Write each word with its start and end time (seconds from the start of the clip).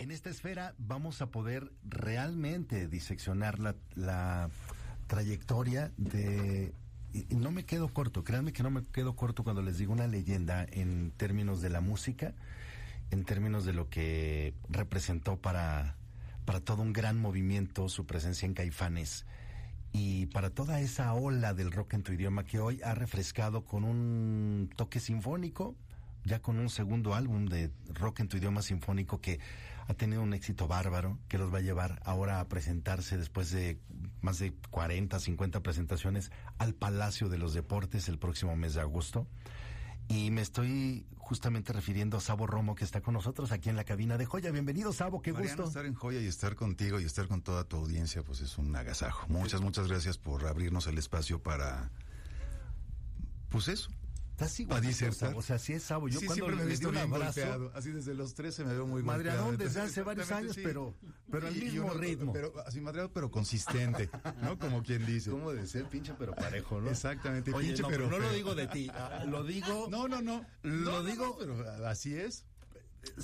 En 0.00 0.10
esta 0.10 0.30
esfera 0.30 0.74
vamos 0.78 1.20
a 1.20 1.26
poder 1.26 1.70
realmente 1.86 2.88
diseccionar 2.88 3.58
la, 3.58 3.76
la 3.96 4.48
trayectoria 5.08 5.92
de... 5.98 6.72
Y, 7.12 7.34
no 7.34 7.50
me 7.50 7.66
quedo 7.66 7.92
corto, 7.92 8.24
créanme 8.24 8.54
que 8.54 8.62
no 8.62 8.70
me 8.70 8.82
quedo 8.82 9.14
corto 9.14 9.44
cuando 9.44 9.60
les 9.60 9.76
digo 9.76 9.92
una 9.92 10.06
leyenda 10.06 10.64
en 10.70 11.12
términos 11.18 11.60
de 11.60 11.68
la 11.68 11.82
música, 11.82 12.32
en 13.10 13.26
términos 13.26 13.66
de 13.66 13.74
lo 13.74 13.90
que 13.90 14.54
representó 14.70 15.36
para, 15.36 15.96
para 16.46 16.60
todo 16.60 16.80
un 16.80 16.94
gran 16.94 17.20
movimiento 17.20 17.90
su 17.90 18.06
presencia 18.06 18.46
en 18.46 18.54
Caifanes 18.54 19.26
y 19.92 20.26
para 20.26 20.48
toda 20.48 20.80
esa 20.80 21.12
ola 21.12 21.52
del 21.52 21.72
rock 21.72 21.92
en 21.92 22.04
tu 22.04 22.12
idioma 22.12 22.44
que 22.44 22.58
hoy 22.58 22.80
ha 22.82 22.94
refrescado 22.94 23.66
con 23.66 23.84
un 23.84 24.70
toque 24.76 24.98
sinfónico, 24.98 25.74
ya 26.24 26.40
con 26.40 26.58
un 26.58 26.70
segundo 26.70 27.14
álbum 27.14 27.44
de 27.44 27.70
rock 27.92 28.20
en 28.20 28.28
tu 28.28 28.38
idioma 28.38 28.62
sinfónico 28.62 29.20
que 29.20 29.40
ha 29.90 29.94
tenido 29.94 30.22
un 30.22 30.34
éxito 30.34 30.68
bárbaro 30.68 31.18
que 31.26 31.36
los 31.36 31.52
va 31.52 31.58
a 31.58 31.62
llevar 31.62 32.00
ahora 32.04 32.38
a 32.38 32.48
presentarse 32.48 33.18
después 33.18 33.50
de 33.50 33.80
más 34.20 34.38
de 34.38 34.54
40, 34.70 35.18
50 35.18 35.62
presentaciones 35.64 36.30
al 36.58 36.74
Palacio 36.74 37.28
de 37.28 37.38
los 37.38 37.54
Deportes 37.54 38.08
el 38.08 38.16
próximo 38.16 38.54
mes 38.54 38.74
de 38.74 38.82
agosto. 38.82 39.26
Y 40.06 40.30
me 40.30 40.42
estoy 40.42 41.06
justamente 41.16 41.72
refiriendo 41.72 42.16
a 42.16 42.20
Sabo 42.20 42.46
Romo 42.46 42.76
que 42.76 42.84
está 42.84 43.00
con 43.00 43.14
nosotros 43.14 43.50
aquí 43.50 43.68
en 43.68 43.74
la 43.74 43.82
cabina 43.82 44.16
de 44.16 44.26
Joya. 44.26 44.52
Bienvenido 44.52 44.92
Sabo, 44.92 45.22
qué 45.22 45.32
Mariano, 45.32 45.56
gusto. 45.56 45.68
estar 45.68 45.86
en 45.86 45.94
Joya 45.94 46.20
y 46.20 46.26
estar 46.26 46.54
contigo 46.54 47.00
y 47.00 47.04
estar 47.04 47.26
con 47.26 47.42
toda 47.42 47.64
tu 47.64 47.76
audiencia 47.76 48.22
pues 48.22 48.42
es 48.42 48.58
un 48.58 48.74
agasajo. 48.76 49.26
Muchas, 49.28 49.60
muchas 49.60 49.88
gracias 49.88 50.18
por 50.18 50.46
abrirnos 50.46 50.86
el 50.86 50.98
espacio 50.98 51.42
para 51.42 51.90
pues 53.48 53.66
eso, 53.66 53.90
Estás 54.40 54.60
igual. 54.60 55.34
O 55.36 55.42
sea, 55.42 55.58
sí 55.58 55.74
es 55.74 55.82
Sabo. 55.82 56.08
Yo 56.08 56.18
sí, 56.18 56.26
cuando 56.26 56.46
siempre 56.46 56.56
me 56.56 56.62
he 56.62 56.66
visto 56.72 56.88
un 56.88 56.94
bien 56.94 57.12
abrazo, 57.12 57.40
golpeado. 57.40 57.72
Así 57.74 57.90
desde 57.90 58.14
los 58.14 58.34
13 58.34 58.64
me 58.64 58.72
veo 58.72 58.86
muy 58.86 59.02
Madreadón 59.02 59.48
golpeado. 59.48 59.68
desde 59.68 59.80
hace 59.82 60.02
varios 60.02 60.30
años, 60.32 60.54
sí. 60.54 60.62
pero- 60.64 60.94
pero 61.30 61.46
al 61.48 61.54
mismo 61.54 61.84
uno- 61.84 61.94
ritmo. 61.94 62.32
Pero, 62.32 62.52
así 62.66 62.80
madreado, 62.80 63.12
pero 63.12 63.30
consistente, 63.30 64.08
¿no? 64.42 64.58
Como 64.58 64.82
quien 64.82 65.04
dice. 65.04 65.30
¿Cómo 65.30 65.52
de 65.52 65.66
ser 65.66 65.84
pinche 65.88 66.14
pero 66.18 66.34
parejo, 66.34 66.80
no? 66.80 66.90
Exactamente, 66.90 67.52
Oye, 67.52 67.66
pinche 67.68 67.82
no, 67.82 67.88
pero 67.88 68.08
no 68.08 68.18
lo 68.18 68.32
digo 68.32 68.54
de 68.54 68.66
ti, 68.68 68.90
ah, 68.94 69.24
lo 69.28 69.44
digo... 69.44 69.88
No, 69.90 70.08
no, 70.08 70.22
no. 70.22 70.44
Lo 70.62 70.90
No, 70.90 71.02
digo- 71.04 71.26
no, 71.26 71.36
pero 71.38 71.86
así 71.86 72.14
es. 72.14 72.46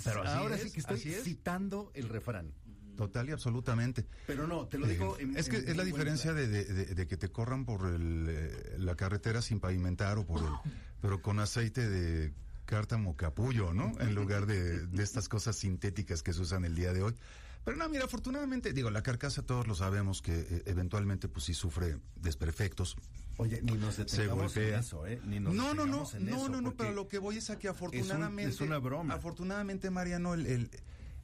pero 0.05 0.23
así 0.23 0.33
ahora 0.39 0.57
es, 0.57 0.63
sí 0.65 0.71
que 0.71 0.81
estoy 0.81 0.99
citando 1.01 1.91
el 1.95 2.09
refrán. 2.09 2.53
Total 2.97 3.29
y 3.29 3.33
absolutamente. 3.33 4.07
Pero 4.27 4.47
no, 4.47 4.67
te 4.69 4.79
lo 4.79 4.87
Eh, 4.87 4.91
digo 4.93 5.19
en- 5.19 5.37
es 5.37 5.51
que 5.51 5.59
en 5.59 5.69
es 5.69 5.77
la 5.77 5.85
diferencia 5.85 6.33
plan. 6.33 6.51
de, 6.51 6.65
de- 6.65 6.65
de- 6.87 6.95
de 6.95 7.07
que 7.07 7.19
te 7.19 7.29
corran 7.29 7.67
por 7.67 7.87
el, 7.87 8.25
eh, 8.27 8.77
la 8.79 8.95
carretera 8.97 9.43
sin 9.43 9.61
pavimentar 9.61 10.17
o 10.17 10.25
por 10.27 10.41
el, 10.41 10.49
pero 11.01 11.23
con 11.23 11.39
aceite 11.41 11.89
de 11.89 12.33
cártamo 12.65 13.17
capullo, 13.17 13.73
¿no? 13.73 13.93
En 14.01 14.15
lugar 14.15 14.47
de, 14.47 14.87
de 14.87 15.03
estas 15.03 15.29
cosas 15.29 15.57
sintéticas 15.57 16.23
que 16.23 16.33
se 16.33 16.41
usan 16.41 16.65
el 16.65 16.75
día 16.75 16.93
de 16.93 17.03
hoy. 17.03 17.15
Pero 17.65 17.77
no, 17.77 17.89
mira, 17.89 18.05
afortunadamente, 18.05 18.73
digo, 18.73 18.91
la 18.91 19.03
carcasa 19.03 19.43
todos 19.43 19.67
lo 19.67 19.75
sabemos 19.75 20.23
que 20.23 20.39
eh, 20.39 20.63
eventualmente 20.67 21.29
pues 21.29 21.47
sí 21.47 21.55
sufre 21.55 21.99
desperfectos. 22.15 22.97
Oye, 23.39 23.61
ni 23.61 23.73
nos 23.73 23.97
detengamos 23.97 24.57
en 24.57 24.63
golpea. 24.63 24.79
eso, 24.79 25.07
¿eh? 25.07 25.21
Ni 25.27 25.41
nos 25.41 25.53
No, 25.53 25.75
no, 25.75 25.85
no, 25.85 26.09
en 26.15 26.27
no, 26.27 26.37
eso, 26.37 26.49
no, 26.49 26.61
no, 26.61 26.75
pero 26.77 26.93
lo 26.93 27.09
que 27.09 27.19
voy 27.19 27.39
es 27.39 27.51
a 27.51 27.59
que 27.59 27.69
afortunadamente, 27.69 28.53
es 28.53 28.61
una 28.61 28.79
broma. 28.79 29.15
afortunadamente, 29.15 29.91
Mariano, 29.91 30.35
el, 30.35 30.47
el, 30.47 30.71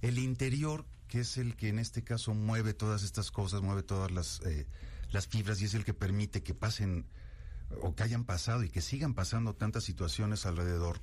el 0.02 0.18
interior, 0.18 0.84
que 1.06 1.20
es 1.20 1.38
el 1.38 1.54
que 1.56 1.68
en 1.68 1.78
este 1.78 2.02
caso 2.02 2.34
mueve 2.34 2.74
todas 2.74 3.02
estas 3.04 3.30
cosas, 3.30 3.62
mueve 3.62 3.82
todas 3.84 4.10
las, 4.10 4.40
eh, 4.44 4.66
las 5.12 5.28
fibras 5.28 5.62
y 5.62 5.66
es 5.66 5.74
el 5.74 5.84
que 5.84 5.94
permite 5.94 6.42
que 6.42 6.54
pasen 6.54 7.06
o 7.80 7.94
que 7.94 8.02
hayan 8.02 8.24
pasado 8.24 8.62
y 8.64 8.68
que 8.70 8.80
sigan 8.80 9.14
pasando 9.14 9.54
tantas 9.54 9.84
situaciones 9.84 10.44
alrededor. 10.46 11.00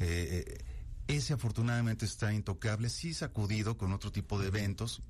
Eh, 0.00 0.44
eh, 0.58 0.64
ese 1.08 1.34
afortunadamente 1.34 2.04
está 2.04 2.32
intocable, 2.32 2.88
sí 2.90 3.14
sacudido 3.14 3.76
con 3.78 3.92
otro 3.92 4.10
tipo 4.12 4.38
de 4.40 4.48
eventos 4.48 5.02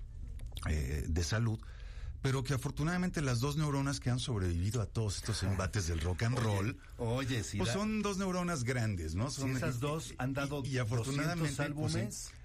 eh, 0.68 1.04
de 1.08 1.24
salud, 1.24 1.58
pero 2.22 2.42
que 2.44 2.54
afortunadamente 2.54 3.22
las 3.22 3.40
dos 3.40 3.56
neuronas 3.56 4.00
que 4.00 4.10
han 4.10 4.18
sobrevivido 4.18 4.82
a 4.82 4.86
todos 4.86 5.16
estos 5.16 5.42
embates 5.42 5.86
del 5.86 6.00
rock 6.00 6.24
and 6.24 6.38
roll, 6.38 6.78
Oye, 6.98 7.42
si 7.44 7.56
pues 7.58 7.68
da- 7.68 7.74
son 7.74 8.02
dos 8.02 8.18
neuronas 8.18 8.64
grandes, 8.64 9.14
¿no? 9.14 9.30
si 9.30 9.40
Son, 9.42 9.56
esas 9.56 9.80
dos 9.80 10.14
han 10.18 10.34
dado 10.34 10.62
y, 10.64 10.68
y 10.74 10.78
afortunadamente 10.78 11.50
200 11.50 11.56
pues, 11.56 11.94
álbumes, 11.94 12.30
Pues, 12.30 12.35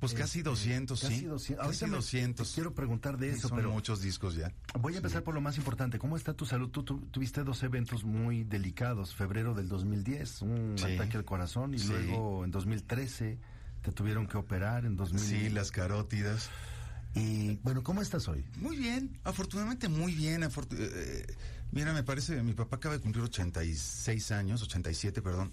casi 0.00 0.38
este, 0.38 0.42
200, 0.50 1.00
casi 1.00 1.14
sí. 1.20 1.24
200. 1.24 1.56
Casi 1.66 1.66
Ahorita 1.66 1.86
me- 1.86 1.96
200. 1.96 2.48
te 2.48 2.54
quiero 2.54 2.74
preguntar 2.74 3.16
de 3.18 3.30
eso, 3.30 3.48
son 3.48 3.56
pero 3.56 3.70
muchos 3.70 4.00
discos 4.02 4.34
ya. 4.34 4.52
voy 4.78 4.94
a 4.94 4.98
empezar 4.98 5.22
por 5.22 5.34
lo 5.34 5.40
más 5.40 5.56
importante. 5.56 5.98
¿Cómo 5.98 6.16
está 6.16 6.34
tu 6.34 6.44
salud? 6.46 6.68
Tú, 6.70 6.82
tu- 6.82 7.00
tuviste 7.10 7.42
dos 7.44 7.62
eventos 7.62 8.04
muy 8.04 8.44
delicados. 8.44 9.14
Febrero 9.14 9.54
del 9.54 9.68
2010, 9.68 10.42
un 10.42 10.74
Sí. 10.76 10.84
ataque 10.94 11.16
al 11.16 11.24
corazón, 11.24 11.74
y 11.74 11.78
Sí. 11.78 11.88
luego 11.88 12.44
en 12.44 12.50
2013 12.50 13.38
te 13.82 13.92
tuvieron 13.92 14.26
que 14.26 14.36
operar 14.36 14.84
en 14.84 14.96
2000. 14.96 15.20
Sí, 15.20 15.48
las 15.48 15.70
carótidas. 15.70 16.50
Y 17.14 17.56
bueno, 17.62 17.82
¿cómo 17.82 18.02
estás 18.02 18.28
hoy? 18.28 18.44
Muy 18.58 18.76
bien, 18.76 19.18
afortunadamente 19.24 19.88
muy 19.88 20.14
bien. 20.14 20.42
afortu- 20.42 20.76
eh, 20.78 21.26
mira, 21.72 21.94
me 21.94 22.02
parece, 22.02 22.42
mi 22.42 22.52
papá 22.52 22.76
acaba 22.76 22.96
de 22.96 23.00
cumplir 23.00 23.24
86 23.24 24.30
años, 24.32 24.62
87, 24.62 25.22
perdón, 25.22 25.52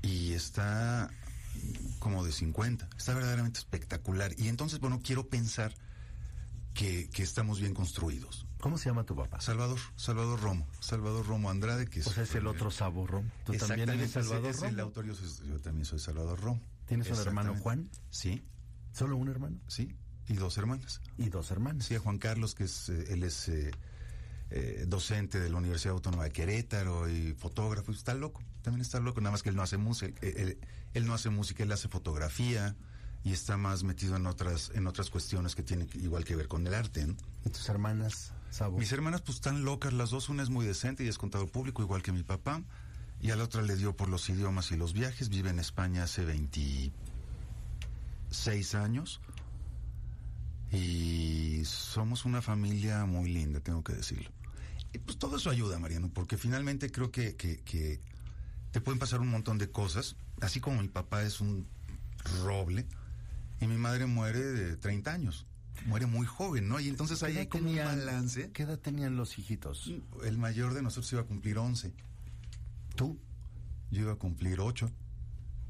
y 0.00 0.32
está 0.32 1.10
como 1.98 2.24
de 2.24 2.32
50. 2.32 2.88
Está 2.96 3.14
verdaderamente 3.14 3.58
espectacular. 3.58 4.32
Y 4.38 4.48
entonces, 4.48 4.80
bueno, 4.80 5.00
quiero 5.02 5.28
pensar 5.28 5.74
que, 6.74 7.08
que 7.10 7.22
estamos 7.22 7.60
bien 7.60 7.74
construidos. 7.74 8.46
¿Cómo 8.60 8.78
se 8.78 8.88
llama 8.88 9.04
tu 9.04 9.16
papá? 9.16 9.40
Salvador, 9.40 9.78
Salvador 9.96 10.40
Romo, 10.40 10.66
Salvador 10.80 11.26
Romo 11.26 11.50
Andrade, 11.50 11.86
que 11.86 12.00
es... 12.00 12.06
O 12.06 12.12
sea, 12.12 12.22
es 12.22 12.34
el 12.36 12.46
otro 12.46 12.70
Sabo 12.70 13.06
Rom. 13.06 13.28
Tú 13.44 13.52
también 13.54 13.88
eres 13.88 14.12
Salvador 14.12 14.46
ese- 14.46 14.50
ese 14.50 14.58
es 14.58 14.62
el 14.72 14.78
Romo. 14.78 14.82
autor, 14.88 15.04
yo, 15.06 15.14
soy- 15.14 15.48
yo 15.48 15.60
también 15.60 15.84
soy 15.84 15.98
Salvador 15.98 16.40
Romo. 16.40 16.60
¿Tienes 16.86 17.10
un 17.10 17.18
hermano. 17.18 17.56
Juan? 17.56 17.90
Sí, 18.10 18.44
¿Solo 18.92 19.16
un 19.16 19.28
hermano? 19.28 19.58
sí, 19.68 19.96
y 20.28 20.34
dos 20.34 20.56
hermanas. 20.58 21.00
Y 21.18 21.28
dos 21.28 21.50
hermanos. 21.50 21.84
Sí, 21.86 21.94
a 21.96 22.00
Juan 22.00 22.18
Carlos, 22.18 22.54
que 22.54 22.64
es, 22.64 22.88
eh, 22.88 23.06
él 23.08 23.24
es 23.24 23.48
eh, 23.48 23.70
eh, 24.50 24.84
docente 24.86 25.40
de 25.40 25.50
la 25.50 25.56
Universidad 25.56 25.94
Autónoma 25.94 26.24
de 26.24 26.30
Querétaro 26.30 27.08
y 27.08 27.34
fotógrafo, 27.34 27.90
y 27.90 27.94
está 27.96 28.14
loco, 28.14 28.42
también 28.62 28.80
está 28.82 28.98
loco, 29.00 29.20
nada 29.20 29.32
más 29.32 29.42
que 29.42 29.48
él 29.50 29.56
no 29.56 29.62
hace 29.62 29.76
música, 29.76 30.12
él, 30.22 30.58
él- 30.94 31.06
no 31.06 31.14
hace 31.14 31.28
música, 31.30 31.62
él 31.62 31.72
hace 31.72 31.88
fotografía 31.88 32.74
y 33.24 33.32
está 33.32 33.56
más 33.56 33.82
metido 33.84 34.16
en 34.16 34.26
otras, 34.26 34.70
en 34.74 34.86
otras 34.86 35.10
cuestiones 35.10 35.54
que 35.54 35.62
tienen 35.62 35.88
igual 35.94 36.24
que 36.24 36.34
ver 36.36 36.48
con 36.48 36.66
el 36.66 36.74
arte. 36.74 37.06
¿no? 37.06 37.14
¿Y 37.44 37.50
tus 37.50 37.68
hermanas, 37.68 38.32
Sabo? 38.50 38.78
Mis 38.78 38.90
hermanas 38.92 39.20
pues 39.22 39.36
están 39.36 39.64
locas 39.64 39.92
las 39.92 40.10
dos, 40.10 40.28
una 40.28 40.42
es 40.42 40.50
muy 40.50 40.64
decente 40.66 41.04
y 41.04 41.08
es 41.08 41.18
contador 41.18 41.50
público 41.50 41.82
igual 41.82 42.02
que 42.02 42.12
mi 42.12 42.22
papá, 42.22 42.62
y 43.20 43.30
a 43.30 43.36
la 43.36 43.44
otra 43.44 43.62
le 43.62 43.76
dio 43.76 43.94
por 43.96 44.08
los 44.08 44.28
idiomas 44.28 44.72
y 44.72 44.76
los 44.76 44.92
viajes, 44.92 45.28
vive 45.28 45.50
en 45.50 45.58
España 45.60 46.02
hace 46.02 46.24
26 46.24 46.92
años 48.74 49.20
y 50.72 51.62
somos 51.64 52.24
una 52.24 52.40
familia 52.42 53.04
muy 53.04 53.30
linda, 53.30 53.60
tengo 53.60 53.84
que 53.84 53.92
decirlo. 53.92 54.30
Y 54.92 54.98
pues 54.98 55.18
todo 55.18 55.36
eso 55.36 55.50
ayuda, 55.50 55.78
Mariano, 55.78 56.10
porque 56.12 56.36
finalmente 56.36 56.90
creo 56.90 57.10
que, 57.10 57.36
que, 57.36 57.58
que 57.60 58.00
te 58.72 58.80
pueden 58.80 58.98
pasar 58.98 59.20
un 59.20 59.28
montón 59.28 59.58
de 59.58 59.70
cosas, 59.70 60.16
así 60.40 60.60
como 60.60 60.82
mi 60.82 60.88
papá 60.88 61.22
es 61.22 61.40
un 61.40 61.66
roble 62.42 62.86
y 63.60 63.66
mi 63.66 63.76
madre 63.76 64.06
muere 64.06 64.40
de 64.40 64.76
30 64.76 65.12
años. 65.12 65.46
Muere 65.86 66.06
muy 66.06 66.26
joven, 66.26 66.68
¿no? 66.68 66.80
Y 66.80 66.88
entonces 66.88 67.22
ahí 67.22 67.34
¿Qué 67.34 67.38
hay 67.40 67.46
como 67.46 67.70
un 67.70 67.76
balance. 67.76 68.50
¿Qué 68.52 68.62
edad 68.62 68.78
tenían 68.78 69.16
los 69.16 69.38
hijitos? 69.38 69.92
El 70.24 70.38
mayor 70.38 70.74
de 70.74 70.82
nosotros 70.82 71.12
iba 71.12 71.22
a 71.22 71.24
cumplir 71.24 71.58
11. 71.58 71.92
¿Tú? 72.94 73.18
Yo 73.90 74.02
iba 74.02 74.12
a 74.12 74.16
cumplir 74.16 74.60
8. 74.60 74.90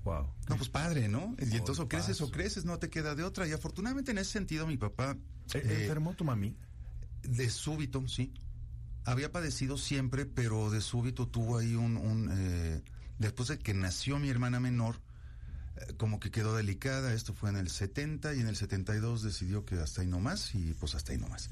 Wow. 0.05 0.29
No, 0.49 0.57
pues 0.57 0.69
padre, 0.69 1.09
¿no? 1.09 1.35
Y 1.39 1.57
entonces 1.57 1.79
o 1.79 1.89
creces 1.89 2.21
o 2.21 2.31
creces, 2.31 2.65
no 2.65 2.79
te 2.79 2.91
queda 2.91 3.15
de 3.15 3.23
otra. 3.23 3.47
Y 3.47 3.53
afortunadamente 3.53 4.11
en 4.11 4.19
ese 4.19 4.33
sentido 4.33 4.67
mi 4.67 4.77
papá... 4.77 5.17
¿E- 5.55 5.59
eh, 5.59 5.83
¿Enfermó 5.83 6.15
tu 6.15 6.25
mami? 6.25 6.57
De 7.23 7.49
súbito, 7.49 8.07
sí. 8.09 8.33
Había 9.05 9.33
padecido 9.33 9.79
siempre, 9.79 10.27
pero 10.27 10.71
de 10.71 10.81
súbito 10.81 11.27
tuvo 11.27 11.59
ahí 11.59 11.75
un... 11.75 11.97
un, 11.97 12.29
eh, 12.33 12.83
después 13.23 13.49
de 13.49 13.59
que 13.59 13.73
nació 13.73 14.19
mi 14.19 14.29
hermana 14.29 14.61
menor, 14.61 14.97
eh, 15.77 15.95
como 15.97 16.21
que 16.21 16.31
quedó 16.31 16.55
delicada. 16.55 17.15
Esto 17.15 17.33
fue 17.33 17.49
en 17.51 17.57
el 17.57 17.71
70 17.71 18.35
y 18.35 18.41
en 18.41 18.49
el 18.49 18.57
72 18.57 19.23
decidió 19.23 19.65
que 19.65 19.77
hasta 19.77 20.03
ahí 20.03 20.07
no 20.07 20.21
más 20.21 20.55
y 20.55 20.75
pues 20.75 20.95
hasta 20.95 21.13
ahí 21.13 21.19
no 21.19 21.29
más. 21.29 21.49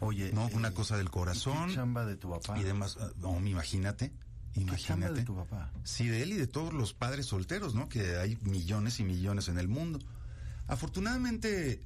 Oye. 0.00 0.30
No, 0.32 0.48
eh, 0.48 0.52
una 0.54 0.72
cosa 0.72 0.96
del 0.96 1.10
corazón 1.10 1.68
¿qué 1.68 1.74
chamba 1.74 2.04
de 2.06 2.16
tu 2.16 2.30
papá? 2.30 2.58
y 2.58 2.62
demás. 2.64 2.96
Ah, 3.00 3.10
No, 3.16 3.38
imagínate. 3.46 4.10
¿Qué 4.52 4.60
chamba 4.64 4.72
Imagínate. 4.74 5.14
de 5.20 5.24
tu 5.24 5.36
papá? 5.36 5.70
Sí, 5.84 6.08
de 6.08 6.22
él 6.22 6.32
y 6.32 6.36
de 6.36 6.46
todos 6.46 6.72
los 6.72 6.92
padres 6.92 7.26
solteros, 7.26 7.74
¿no? 7.74 7.88
Que 7.88 8.16
hay 8.16 8.36
millones 8.42 8.98
y 9.00 9.04
millones 9.04 9.48
en 9.48 9.58
el 9.58 9.68
mundo. 9.68 9.98
Afortunadamente 10.66 11.82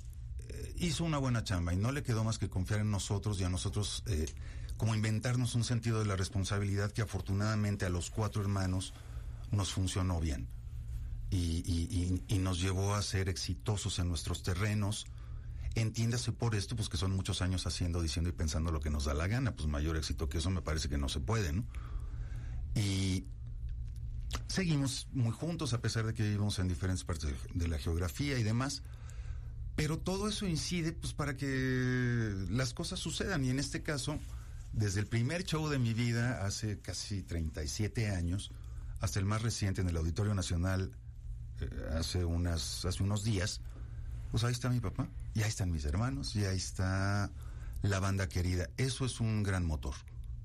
eh, 0.48 0.74
hizo 0.78 1.04
una 1.04 1.18
buena 1.18 1.44
chamba 1.44 1.72
y 1.72 1.76
no 1.76 1.92
le 1.92 2.02
quedó 2.02 2.24
más 2.24 2.38
que 2.38 2.48
confiar 2.48 2.80
en 2.80 2.90
nosotros 2.90 3.40
y 3.40 3.44
a 3.44 3.48
nosotros 3.48 4.02
eh, 4.06 4.26
como 4.82 4.96
inventarnos 4.96 5.54
un 5.54 5.62
sentido 5.62 6.00
de 6.00 6.06
la 6.06 6.16
responsabilidad 6.16 6.90
que 6.90 7.02
afortunadamente 7.02 7.86
a 7.86 7.88
los 7.88 8.10
cuatro 8.10 8.42
hermanos 8.42 8.92
nos 9.52 9.72
funcionó 9.72 10.18
bien 10.18 10.48
y, 11.30 12.18
nos 12.40 12.60
llevó 12.60 12.96
a 12.96 13.02
ser 13.02 13.28
exitosos 13.28 14.00
en 14.00 14.08
nuestros 14.08 14.42
terrenos. 14.42 15.06
Entiéndase 15.76 16.32
por 16.32 16.56
esto, 16.56 16.74
pues 16.74 16.88
que 16.88 16.96
son 16.96 17.14
muchos 17.14 17.42
años 17.42 17.64
haciendo, 17.64 18.02
diciendo 18.02 18.30
y 18.30 18.32
pensando 18.32 18.72
lo 18.72 18.80
que 18.80 18.90
nos 18.90 19.04
da 19.04 19.14
la 19.14 19.28
gana, 19.28 19.54
pues 19.54 19.68
mayor 19.68 19.96
éxito 19.96 20.28
que 20.28 20.38
eso 20.38 20.50
me 20.50 20.62
parece 20.62 20.88
que 20.88 20.98
no 20.98 21.08
se 21.08 21.20
puede, 21.20 21.52
¿no? 21.52 21.64
Y 22.74 23.24
seguimos 24.48 25.06
muy 25.12 25.30
juntos 25.30 25.74
a 25.74 25.80
pesar 25.80 26.06
de 26.06 26.12
que 26.12 26.24
vivimos 26.24 26.58
en 26.58 26.66
diferentes 26.66 27.04
partes 27.04 27.30
de, 27.30 27.36
de 27.54 27.68
la 27.68 27.78
geografía 27.78 28.36
y 28.36 28.42
demás. 28.42 28.82
Pero 29.76 30.00
todo 30.00 30.28
eso 30.28 30.44
incide 30.44 30.90
pues 30.90 31.12
para 31.12 31.36
que 31.36 32.34
las 32.50 32.74
cosas 32.74 32.98
sucedan 32.98 33.44
y 33.44 33.50
en 33.50 33.60
este 33.60 33.84
caso, 33.84 34.18
desde 34.72 35.00
el 35.00 35.06
primer 35.06 35.44
show 35.44 35.68
de 35.68 35.78
mi 35.78 35.94
vida 35.94 36.44
hace 36.46 36.80
casi 36.80 37.22
37 37.22 38.10
años 38.10 38.50
hasta 39.00 39.18
el 39.18 39.24
más 39.26 39.42
reciente 39.42 39.80
en 39.80 39.88
el 39.88 39.96
Auditorio 39.96 40.34
Nacional 40.34 40.96
eh, 41.60 41.68
hace 41.96 42.24
unas 42.24 42.84
hace 42.84 43.02
unos 43.02 43.24
días, 43.24 43.60
pues 44.30 44.44
ahí 44.44 44.52
está 44.52 44.68
mi 44.70 44.80
papá, 44.80 45.08
y 45.34 45.42
ahí 45.42 45.48
están 45.48 45.70
mis 45.70 45.84
hermanos, 45.84 46.34
y 46.36 46.44
ahí 46.44 46.56
está 46.56 47.30
la 47.82 48.00
banda 48.00 48.28
querida. 48.28 48.68
Eso 48.76 49.04
es 49.04 49.20
un 49.20 49.42
gran 49.42 49.64
motor 49.66 49.94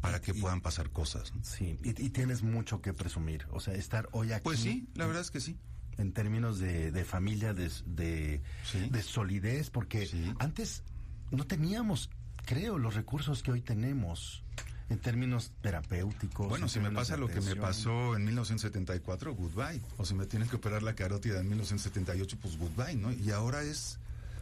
para 0.01 0.19
que 0.21 0.31
Y- 0.31 0.41
puedan 0.41 0.61
pasar 0.61 0.89
cosas. 0.91 1.31
Sí, 1.43 1.77
y, 1.83 1.89
y 1.89 2.09
tienes 2.09 2.43
mucho 2.43 2.81
que 2.81 2.93
presumir. 2.93 3.45
O 3.51 3.59
sea, 3.59 3.73
estar 3.75 4.09
hoy 4.11 4.31
aquí. 4.33 4.43
Pues 4.43 4.59
sí, 4.59 4.87
la 4.95 5.05
verdad 5.05 5.21
es 5.21 5.31
que 5.31 5.39
sí. 5.39 5.57
En 5.97 6.11
términos 6.13 6.59
de, 6.59 6.91
de 6.91 7.05
familia, 7.05 7.53
de, 7.53 7.71
de, 7.85 8.41
Sí. 8.63 8.89
de 8.89 9.01
solidez, 9.01 9.69
porque 9.71 10.05
Sí. 10.05 10.33
antes 10.39 10.83
no 11.31 11.45
teníamos, 11.47 12.09
creo, 12.47 12.79
los 12.79 12.95
recursos 12.95 13.43
que 13.43 13.51
hoy 13.51 13.61
tenemos 13.61 14.41
en 14.89 14.99
términos 14.99 15.51
terapéuticos. 15.61 16.47
Bueno, 16.47 16.65
en 16.65 16.69
si 16.69 16.79
me 16.79 16.89
pasa 16.89 17.17
lo 17.17 17.27
que 17.27 17.41
me 17.41 17.55
pasó 17.57 18.15
en 18.15 18.23
1974, 18.23 19.35
goodbye. 19.35 19.81
O 19.97 20.05
si 20.05 20.15
me 20.15 20.25
tienen 20.25 20.47
que 20.47 20.55
operar 20.55 20.81
la 20.81 20.95
carótida 20.95 21.41
en 21.41 21.49
1978, 21.49 22.37
pues 22.41 22.57
goodbye, 22.57 22.95
¿no? 22.95 23.11
Y 23.11 23.31
ahora 23.31 23.61
es 23.63 23.99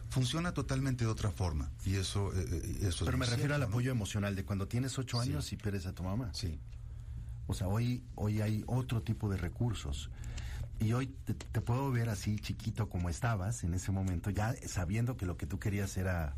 funciona 0.08 0.54
totalmente 0.54 1.04
de 1.04 1.10
otra 1.10 1.32
forma 1.32 1.68
y 1.84 1.96
eso 1.96 2.32
eh, 2.32 2.46
eh, 2.48 2.76
eso 2.82 2.88
es 2.88 3.02
Pero 3.06 3.18
me 3.18 3.26
refiero 3.26 3.56
al 3.56 3.62
apoyo 3.64 3.90
emocional 3.90 4.36
de 4.36 4.44
cuando 4.44 4.68
tienes 4.68 4.96
ocho 5.00 5.20
Sí. 5.20 5.30
años 5.30 5.52
y 5.52 5.56
pierdes 5.56 5.84
a 5.86 5.92
tu 5.94 6.04
mamá. 6.04 6.30
Sí. 6.32 6.60
O 7.48 7.54
sea, 7.54 7.66
hoy, 7.66 8.04
hoy 8.14 8.40
hay 8.40 8.62
otro 8.68 9.02
tipo 9.02 9.28
de 9.28 9.36
recursos. 9.36 10.10
Y 10.78 10.92
hoy 10.92 11.08
te, 11.24 11.34
te 11.34 11.60
puedo 11.60 11.90
ver 11.90 12.08
así 12.08 12.38
chiquito 12.38 12.88
como 12.88 13.10
estabas 13.10 13.64
en 13.64 13.74
ese 13.74 13.90
momento, 13.90 14.30
ya 14.30 14.54
sabiendo 14.64 15.16
que 15.16 15.26
lo 15.26 15.36
que 15.36 15.46
tú 15.46 15.58
querías 15.58 15.96
era 15.96 16.36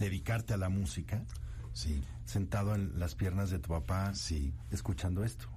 dedicarte 0.00 0.54
a 0.54 0.56
la 0.56 0.68
música, 0.68 1.24
Sí. 1.72 2.02
sentado 2.24 2.74
en 2.74 2.98
las 2.98 3.14
piernas 3.14 3.50
de 3.50 3.58
tu 3.58 3.68
papá, 3.68 4.14
Sí. 4.14 4.52
escuchando 4.70 5.24
esto. 5.24 5.48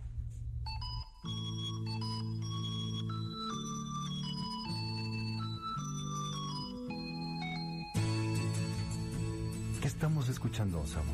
¿Qué 9.82 9.88
estamos 9.88 10.30
escuchando, 10.30 10.86
Samu? 10.86 11.12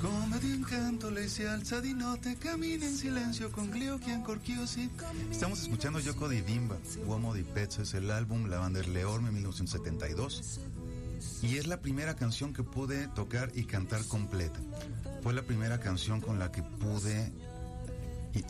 Come 0.00 0.38
di 0.38 0.54
incanto, 0.54 1.10
lei 1.10 1.28
si 1.28 1.44
alza 1.44 1.80
di 1.80 1.92
notte, 1.92 2.36
cammina 2.38 2.84
in 2.84 2.94
silenzio 2.94 3.50
con 3.50 3.68
ancor 3.72 4.40
chiusi. 4.40 4.88
Estamos 5.30 5.60
escuchando 5.62 5.98
Yoko 5.98 6.28
di 6.28 6.40
Bimba, 6.42 6.76
Uomo 7.06 7.32
di 7.34 7.42
Pezzo, 7.42 7.82
es 7.82 7.94
el 7.94 8.10
álbum 8.10 8.48
La 8.48 8.58
Banda 8.58 8.80
del 8.80 8.92
Leorme 8.92 9.30
1972. 9.32 10.60
Y 11.42 11.56
es 11.56 11.66
la 11.66 11.80
primera 11.80 12.16
canción 12.16 12.52
que 12.52 12.62
pude 12.62 13.08
tocar 13.08 13.50
y 13.54 13.64
cantar 13.64 14.04
completa. 14.06 14.60
Fue 15.22 15.32
la 15.34 15.42
primera 15.42 15.80
canción 15.80 16.20
con 16.20 16.38
la 16.38 16.52
que 16.52 16.62
pude 16.62 17.32
eh, 18.34 18.42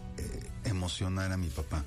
emocionar 0.65 1.33
a 1.33 1.37
mi 1.37 1.49
papá. 1.49 1.85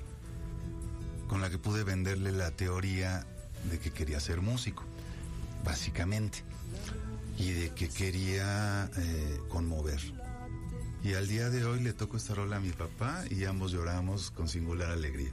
Con 1.28 1.42
la 1.42 1.50
que 1.50 1.58
pude 1.58 1.84
venderle 1.84 2.32
la 2.32 2.52
teoría 2.52 3.26
de 3.70 3.80
que 3.80 3.92
quería 3.92 4.20
ser 4.20 4.42
músico, 4.42 4.84
básicamente 5.64 6.44
y 7.38 7.52
de 7.52 7.70
que 7.70 7.90
quería 7.90 8.90
eh, 8.98 9.40
conmover. 9.50 10.02
Y 11.04 11.14
al 11.14 11.28
día 11.28 11.50
de 11.50 11.66
hoy 11.66 11.80
le 11.80 11.94
toco 11.94 12.18
esta 12.18 12.36
rola 12.36 12.58
a 12.58 12.60
mi 12.60 12.72
papá 12.72 13.24
y 13.30 13.46
ambos 13.46 13.72
lloramos 13.72 14.30
con 14.32 14.48
singular 14.48 14.92
alegría. 14.92 15.32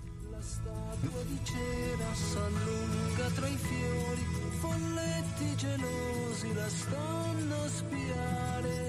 tutti 5.38 5.55
gelosi 5.55 6.52
la 6.52 6.69
stanno 6.69 7.62
a 7.62 7.69
spiare. 7.69 8.88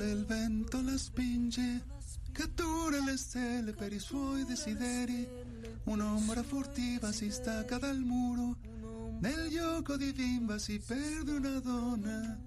Dondola, 0.00 0.04
il 0.06 0.24
vento 0.24 0.80
la 0.82 0.96
spinge, 0.96 1.84
cattura 2.32 3.00
le 3.04 3.16
stelle 3.16 3.72
per 3.72 3.92
i 3.92 3.98
suoi 3.98 4.44
desideri. 4.44 5.28
Un'ombra 5.84 6.42
furtiva 6.42 7.12
si 7.12 7.30
stacca 7.30 7.78
dal 7.78 7.98
muro, 7.98 8.56
nel 9.20 9.48
gioco 9.50 9.96
di 9.96 10.12
bimba 10.12 10.58
si 10.58 10.78
perde 10.78 11.32
una 11.32 11.60
donna. 11.60 12.38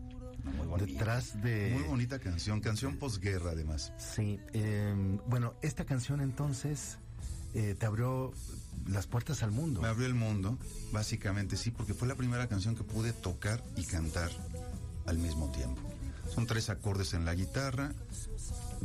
Muy 0.44 0.68
bonita. 0.68 0.86
Detrás 0.86 1.42
de... 1.42 1.72
Muy 1.74 1.84
bonita 1.84 2.20
canción, 2.20 2.60
canción 2.60 2.98
posguerra 2.98 3.52
además. 3.52 3.94
Sí, 3.98 4.40
eh, 4.54 4.94
bueno, 5.28 5.54
esta 5.62 5.86
canción 5.86 6.22
entonces 6.22 6.98
eh, 7.54 7.76
te 7.78 7.86
abrió 7.86 8.34
las 8.88 9.08
puertas 9.08 9.42
al 9.42 9.52
mundo. 9.52 9.82
Me 9.82 9.88
abrió 9.88 10.06
el 10.06 10.16
mundo, 10.16 10.58
básicamente 10.92 11.56
sí, 11.56 11.72
porque 11.72 11.94
fue 11.94 12.08
la 12.08 12.16
primera 12.16 12.48
canción 12.48 12.76
que 12.76 12.84
pude 12.84 13.14
tocar 13.14 13.64
y 13.78 13.84
cantar 13.84 14.32
al 15.06 15.18
mismo 15.18 15.50
tiempo. 15.52 15.93
Son 16.34 16.46
tres 16.48 16.70
acordes 16.70 17.14
en 17.14 17.26
la 17.26 17.36
guitarra. 17.36 17.92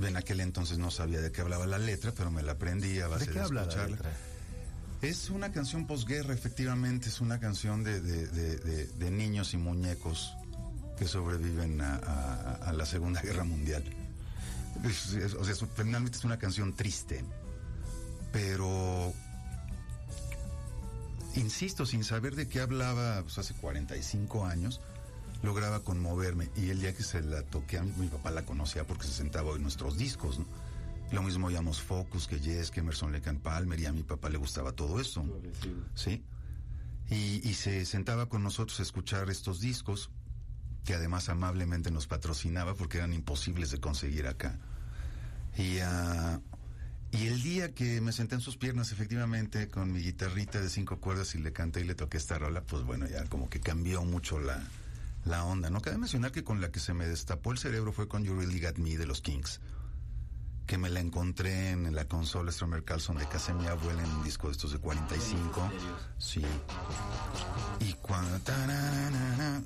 En 0.01 0.17
aquel 0.17 0.41
entonces 0.41 0.79
no 0.79 0.91
sabía 0.91 1.21
de 1.21 1.33
qué 1.33 1.41
hablaba 1.41 1.67
la 1.67 1.79
letra, 1.79 2.13
pero 2.17 2.31
me 2.31 2.43
la 2.43 2.53
aprendí 2.53 3.01
a 3.01 3.09
base 3.09 3.25
¿De 3.27 3.33
de, 3.33 3.33
qué 3.35 3.41
habla 3.41 3.65
la 3.65 3.87
letra? 3.87 4.11
Es 5.03 5.31
una 5.31 5.51
canción 5.53 5.87
posguerra, 5.87 6.35
efectivamente, 6.35 7.09
es 7.09 7.21
una 7.21 7.39
canción 7.41 7.83
de, 7.85 8.01
de- 8.01 8.27
de- 8.29 8.57
de- 8.59 8.87
de 8.87 9.11
niños 9.11 9.55
y 9.55 9.57
muñecos 9.57 10.35
que 10.99 11.07
sobreviven 11.07 11.81
a, 11.81 11.97
a- 11.97 12.55
a 12.69 12.73
la 12.73 12.85
Segunda 12.87 13.23
Guerra 13.23 13.45
Mundial. 13.45 13.85
Es- 14.85 15.15
es- 15.15 15.35
o 15.35 15.45
sea, 15.45 15.55
finalmente 15.77 16.19
es 16.19 16.25
una 16.25 16.39
canción 16.39 16.75
triste, 16.75 17.25
pero 18.33 19.13
insisto, 21.35 21.87
sin 21.87 22.05
saber 22.05 22.35
de 22.37 22.49
qué 22.49 22.61
hablaba 22.61 23.23
pues, 23.23 23.39
hace 23.39 23.55
45 23.55 24.45
años, 24.47 24.81
lograba 25.43 25.81
conmoverme. 25.81 26.51
Y 26.57 26.71
el 26.71 26.81
día 26.81 26.95
que 26.95 27.03
se 27.03 27.23
la 27.23 27.43
toqué 27.43 27.79
a 27.79 27.83
mi, 27.83 27.93
mi 27.93 28.07
papá 28.09 28.31
la 28.31 28.45
conocía 28.45 28.85
porque 28.85 29.07
se 29.07 29.13
sentaba 29.13 29.55
en 29.55 29.63
nuestros 29.63 29.97
discos, 29.97 30.39
¿no? 30.39 30.47
Lo 31.11 31.23
mismo 31.23 31.47
oíamos 31.47 31.81
Focus, 31.81 32.27
que 32.27 32.39
Yes, 32.39 32.71
que 32.71 32.81
Emerson 32.81 33.15
and 33.15 33.41
Palmer, 33.41 33.81
y 33.81 33.87
a 33.87 33.93
mi 33.93 34.03
papá 34.03 34.29
le 34.29 34.37
gustaba 34.37 34.73
todo 34.73 35.01
esto. 35.01 35.25
¿Sí? 35.95 36.23
Y, 37.09 37.49
y 37.49 37.55
se 37.55 37.87
sentaba 37.87 38.29
con 38.29 38.43
nosotros 38.43 38.79
a 38.81 38.83
escuchar 38.83 39.31
estos 39.31 39.61
discos, 39.61 40.11
que 40.85 40.95
además 40.95 41.31
amablemente 41.31 41.91
nos 41.91 42.07
patrocinaba 42.07 42.75
porque 42.75 42.99
eran 42.99 43.15
imposibles 43.15 43.71
de 43.71 43.81
conseguir 43.81 44.27
acá. 44.27 44.59
Y, 45.57 45.79
ah, 45.79 46.41
y 47.11 47.29
el 47.29 47.43
día 47.43 47.75
que 47.75 48.03
me 48.03 48.13
senté 48.13 48.35
en 48.35 48.43
sus 48.43 48.59
piernas, 48.59 48.93
efectivamente, 48.93 49.69
con 49.69 49.91
mi 49.91 50.01
guitarrita 50.01 50.61
de 50.61 50.69
cinco 50.69 51.01
cuerdas 51.01 51.35
y 51.35 51.39
le 51.39 51.53
canté 51.53 51.81
y 51.81 51.85
le 51.85 51.95
toqué 51.95 52.19
esta 52.19 52.39
rola, 52.39 52.61
pues 52.61 52.85
bueno, 52.85 53.07
ya 53.07 53.25
como 53.25 53.49
que 53.49 53.61
cambió 53.61 54.05
mucho 54.05 54.39
la, 54.39 54.63
la 55.25 55.45
onda, 55.45 55.71
¿no? 55.71 55.81
Cabe 55.81 55.99
mencionar 55.99 56.33
que 56.33 56.45
con 56.45 56.61
la 56.61 56.71
que 56.71 56.81
se 56.81 56.95
me 56.95 57.07
destapó 57.07 57.53
el 57.53 57.59
cerebro 57.59 57.93
fue 57.93 58.09
con 58.09 58.25
You 58.25 58.35
Really 58.39 58.61
Got 58.61 58.79
Me 58.79 58.97
de 58.97 59.07
los 59.07 59.21
Kings, 59.21 59.61
que 60.67 60.79
me 60.79 60.89
la 60.91 61.01
encontré 61.01 61.71
en 61.71 61.95
la 61.95 62.05
consola 62.07 62.53
Stromer 62.53 62.85
Carlson 62.85 63.17
de 63.19 63.27
casa 63.27 63.53
de 63.53 63.61
mi 63.61 63.67
abuela 63.67 64.03
en 64.03 64.11
un 64.11 64.23
disco 64.25 64.47
de 64.49 64.53
estos 64.53 64.73
de 64.73 64.79
45. 64.79 65.71
Sí. 66.19 66.43
Y 67.81 67.93
cuando, 67.95 68.39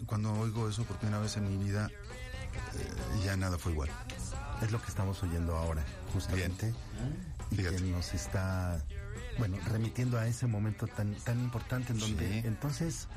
cuando 0.06 0.32
oigo 0.34 0.68
eso 0.68 0.84
por 0.84 0.96
primera 0.98 1.20
vez 1.20 1.36
en 1.36 1.48
mi 1.48 1.64
vida, 1.64 1.88
eh, 2.74 3.22
ya 3.24 3.36
nada 3.36 3.58
fue 3.58 3.72
igual. 3.72 3.90
Es 4.62 4.70
lo 4.70 4.80
que 4.80 4.88
estamos 4.88 5.22
oyendo 5.22 5.56
ahora, 5.56 5.84
justamente. 6.12 6.72
Y 7.50 7.56
que 7.56 7.62
Fíjate. 7.64 7.80
nos 7.90 8.14
está, 8.14 8.82
bueno, 9.38 9.58
remitiendo 9.66 10.18
a 10.18 10.26
ese 10.28 10.46
momento 10.46 10.86
tan, 10.86 11.14
tan 11.16 11.40
importante 11.40 11.92
en 11.92 11.98
donde 11.98 12.28
Sí. 12.42 12.46
entonces 12.46 13.08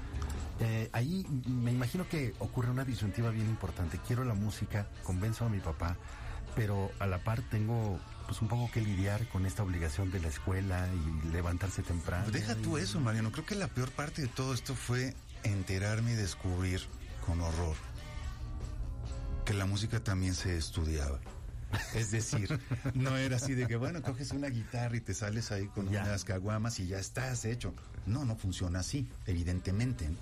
eh, 0.59 0.89
ahí 0.93 1.25
me 1.47 1.71
imagino 1.71 2.07
que 2.07 2.33
ocurre 2.39 2.69
una 2.71 2.85
disyuntiva 2.85 3.29
bien 3.31 3.49
importante. 3.49 3.99
Quiero 4.05 4.23
la 4.23 4.33
música, 4.33 4.87
convenzo 5.03 5.45
a 5.45 5.49
mi 5.49 5.59
papá, 5.59 5.97
pero 6.55 6.91
a 6.99 7.05
la 7.07 7.19
par 7.23 7.41
tengo 7.41 7.99
pues 8.27 8.41
un 8.41 8.47
poco 8.47 8.71
que 8.71 8.81
lidiar 8.81 9.27
con 9.29 9.45
esta 9.45 9.61
obligación 9.63 10.09
de 10.11 10.19
la 10.19 10.29
escuela 10.29 10.87
y 10.93 11.27
levantarse 11.27 11.83
temprano. 11.83 12.31
Deja 12.31 12.55
tú 12.55 12.77
y- 12.77 12.81
eso, 12.81 12.99
Mariano. 12.99 13.31
Creo 13.31 13.45
que 13.45 13.55
la 13.55 13.67
peor 13.67 13.91
parte 13.91 14.21
de 14.23 14.27
todo 14.29 14.53
esto 14.53 14.73
fue 14.75 15.13
enterarme 15.43 16.13
y 16.13 16.15
descubrir 16.15 16.81
con 17.25 17.41
horror 17.41 17.75
que 19.45 19.53
la 19.53 19.65
música 19.65 19.99
también 20.03 20.33
se 20.33 20.57
estudiaba. 20.57 21.19
Es 21.93 22.09
decir, 22.11 22.59
no 22.95 23.15
era 23.17 23.35
así 23.35 23.53
de 23.53 23.67
que, 23.67 23.75
bueno, 23.75 24.01
coges 24.01 24.31
una 24.31 24.47
guitarra 24.47 24.95
y 24.97 25.01
te 25.01 25.13
sales 25.13 25.51
ahí 25.51 25.67
con 25.67 25.89
Ya. 25.89 26.03
unas 26.03 26.23
caguamas 26.23 26.79
y 26.79 26.87
ya 26.87 26.97
estás 26.99 27.45
hecho. 27.45 27.73
No, 28.07 28.25
no 28.25 28.35
funciona 28.35 28.79
así, 28.79 29.07
evidentemente. 29.27 30.07
¿no? 30.09 30.15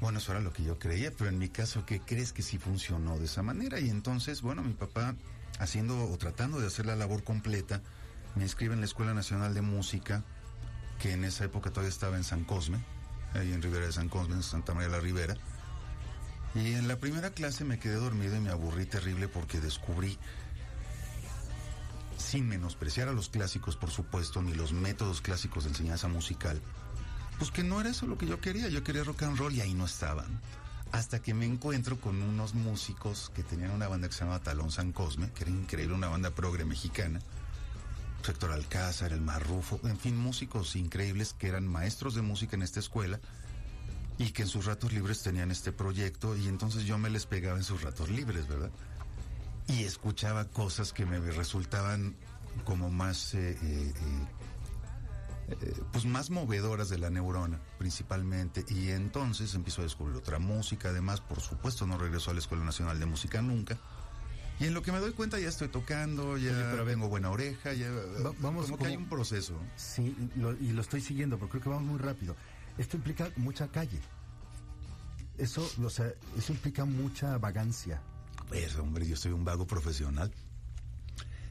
Bueno, 0.00 0.18
eso 0.18 0.32
era 0.32 0.40
lo 0.40 0.52
que 0.52 0.64
yo 0.64 0.78
creía, 0.78 1.10
pero 1.10 1.28
en 1.28 1.38
mi 1.38 1.50
caso, 1.50 1.84
¿qué 1.84 2.00
crees 2.00 2.32
que 2.32 2.42
sí 2.42 2.56
funcionó 2.56 3.18
de 3.18 3.26
esa 3.26 3.42
manera? 3.42 3.80
Y 3.80 3.90
entonces, 3.90 4.40
bueno, 4.40 4.62
mi 4.62 4.72
papá, 4.72 5.14
haciendo 5.58 6.10
o 6.10 6.16
tratando 6.16 6.58
de 6.58 6.66
hacer 6.66 6.86
la 6.86 6.96
labor 6.96 7.22
completa, 7.22 7.82
me 8.34 8.44
inscribe 8.44 8.72
en 8.72 8.80
la 8.80 8.86
Escuela 8.86 9.12
Nacional 9.12 9.52
de 9.52 9.60
Música, 9.60 10.24
que 10.98 11.12
en 11.12 11.24
esa 11.24 11.44
época 11.44 11.70
todavía 11.70 11.90
estaba 11.90 12.16
en 12.16 12.24
San 12.24 12.44
Cosme, 12.44 12.78
ahí 13.34 13.52
en 13.52 13.60
Ribera 13.60 13.86
de 13.86 13.92
San 13.92 14.08
Cosme, 14.08 14.36
en 14.36 14.42
Santa 14.42 14.72
María 14.72 14.88
de 14.88 14.96
la 14.96 15.02
Ribera. 15.02 15.36
Y 16.54 16.72
en 16.72 16.88
la 16.88 16.96
primera 16.96 17.30
clase 17.30 17.64
me 17.64 17.78
quedé 17.78 17.94
dormido 17.94 18.36
y 18.36 18.40
me 18.40 18.50
aburrí 18.50 18.86
terrible 18.86 19.28
porque 19.28 19.60
descubrí, 19.60 20.18
sin 22.16 22.48
menospreciar 22.48 23.08
a 23.08 23.12
los 23.12 23.28
clásicos, 23.28 23.76
por 23.76 23.90
supuesto, 23.90 24.42
ni 24.42 24.54
los 24.54 24.72
métodos 24.72 25.20
clásicos 25.20 25.64
de 25.64 25.70
enseñanza 25.70 26.08
musical, 26.08 26.60
pues 27.40 27.50
que 27.50 27.64
no 27.64 27.80
era 27.80 27.88
eso 27.88 28.06
lo 28.06 28.18
que 28.18 28.26
yo 28.26 28.38
quería, 28.38 28.68
yo 28.68 28.84
quería 28.84 29.02
rock 29.02 29.22
and 29.22 29.38
roll 29.38 29.54
y 29.54 29.62
ahí 29.62 29.72
no 29.72 29.86
estaban. 29.86 30.26
Hasta 30.92 31.22
que 31.22 31.32
me 31.32 31.46
encuentro 31.46 31.98
con 31.98 32.20
unos 32.20 32.54
músicos 32.54 33.32
que 33.34 33.42
tenían 33.42 33.70
una 33.70 33.88
banda 33.88 34.08
que 34.08 34.12
se 34.12 34.20
llamaba 34.20 34.42
Talón 34.42 34.70
San 34.70 34.92
Cosme, 34.92 35.30
que 35.32 35.44
era 35.44 35.50
increíble, 35.50 35.94
una 35.94 36.08
banda 36.08 36.32
progre 36.32 36.66
mexicana. 36.66 37.18
Héctor 38.28 38.52
Alcázar, 38.52 39.14
el 39.14 39.22
Marrufo, 39.22 39.80
en 39.84 39.98
fin, 39.98 40.18
músicos 40.18 40.76
increíbles 40.76 41.32
que 41.32 41.48
eran 41.48 41.66
maestros 41.66 42.14
de 42.14 42.20
música 42.20 42.56
en 42.56 42.62
esta 42.62 42.78
escuela 42.78 43.18
y 44.18 44.32
que 44.32 44.42
en 44.42 44.48
sus 44.48 44.66
ratos 44.66 44.92
libres 44.92 45.22
tenían 45.22 45.50
este 45.50 45.72
proyecto 45.72 46.36
y 46.36 46.46
entonces 46.46 46.84
yo 46.84 46.98
me 46.98 47.08
les 47.08 47.24
pegaba 47.24 47.56
en 47.56 47.64
sus 47.64 47.80
ratos 47.80 48.10
libres, 48.10 48.46
¿verdad? 48.48 48.70
Y 49.66 49.84
escuchaba 49.84 50.44
cosas 50.44 50.92
que 50.92 51.06
me 51.06 51.18
resultaban 51.20 52.16
como 52.66 52.90
más, 52.90 53.32
eh, 53.32 53.56
eh, 53.62 53.94
eh, 55.50 55.74
pues 55.92 56.04
más 56.06 56.30
movedoras 56.30 56.88
de 56.88 56.98
la 56.98 57.10
neurona, 57.10 57.60
principalmente. 57.78 58.64
Y 58.68 58.88
entonces 58.90 59.54
empiezo 59.54 59.80
a 59.82 59.84
descubrir 59.84 60.16
otra 60.16 60.38
música, 60.38 60.88
además, 60.90 61.20
por 61.20 61.40
supuesto, 61.40 61.86
no 61.86 61.98
regreso 61.98 62.30
a 62.30 62.34
la 62.34 62.40
Escuela 62.40 62.64
Nacional 62.64 62.98
de 62.98 63.06
Música 63.06 63.42
nunca. 63.42 63.78
Y 64.60 64.64
en 64.66 64.74
lo 64.74 64.82
que 64.82 64.92
me 64.92 64.98
doy 64.98 65.12
cuenta 65.12 65.38
ya 65.38 65.48
estoy 65.48 65.68
tocando, 65.68 66.36
ya 66.36 66.50
Oye, 66.50 66.64
pero 66.70 66.84
vengo 66.84 67.08
buena 67.08 67.30
oreja, 67.30 67.72
ya 67.72 67.90
Va- 67.90 68.34
vamos 68.40 68.66
como 68.66 68.76
que 68.78 68.86
hay 68.88 68.96
un 68.96 69.08
proceso. 69.08 69.54
Sí, 69.76 70.14
lo- 70.36 70.52
y 70.52 70.72
lo 70.72 70.82
estoy 70.82 71.00
siguiendo, 71.00 71.38
pero 71.38 71.48
creo 71.48 71.62
que 71.62 71.68
vamos 71.70 71.84
muy 71.88 71.98
rápido. 71.98 72.36
Esto 72.76 72.96
implica 72.98 73.30
mucha 73.36 73.68
calle. 73.68 73.98
Eso, 75.38 75.66
o 75.82 75.88
sea, 75.90 76.12
eso 76.36 76.52
implica 76.52 76.84
mucha 76.84 77.38
vagancia. 77.38 78.02
Pues, 78.48 78.76
hombre, 78.76 79.06
yo 79.08 79.16
soy 79.16 79.32
un 79.32 79.44
vago 79.44 79.66
profesional. 79.66 80.30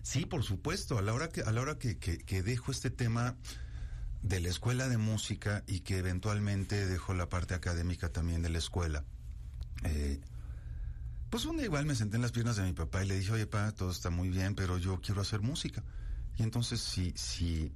Sí, 0.03 0.25
por 0.25 0.43
supuesto. 0.43 0.97
A 0.97 1.01
la 1.01 1.13
hora 1.13 1.29
que, 1.29 1.41
a 1.41 1.51
la 1.51 1.61
hora 1.61 1.79
que, 1.79 1.97
que- 1.97 2.19
que 2.19 2.43
dejo 2.43 2.71
este 2.71 2.91
tema 2.91 3.35
de 4.21 4.39
la 4.41 4.49
escuela 4.49 4.87
de 4.89 4.97
música 4.97 5.63
y 5.67 5.79
que 5.81 5.97
eventualmente 5.97 6.85
dejo 6.87 7.13
la 7.13 7.29
parte 7.29 7.53
académica 7.53 8.09
también 8.09 8.41
de 8.41 8.49
la 8.49 8.57
escuela, 8.57 9.03
eh, 9.83 10.19
pues 11.29 11.45
un 11.45 11.57
día 11.57 11.65
igual 11.65 11.85
me 11.85 11.95
senté 11.95 12.15
en 12.17 12.21
las 12.23 12.31
piernas 12.31 12.55
de 12.57 12.63
mi 12.63 12.73
papá 12.73 13.03
y 13.03 13.07
le 13.07 13.17
dije, 13.17 13.31
oye, 13.31 13.45
pa, 13.47 13.71
todo 13.71 13.91
está 13.91 14.09
muy 14.09 14.29
bien, 14.29 14.55
pero 14.55 14.77
yo 14.77 14.99
quiero 14.99 15.21
hacer 15.21 15.41
música. 15.41 15.83
Y 16.37 16.43
entonces, 16.43 16.81
si, 16.81 17.13
si, 17.15 17.71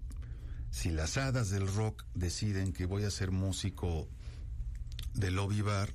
si 0.71 0.89
las 0.89 1.17
hadas 1.17 1.50
del 1.50 1.67
rock 1.67 2.03
deciden 2.15 2.73
que 2.73 2.85
voy 2.85 3.03
a 3.03 3.12
ser 3.12 3.29
músico 3.31 4.09
de 5.13 5.29
lobby 5.31 5.62
bar, 5.62 5.93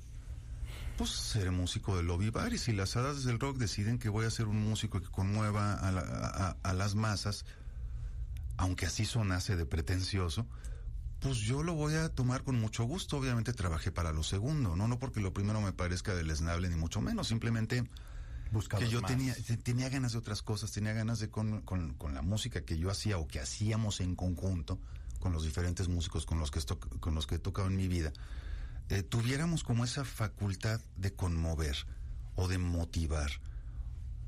pues 0.97 1.09
seré 1.11 1.51
músico 1.51 1.97
de 1.97 2.03
lobby 2.03 2.29
bar. 2.29 2.53
Y 2.53 2.57
si 2.57 2.71
las 2.71 2.95
hadas 2.95 3.23
del 3.25 3.39
rock 3.39 3.57
deciden 3.57 3.99
que 3.99 4.07
voy 4.09 4.25
a 4.25 4.29
ser 4.31 4.47
un 4.47 4.61
músico 4.61 5.01
que 5.01 5.09
conmueva 5.09 5.73
a, 5.73 5.91
la- 5.91 6.57
a 6.63 6.73
las 6.73 6.95
masas, 6.95 7.43
aunque 8.59 8.85
así 8.85 9.05
sonase 9.05 9.55
de 9.55 9.65
pretencioso, 9.65 10.45
pues 11.21 11.37
yo 11.37 11.63
lo 11.63 11.73
voy 11.75 11.95
a 11.95 12.09
tomar 12.09 12.43
con 12.43 12.59
mucho 12.59 12.83
gusto. 12.83 13.17
Obviamente 13.17 13.53
trabajé 13.53 13.91
para 13.91 14.11
lo 14.11 14.21
segundo, 14.23 14.75
no, 14.75 14.87
no 14.87 14.99
porque 14.99 15.21
lo 15.21 15.33
primero 15.33 15.61
me 15.61 15.71
parezca 15.71 16.13
deleznable 16.13 16.69
ni 16.69 16.75
mucho 16.75 16.99
menos, 17.01 17.27
simplemente 17.29 17.83
Buscabas 18.51 18.85
que 18.85 18.91
yo 18.91 19.01
más. 19.01 19.11
tenía, 19.11 19.33
te- 19.33 19.57
tenía 19.57 19.87
ganas 19.89 20.11
de 20.11 20.17
otras 20.17 20.41
cosas, 20.41 20.71
tenía 20.71 20.91
ganas 20.93 21.19
de 21.19 21.29
con, 21.29 21.61
con- 21.61 21.93
con 21.93 22.13
la 22.13 22.21
música 22.21 22.61
que 22.61 22.77
yo 22.77 22.89
hacía 22.91 23.17
o 23.17 23.27
que 23.27 23.39
hacíamos 23.39 24.01
en 24.01 24.15
conjunto 24.15 24.77
con 25.19 25.31
los 25.33 25.43
diferentes 25.43 25.87
músicos 25.87 26.25
con 26.25 26.39
los 26.39 26.51
que, 26.51 26.59
esto- 26.59 26.79
con 26.99 27.15
los 27.15 27.27
que 27.27 27.35
he 27.35 27.39
tocado 27.39 27.67
en 27.69 27.75
mi 27.77 27.87
vida, 27.87 28.11
eh, 28.89 29.03
tuviéramos 29.03 29.63
como 29.63 29.85
esa 29.85 30.03
facultad 30.03 30.81
de 30.97 31.13
conmover 31.13 31.77
o 32.35 32.47
de 32.49 32.57
motivar, 32.57 33.31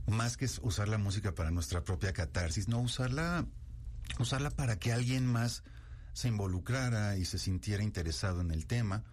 más 0.07 0.37
que 0.37 0.45
usar 0.61 0.87
la 0.87 0.97
música 0.97 1.33
para 1.33 1.51
nuestra 1.51 1.83
propia 1.83 2.13
catarsis, 2.13 2.67
no 2.67 2.79
usarla, 2.79 3.45
usarla 4.19 4.49
para 4.51 4.77
que 4.79 4.91
alguien 4.93 5.25
más 5.25 5.63
se 6.13 6.27
involucrara 6.27 7.17
y 7.17 7.25
se 7.25 7.37
sintiera 7.37 7.83
interesado 7.83 8.41
en 8.41 8.51
el 8.51 8.65
tema. 8.65 9.03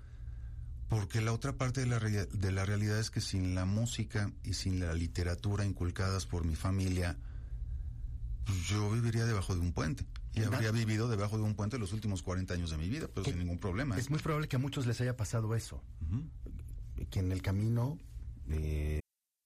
Porque 0.88 1.20
la 1.20 1.32
otra 1.32 1.52
parte 1.52 1.80
de 1.82 1.86
la, 1.86 1.98
de 1.98 2.52
la 2.52 2.64
realidad 2.64 2.98
es 2.98 3.10
que 3.10 3.20
sin 3.20 3.54
la 3.54 3.66
música 3.66 4.32
y 4.42 4.54
sin 4.54 4.80
la 4.80 4.94
literatura 4.94 5.64
inculcadas 5.66 6.24
por 6.26 6.44
mi 6.46 6.56
familia, 6.56 7.16
pues 8.46 8.58
yo 8.68 8.90
viviría 8.90 9.26
debajo 9.26 9.54
de 9.54 9.60
un 9.60 9.72
puente. 9.72 10.06
Y 10.34 10.42
habría 10.42 10.70
vivido 10.70 11.08
debajo 11.08 11.36
de 11.36 11.42
un 11.42 11.54
puente 11.54 11.78
los 11.78 11.92
últimos 11.92 12.22
40 12.22 12.54
años 12.54 12.70
de 12.70 12.78
mi 12.78 12.88
vida, 12.88 13.08
pero 13.12 13.24
Que- 13.24 13.30
sin 13.32 13.40
ningún 13.40 13.58
problema. 13.58 13.96
¿eh? 13.96 14.00
Es 14.00 14.08
muy 14.08 14.18
probable 14.20 14.48
que 14.48 14.56
a 14.56 14.58
muchos 14.58 14.86
les 14.86 15.00
haya 15.00 15.16
pasado 15.16 15.54
eso. 15.54 15.82
Que 17.10 17.20
en 17.20 17.32
el 17.32 17.42
camino 17.42 17.98
eh, 18.48 19.00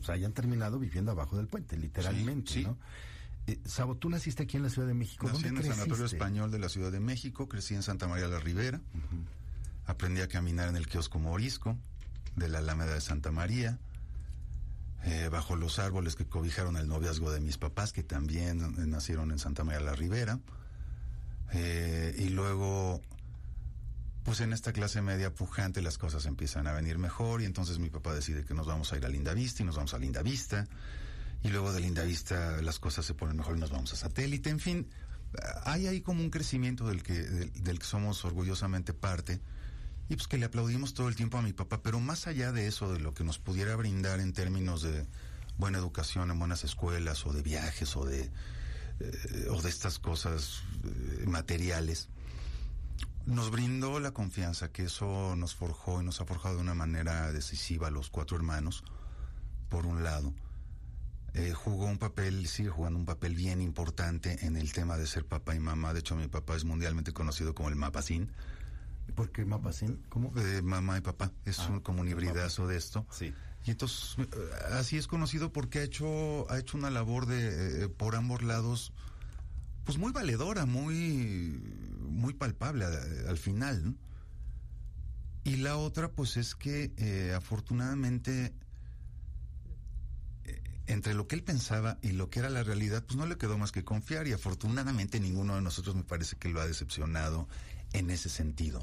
Pues 0.00 0.10
hayan 0.10 0.32
terminado 0.32 0.78
viviendo 0.78 1.12
abajo 1.12 1.36
del 1.36 1.46
puente, 1.46 1.76
literalmente, 1.76 2.52
Sí, 2.52 2.58
sí. 2.60 2.64
¿no? 2.64 2.76
Eh, 3.46 3.58
Sabo, 3.64 3.96
tú 3.96 4.10
naciste 4.10 4.42
aquí 4.42 4.56
en 4.58 4.62
la 4.64 4.68
Ciudad 4.70 4.86
de 4.88 4.94
México. 4.94 5.26
Nací 5.26 5.42
¿Dónde 5.42 5.48
en 5.48 5.54
el 5.56 5.60
creciste? 5.62 5.82
Sanatorio 5.84 6.06
Español 6.06 6.50
de 6.50 6.58
la 6.58 6.68
Ciudad 6.68 6.92
de 6.92 7.00
México, 7.00 7.48
crecí 7.48 7.74
en 7.74 7.82
Santa 7.82 8.06
María 8.08 8.28
la 8.28 8.38
Ribera, 8.40 8.80
aprendí 9.86 10.20
a 10.20 10.28
caminar 10.28 10.68
en 10.68 10.76
el 10.76 10.86
kiosco 10.86 11.18
Morisco 11.18 11.76
de 12.36 12.48
la 12.48 12.58
Alameda 12.58 12.94
de 12.94 13.00
Santa 13.00 13.30
María, 13.32 13.78
eh, 15.04 15.28
bajo 15.32 15.56
los 15.56 15.78
árboles 15.78 16.14
que 16.14 16.26
cobijaron 16.26 16.76
el 16.76 16.86
noviazgo 16.86 17.32
de 17.32 17.40
mis 17.40 17.56
papás, 17.58 17.92
que 17.92 18.02
también 18.02 18.60
eh, 18.60 18.86
nacieron 18.86 19.30
en 19.32 19.38
Santa 19.38 19.64
María 19.64 19.80
la 19.80 19.94
Ribera, 19.94 20.38
Eh, 21.52 22.14
y 22.16 22.28
luego, 22.28 23.02
pues 24.24 24.40
en 24.40 24.52
esta 24.52 24.72
clase 24.72 25.02
media 25.02 25.34
pujante 25.34 25.82
las 25.82 25.98
cosas 25.98 26.26
empiezan 26.26 26.66
a 26.66 26.72
venir 26.72 26.98
mejor 26.98 27.42
y 27.42 27.44
entonces 27.44 27.78
mi 27.78 27.90
papá 27.90 28.14
decide 28.14 28.44
que 28.44 28.54
nos 28.54 28.66
vamos 28.66 28.92
a 28.92 28.96
ir 28.96 29.04
a 29.04 29.08
Linda 29.08 29.34
Vista 29.34 29.62
y 29.62 29.66
nos 29.66 29.76
vamos 29.76 29.94
a 29.94 29.98
Linda 29.98 30.22
Vista. 30.22 30.66
Y 31.42 31.48
luego 31.48 31.72
de 31.72 31.80
Linda 31.80 32.02
Vista 32.04 32.60
las 32.60 32.78
cosas 32.78 33.06
se 33.06 33.14
ponen 33.14 33.36
mejor 33.36 33.56
y 33.56 33.60
nos 33.60 33.70
vamos 33.70 33.92
a 33.92 33.96
satélite. 33.96 34.50
En 34.50 34.60
fin, 34.60 34.88
hay 35.64 35.86
ahí 35.86 36.02
como 36.02 36.22
un 36.22 36.30
crecimiento 36.30 36.86
del 36.86 37.02
que, 37.02 37.14
del, 37.14 37.52
del 37.62 37.78
que 37.78 37.86
somos 37.86 38.24
orgullosamente 38.24 38.92
parte 38.92 39.40
y 40.10 40.16
pues 40.16 40.26
que 40.26 40.38
le 40.38 40.46
aplaudimos 40.46 40.92
todo 40.92 41.08
el 41.08 41.16
tiempo 41.16 41.38
a 41.38 41.42
mi 41.42 41.52
papá. 41.52 41.82
Pero 41.82 42.00
más 42.00 42.26
allá 42.26 42.52
de 42.52 42.66
eso, 42.66 42.92
de 42.92 42.98
lo 42.98 43.14
que 43.14 43.24
nos 43.24 43.38
pudiera 43.38 43.76
brindar 43.76 44.20
en 44.20 44.32
términos 44.32 44.82
de 44.82 45.06
buena 45.60 45.78
educación 45.78 46.30
en 46.30 46.38
buenas 46.38 46.64
escuelas 46.64 47.24
o 47.26 47.32
de 47.32 47.42
viajes 47.42 47.94
o 47.96 48.04
de, 48.04 48.30
eh, 48.98 49.46
o 49.50 49.60
de 49.62 49.68
estas 49.68 49.98
cosas 49.98 50.62
eh, 50.84 51.26
materiales, 51.26 52.08
nos 53.26 53.50
brindó 53.50 54.00
la 54.00 54.12
confianza 54.12 54.70
que 54.72 54.84
eso 54.84 55.34
nos 55.36 55.54
forjó 55.54 56.00
y 56.00 56.04
nos 56.04 56.20
ha 56.20 56.24
forjado 56.26 56.56
de 56.56 56.62
una 56.62 56.74
manera 56.74 57.32
decisiva 57.32 57.88
a 57.88 57.90
los 57.90 58.10
cuatro 58.10 58.36
hermanos, 58.36 58.82
por 59.68 59.86
un 59.86 60.02
lado. 60.02 60.32
Eh, 61.34 61.52
jugó 61.52 61.86
un 61.86 61.98
papel, 61.98 62.48
sigue 62.48 62.70
jugando 62.70 62.98
un 62.98 63.04
papel 63.04 63.36
bien 63.36 63.60
importante 63.60 64.44
en 64.44 64.56
el 64.56 64.72
tema 64.72 64.96
de 64.96 65.06
ser 65.06 65.24
papá 65.26 65.54
y 65.54 65.60
mamá. 65.60 65.92
De 65.94 66.00
hecho, 66.00 66.16
mi 66.16 66.26
papá 66.26 66.56
es 66.56 66.64
mundialmente 66.64 67.12
conocido 67.12 67.54
como 67.54 67.68
el 67.68 67.76
mapacín, 67.76 68.32
¿Por 69.14 69.32
qué 69.32 69.44
Mapacín? 69.44 70.04
¿Cómo? 70.08 70.30
de 70.30 70.62
mamá 70.62 70.98
y 70.98 71.00
papá. 71.00 71.32
Es 71.44 71.58
Ah, 71.60 71.68
un, 71.70 71.80
como 71.80 72.00
un 72.02 72.08
hibridazo 72.08 72.68
de 72.68 72.76
esto. 72.76 73.06
Sí. 73.10 73.34
Y 73.64 73.72
entonces, 73.72 74.16
eh, 74.18 74.26
así 74.72 74.96
es 74.98 75.06
conocido 75.08 75.52
porque 75.52 75.80
ha 75.80 75.82
hecho, 75.82 76.48
ha 76.50 76.58
hecho 76.58 76.78
una 76.78 76.90
labor 76.90 77.26
de, 77.26 77.84
eh, 77.84 77.88
por 77.88 78.14
ambos 78.14 78.42
lados, 78.42 78.92
pues 79.84 79.98
muy 79.98 80.12
valedora, 80.12 80.64
muy, 80.64 81.60
muy 82.10 82.34
palpable 82.34 82.84
al 82.84 83.38
final. 83.38 83.96
Y 85.44 85.56
la 85.56 85.76
otra, 85.76 86.12
pues 86.12 86.36
es 86.36 86.54
que 86.54 86.92
eh, 86.96 87.32
afortunadamente, 87.34 88.52
eh, 90.44 90.62
entre 90.86 91.14
lo 91.14 91.26
que 91.26 91.36
él 91.36 91.42
pensaba 91.42 91.98
y 92.02 92.12
lo 92.12 92.28
que 92.28 92.40
era 92.40 92.50
la 92.50 92.62
realidad, 92.62 93.04
pues 93.06 93.16
no 93.16 93.26
le 93.26 93.38
quedó 93.38 93.56
más 93.56 93.72
que 93.72 93.84
confiar 93.84 94.26
y 94.26 94.32
afortunadamente 94.32 95.18
ninguno 95.18 95.54
de 95.54 95.62
nosotros 95.62 95.96
me 95.96 96.04
parece 96.04 96.36
que 96.36 96.50
lo 96.50 96.60
ha 96.60 96.66
decepcionado 96.66 97.48
en 97.92 98.10
ese 98.10 98.28
sentido. 98.28 98.82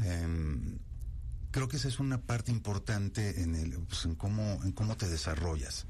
Em, 0.00 0.78
creo 1.50 1.68
que 1.68 1.76
esa 1.78 1.88
es 1.88 1.98
una 1.98 2.20
parte 2.20 2.52
importante 2.52 3.42
en 3.42 3.54
el 3.54 3.72
pues, 3.80 4.04
en 4.04 4.14
cómo 4.14 4.60
en 4.62 4.72
cómo 4.72 4.96
te 4.96 5.08
desarrollas 5.08 5.86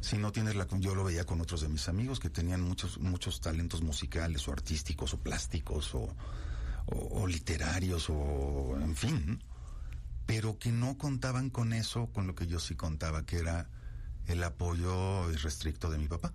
si 0.00 0.18
no 0.18 0.32
tienes 0.32 0.54
la 0.56 0.66
yo 0.78 0.94
lo 0.94 1.04
veía 1.04 1.24
con 1.24 1.40
otros 1.40 1.60
de 1.60 1.68
mis 1.68 1.88
amigos 1.88 2.20
que 2.20 2.30
tenían 2.30 2.60
muchos 2.60 2.98
muchos 2.98 3.40
talentos 3.40 3.82
musicales 3.82 4.46
o 4.48 4.52
artísticos 4.52 5.14
o 5.14 5.18
plásticos 5.18 5.94
o, 5.94 6.14
o- 6.86 7.22
o 7.22 7.26
literarios 7.26 8.08
o 8.10 8.76
en 8.80 8.94
fin 8.96 9.42
pero 10.26 10.58
que 10.58 10.72
no 10.72 10.98
contaban 10.98 11.50
con 11.50 11.72
eso 11.72 12.06
con 12.12 12.26
lo 12.26 12.34
que 12.34 12.46
yo 12.46 12.58
sí 12.60 12.74
contaba 12.74 13.24
que 13.24 13.38
era 13.38 13.68
el 14.26 14.42
apoyo 14.42 15.30
irrestricto 15.30 15.88
de 15.90 15.98
mi 15.98 16.08
papá 16.08 16.32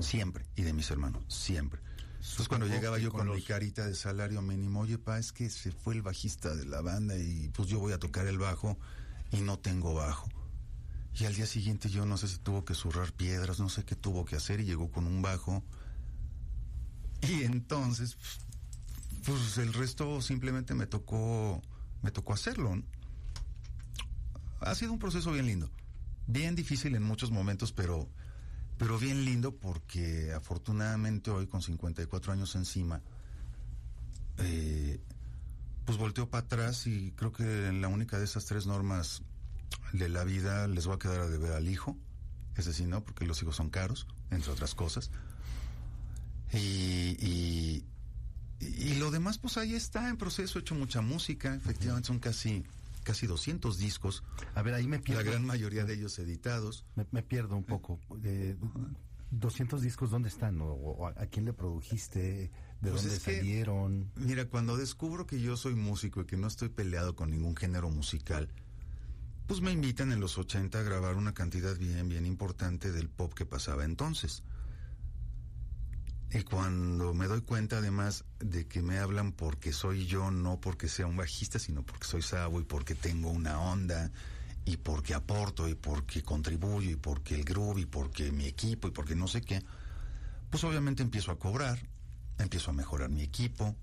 siempre 0.00 0.46
y 0.56 0.62
de 0.62 0.72
mis 0.72 0.90
hermanos 0.90 1.22
siempre 1.28 1.80
entonces 2.18 2.48
cuando 2.48 2.66
llegaba 2.66 2.98
yo 2.98 3.10
con 3.10 3.20
con 3.20 3.28
mi 3.28 3.42
carita 3.48 3.86
de 3.86 3.94
salario 3.94 4.42
mínimo, 4.42 4.80
oye 4.80 4.98
pa, 4.98 5.18
es 5.18 5.32
que 5.32 5.48
se 5.48 5.72
fue 5.72 5.94
el 5.94 6.02
bajista 6.02 6.54
de 6.54 6.66
la 6.66 6.80
banda 6.82 7.16
y 7.16 7.48
pues 7.48 7.68
yo 7.68 7.78
voy 7.80 7.92
a 7.94 7.98
tocar 7.98 8.26
el 8.26 8.36
bajo 8.38 8.78
y 9.32 9.40
no 9.40 9.58
tengo 9.58 9.94
bajo. 9.94 10.28
Y 11.18 11.24
al 11.24 11.34
día 11.34 11.46
siguiente 11.46 11.90
yo 11.90 12.06
no 12.06 12.16
sé 12.16 12.28
si 12.28 12.38
tuvo 12.38 12.64
que 12.64 12.74
zurrar 12.74 13.12
piedras, 13.12 13.58
no 13.58 13.68
sé 13.68 13.84
qué 13.84 13.96
tuvo 13.96 14.24
que 14.24 14.36
hacer 14.36 14.60
y 14.60 14.64
llegó 14.64 14.90
con 14.90 15.06
un 15.06 15.22
bajo. 15.22 15.62
Y 17.22 17.42
entonces, 17.42 18.16
pues 19.24 19.58
el 19.58 19.72
resto 19.72 20.22
simplemente 20.22 20.74
me 20.74 20.86
tocó, 20.86 21.60
me 22.02 22.10
tocó 22.10 22.32
hacerlo. 22.32 22.82
Ha 24.60 24.74
sido 24.74 24.92
un 24.92 24.98
proceso 24.98 25.32
bien 25.32 25.46
lindo, 25.46 25.70
bien 26.26 26.54
difícil 26.54 26.94
en 26.94 27.02
muchos 27.02 27.30
momentos, 27.30 27.72
pero, 27.72 28.08
pero 28.78 28.98
bien 28.98 29.24
lindo 29.24 29.56
porque 29.56 30.32
afortunadamente 30.32 31.30
hoy 31.30 31.46
con 31.46 31.62
54 31.62 32.32
años 32.32 32.54
encima, 32.54 33.02
eh, 34.38 35.00
pues 35.84 35.98
volteo 35.98 36.30
para 36.30 36.44
atrás 36.44 36.86
y 36.86 37.12
creo 37.12 37.32
que 37.32 37.72
la 37.72 37.88
única 37.88 38.18
de 38.18 38.24
esas 38.24 38.44
tres 38.46 38.66
normas 38.66 39.22
de 39.92 40.08
la 40.08 40.24
vida 40.24 40.66
les 40.68 40.88
va 40.88 40.94
a 40.94 40.98
quedar 40.98 41.20
a 41.20 41.28
deber 41.28 41.52
al 41.52 41.68
hijo, 41.68 41.96
ese 42.56 42.72
sí 42.72 42.84
no, 42.84 43.04
porque 43.04 43.24
los 43.26 43.40
hijos 43.42 43.56
son 43.56 43.70
caros, 43.70 44.06
entre 44.30 44.50
otras 44.52 44.74
cosas. 44.74 45.10
Y, 46.52 47.16
y, 47.20 47.84
y 48.60 48.94
lo 48.96 49.10
demás, 49.10 49.38
pues 49.38 49.56
ahí 49.56 49.74
está 49.74 50.08
en 50.08 50.16
proceso, 50.16 50.58
he 50.58 50.62
hecho 50.62 50.74
mucha 50.74 51.00
música, 51.00 51.54
efectivamente 51.54 52.08
son 52.08 52.18
casi, 52.18 52.64
casi 53.04 53.26
200 53.26 53.78
discos, 53.78 54.22
A 54.54 54.62
ver, 54.62 54.74
ahí 54.74 54.86
me 54.88 54.96
la 54.98 55.02
pierdo. 55.02 55.24
gran 55.24 55.44
mayoría 55.46 55.84
de 55.84 55.94
ellos 55.94 56.18
editados. 56.18 56.84
Me, 56.96 57.06
me 57.12 57.22
pierdo 57.22 57.56
un 57.56 57.64
poco. 57.64 58.00
Eh, 58.24 58.56
200 59.30 59.80
discos, 59.80 60.10
¿dónde 60.10 60.28
están? 60.28 60.60
¿O, 60.60 60.66
o 60.72 61.06
a, 61.06 61.10
a 61.10 61.26
quién 61.26 61.44
le 61.44 61.52
produjiste? 61.52 62.50
¿De 62.80 62.90
Pues 62.90 63.04
dónde 63.04 63.18
que- 63.20 63.36
salieron? 63.36 64.10
Mira, 64.16 64.46
cuando 64.46 64.76
descubro 64.76 65.26
que 65.26 65.40
yo 65.40 65.56
soy 65.56 65.76
músico 65.76 66.22
y 66.22 66.24
que 66.26 66.36
no 66.36 66.48
estoy 66.48 66.68
peleado 66.68 67.14
con 67.14 67.30
ningún 67.30 67.54
género 67.54 67.90
musical, 67.90 68.48
pues 69.50 69.62
me 69.62 69.72
invitan 69.72 70.12
en 70.12 70.20
los 70.20 70.38
80 70.38 70.78
a 70.78 70.82
grabar 70.84 71.16
una 71.16 71.34
cantidad 71.34 71.76
bien, 71.76 72.08
bien 72.08 72.24
importante 72.24 72.92
del 72.92 73.08
pop 73.08 73.34
que 73.34 73.44
pasaba 73.44 73.84
entonces. 73.84 74.44
Y 76.30 76.44
cuando 76.44 77.12
me 77.14 77.26
doy 77.26 77.40
cuenta 77.40 77.78
además 77.78 78.24
de 78.38 78.68
que 78.68 78.80
me 78.80 79.00
hablan 79.00 79.32
porque 79.32 79.72
soy 79.72 80.06
yo, 80.06 80.30
no 80.30 80.60
porque 80.60 80.86
sea 80.86 81.08
un 81.08 81.16
bajista, 81.16 81.58
sino 81.58 81.82
porque 81.82 82.06
soy 82.06 82.22
Sabo 82.22 82.60
y 82.60 82.62
porque 82.62 82.94
tengo 82.94 83.28
una 83.28 83.60
onda 83.60 84.12
y 84.64 84.76
porque 84.76 85.14
aporto 85.14 85.68
y 85.68 85.74
porque 85.74 86.22
contribuyo 86.22 86.88
y 86.88 86.94
porque 86.94 87.34
el 87.34 87.42
groove 87.42 87.80
y 87.80 87.86
porque 87.86 88.30
mi 88.30 88.44
equipo 88.44 88.86
y 88.86 88.92
porque 88.92 89.16
no 89.16 89.26
sé 89.26 89.40
qué, 89.40 89.64
pues 90.48 90.62
obviamente 90.62 91.02
empiezo 91.02 91.32
a 91.32 91.40
cobrar, 91.40 91.76
empiezo 92.38 92.70
a 92.70 92.74
mejorar 92.74 93.10
mi 93.10 93.22
equipo. 93.22 93.74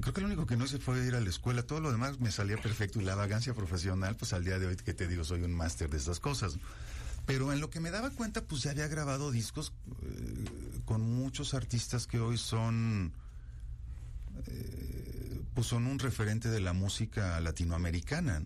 Creo 0.00 0.14
que 0.14 0.20
lo 0.20 0.28
único 0.28 0.46
que 0.46 0.56
no 0.56 0.64
hice 0.64 0.78
fue 0.78 1.04
ir 1.04 1.14
a 1.14 1.20
la 1.20 1.28
escuela, 1.28 1.64
todo 1.64 1.80
lo 1.80 1.90
demás 1.90 2.20
me 2.20 2.30
salía 2.30 2.56
perfecto 2.56 3.00
y 3.00 3.04
la 3.04 3.16
vagancia 3.16 3.52
profesional, 3.52 4.16
pues 4.16 4.32
al 4.32 4.44
día 4.44 4.58
de 4.58 4.66
hoy 4.66 4.76
que 4.76 4.94
te 4.94 5.08
digo, 5.08 5.24
soy 5.24 5.42
un 5.42 5.52
máster 5.52 5.90
de 5.90 5.98
estas 5.98 6.20
cosas. 6.20 6.56
Pero 7.26 7.52
en 7.52 7.60
lo 7.60 7.70
que 7.70 7.80
me 7.80 7.90
daba 7.90 8.10
cuenta, 8.10 8.42
pues 8.42 8.62
ya 8.62 8.72
había 8.72 8.88
grabado 8.88 9.30
discos 9.30 9.72
eh, 10.02 10.44
con 10.84 11.02
muchos 11.02 11.54
artistas 11.54 12.06
que 12.06 12.18
hoy 12.18 12.36
son, 12.36 13.12
eh, 14.46 15.42
pues 15.54 15.66
son 15.68 15.86
un 15.86 15.98
referente 15.98 16.48
de 16.48 16.60
la 16.60 16.72
música 16.72 17.40
latinoamericana. 17.40 18.42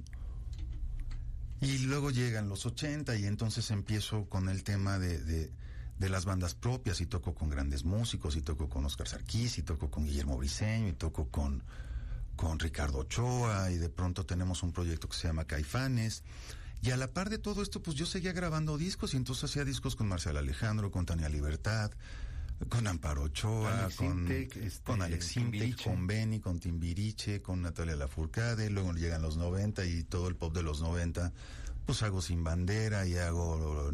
Y 1.60 1.78
luego 1.78 2.10
llegan 2.10 2.48
los 2.48 2.66
80 2.66 3.16
y 3.16 3.24
entonces 3.24 3.70
empiezo 3.70 4.26
con 4.26 4.48
el 4.48 4.62
tema 4.62 4.98
de, 4.98 5.50
de 5.98 6.08
las 6.08 6.24
bandas 6.24 6.54
propias 6.54 7.00
y 7.00 7.06
toco 7.06 7.34
con 7.34 7.48
grandes 7.48 7.84
músicos 7.84 8.36
y 8.36 8.42
toco 8.42 8.68
con 8.68 8.84
Oscar 8.84 9.08
Sarkis 9.08 9.58
y 9.58 9.62
toco 9.62 9.90
con 9.90 10.04
Guillermo 10.04 10.36
Briseño 10.36 10.88
y 10.88 10.92
toco 10.92 11.28
con, 11.28 11.62
con 12.36 12.58
Ricardo 12.58 12.98
Ochoa 12.98 13.70
y 13.70 13.78
de 13.78 13.88
pronto 13.88 14.26
tenemos 14.26 14.62
un 14.62 14.72
proyecto 14.72 15.08
que 15.08 15.16
se 15.16 15.28
llama 15.28 15.46
Caifanes. 15.46 16.22
Y 16.82 16.90
a 16.90 16.96
la 16.96 17.08
par 17.08 17.30
de 17.30 17.38
todo 17.38 17.62
esto, 17.62 17.82
pues 17.82 17.96
yo 17.96 18.04
seguía 18.04 18.32
grabando 18.32 18.76
discos 18.76 19.14
y 19.14 19.16
entonces 19.16 19.44
hacía 19.44 19.64
discos 19.64 19.96
con 19.96 20.08
Marcial 20.08 20.36
Alejandro, 20.36 20.90
con 20.90 21.06
Tania 21.06 21.28
Libertad, 21.30 21.90
con 22.68 22.86
Amparo 22.86 23.22
Ochoa, 23.24 23.84
Alex 23.84 23.96
con, 23.96 24.06
Intec, 24.06 24.56
este, 24.56 24.84
con 24.84 25.02
Alex 25.02 25.34
con 25.82 26.06
Benny, 26.06 26.40
con 26.40 26.58
Timbiriche, 26.58 27.40
con 27.40 27.62
Natalia 27.62 27.96
Lafourcade, 27.96 28.70
luego 28.70 28.92
llegan 28.92 29.22
los 29.22 29.36
90 29.36 29.84
y 29.86 30.04
todo 30.04 30.28
el 30.28 30.36
pop 30.36 30.54
de 30.54 30.62
los 30.62 30.80
90, 30.80 31.32
pues 31.84 32.02
hago 32.02 32.22
Sin 32.22 32.44
Bandera 32.44 33.06
y 33.06 33.16
hago 33.16 33.90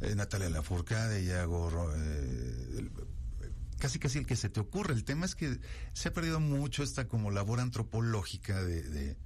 eh, 0.00 0.14
Natalia 0.14 0.50
Lafourcade 0.50 1.22
y 1.22 1.30
hago 1.30 1.92
eh, 1.96 2.90
casi 3.78 3.98
casi 3.98 4.18
el 4.18 4.26
que 4.26 4.36
se 4.36 4.48
te 4.48 4.60
ocurre. 4.60 4.94
El 4.94 5.04
tema 5.04 5.26
es 5.26 5.34
que 5.34 5.58
se 5.92 6.08
ha 6.08 6.12
perdido 6.12 6.40
mucho 6.40 6.82
esta 6.82 7.08
como 7.08 7.30
labor 7.30 7.60
antropológica 7.60 8.62
de, 8.62 9.16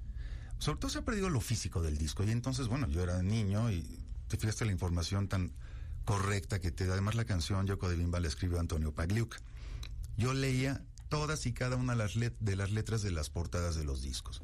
sobre 0.59 0.79
todo 0.79 0.91
se 0.91 0.99
ha 0.99 1.05
perdido 1.05 1.29
lo 1.29 1.41
físico 1.41 1.81
del 1.81 1.97
disco. 1.97 2.23
Y 2.23 2.31
entonces, 2.31 2.67
bueno, 2.67 2.87
yo 2.87 3.03
era 3.03 3.21
niño 3.21 3.71
y 3.71 4.05
te 4.27 4.37
fijaste 4.37 4.65
la 4.65 4.71
información 4.71 5.27
tan 5.27 5.53
correcta 6.05 6.59
que 6.59 6.71
te 6.71 6.85
da. 6.85 6.93
Además, 6.93 7.15
la 7.15 7.25
canción 7.25 7.65
Yoko 7.67 7.89
de 7.89 7.95
Bimba 7.95 8.19
la 8.19 8.27
escribió 8.27 8.59
Antonio 8.59 8.93
Pagliuca. 8.93 9.37
Yo 10.17 10.33
leía 10.33 10.83
todas 11.09 11.45
y 11.45 11.53
cada 11.53 11.75
una 11.75 11.93
de 11.93 12.55
las 12.55 12.71
letras 12.71 13.01
de 13.01 13.11
las 13.11 13.29
portadas 13.29 13.75
de 13.75 13.83
los 13.83 14.01
discos. 14.01 14.41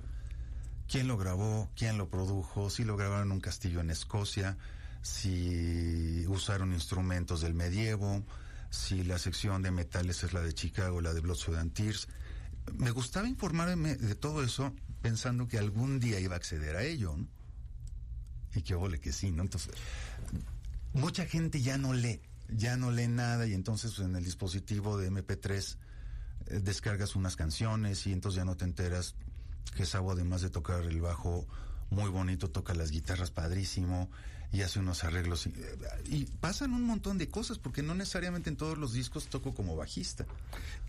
¿Quién 0.87 1.07
lo 1.07 1.17
grabó? 1.17 1.69
¿Quién 1.75 1.97
lo 1.97 2.09
produjo? 2.09 2.69
Si 2.69 2.83
lo 2.83 2.97
grabaron 2.97 3.27
en 3.27 3.31
un 3.33 3.39
castillo 3.41 3.81
en 3.81 3.89
Escocia, 3.89 4.57
si 5.01 6.25
usaron 6.27 6.73
instrumentos 6.73 7.41
del 7.41 7.53
medievo, 7.53 8.23
si 8.69 9.03
la 9.03 9.17
sección 9.17 9.61
de 9.61 9.71
metales 9.71 10.23
es 10.23 10.33
la 10.33 10.41
de 10.41 10.53
Chicago, 10.53 11.01
la 11.01 11.13
de 11.13 11.21
Blood, 11.21 11.37
Sweat 11.37 11.73
Tears. 11.73 12.07
Me 12.73 12.91
gustaba 12.91 13.27
informarme 13.27 13.95
de 13.95 14.15
todo 14.15 14.43
eso 14.43 14.73
pensando 15.01 15.47
que 15.47 15.57
algún 15.57 15.99
día 15.99 16.19
iba 16.19 16.35
a 16.35 16.37
acceder 16.37 16.75
a 16.75 16.83
ello. 16.83 17.15
Y 18.55 18.61
que 18.61 18.75
ole 18.75 18.99
que 18.99 19.13
sí, 19.13 19.31
¿no? 19.31 19.43
Entonces, 19.43 19.71
mucha 20.93 21.25
gente 21.25 21.61
ya 21.61 21.77
no 21.77 21.93
lee, 21.93 22.21
ya 22.49 22.75
no 22.75 22.91
lee 22.91 23.07
nada 23.07 23.45
y 23.45 23.53
entonces 23.53 23.99
en 23.99 24.15
el 24.15 24.23
dispositivo 24.23 24.97
de 24.97 25.11
MP3 25.11 25.77
eh, 26.47 26.59
descargas 26.59 27.15
unas 27.15 27.35
canciones 27.35 28.05
y 28.07 28.13
entonces 28.13 28.37
ya 28.37 28.45
no 28.45 28.57
te 28.57 28.65
enteras 28.65 29.15
que 29.75 29.85
Sabo 29.85 30.11
además 30.11 30.41
de 30.41 30.49
tocar 30.49 30.81
el 30.81 31.01
bajo 31.01 31.45
muy 31.89 32.09
bonito, 32.09 32.49
toca 32.49 32.73
las 32.73 32.91
guitarras 32.91 33.31
padrísimo 33.31 34.09
y 34.51 34.61
hace 34.61 34.79
unos 34.79 35.03
arreglos 35.03 35.47
y, 35.47 35.53
y, 36.05 36.25
pasan 36.25 36.73
un 36.73 36.83
montón 36.83 37.17
de 37.17 37.29
cosas 37.29 37.59
porque 37.59 37.83
no 37.83 37.95
necesariamente 37.95 38.49
en 38.49 38.55
todos 38.55 38.77
los 38.77 38.93
discos 38.93 39.27
toco 39.27 39.53
como 39.53 39.75
bajista. 39.75 40.25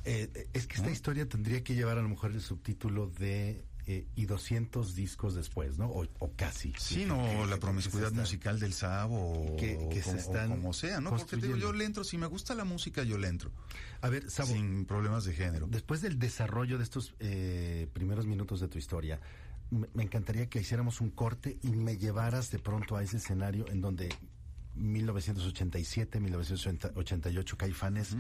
Eh, 0.04 0.48
es 0.52 0.66
que 0.66 0.76
esta 0.76 0.86
¿no? 0.86 0.92
historia 0.92 1.28
tendría 1.28 1.64
que 1.64 1.74
llevar 1.74 1.98
a 1.98 2.02
lo 2.02 2.08
mejor 2.08 2.32
el 2.32 2.40
subtítulo 2.40 3.08
de 3.08 3.64
eh, 3.90 4.06
y 4.16 4.26
200 4.26 4.94
discos 4.94 5.34
después, 5.34 5.78
¿no? 5.78 5.86
O, 5.86 6.06
o 6.18 6.32
casi. 6.36 6.74
Sí, 6.76 7.06
no, 7.06 7.24
que, 7.24 7.46
la 7.46 7.56
promiscuidad 7.56 8.12
musical 8.12 8.60
del 8.60 8.74
Sabo, 8.74 9.56
que, 9.58 9.78
o, 9.78 9.90
se 9.90 10.18
están 10.18 10.50
como 10.50 10.74
sea, 10.74 11.00
¿no? 11.00 11.16
Porque 11.16 11.36
digo, 11.36 11.56
yo 11.56 11.72
le 11.72 11.86
entro, 11.86 12.04
si 12.04 12.18
me 12.18 12.26
gusta 12.26 12.54
la 12.54 12.64
música, 12.64 13.02
yo 13.02 13.16
le 13.16 13.28
entro. 13.28 13.50
A 14.02 14.10
ver, 14.10 14.30
Sabo. 14.30 14.52
Sin 14.52 14.84
problemas 14.84 15.24
de 15.24 15.32
género. 15.32 15.66
Después 15.70 16.02
del 16.02 16.18
desarrollo 16.18 16.76
de 16.76 16.84
estos 16.84 17.14
eh, 17.18 17.88
primeros 17.94 18.26
minutos 18.26 18.60
de 18.60 18.68
tu 18.68 18.76
historia, 18.76 19.20
me, 19.70 20.02
encantaría 20.02 20.48
que 20.48 20.61
hiciéramos 20.61 21.00
un 21.00 21.11
corte 21.11 21.59
y 21.62 21.68
me 21.70 21.98
llevaras 21.98 22.50
de 22.50 22.59
pronto 22.59 22.96
a 22.96 23.02
ese 23.02 23.18
escenario 23.18 23.66
en 23.68 23.81
donde 23.81 24.09
1987, 24.76 26.20
1988, 26.20 27.57
Caifanes 27.57 28.16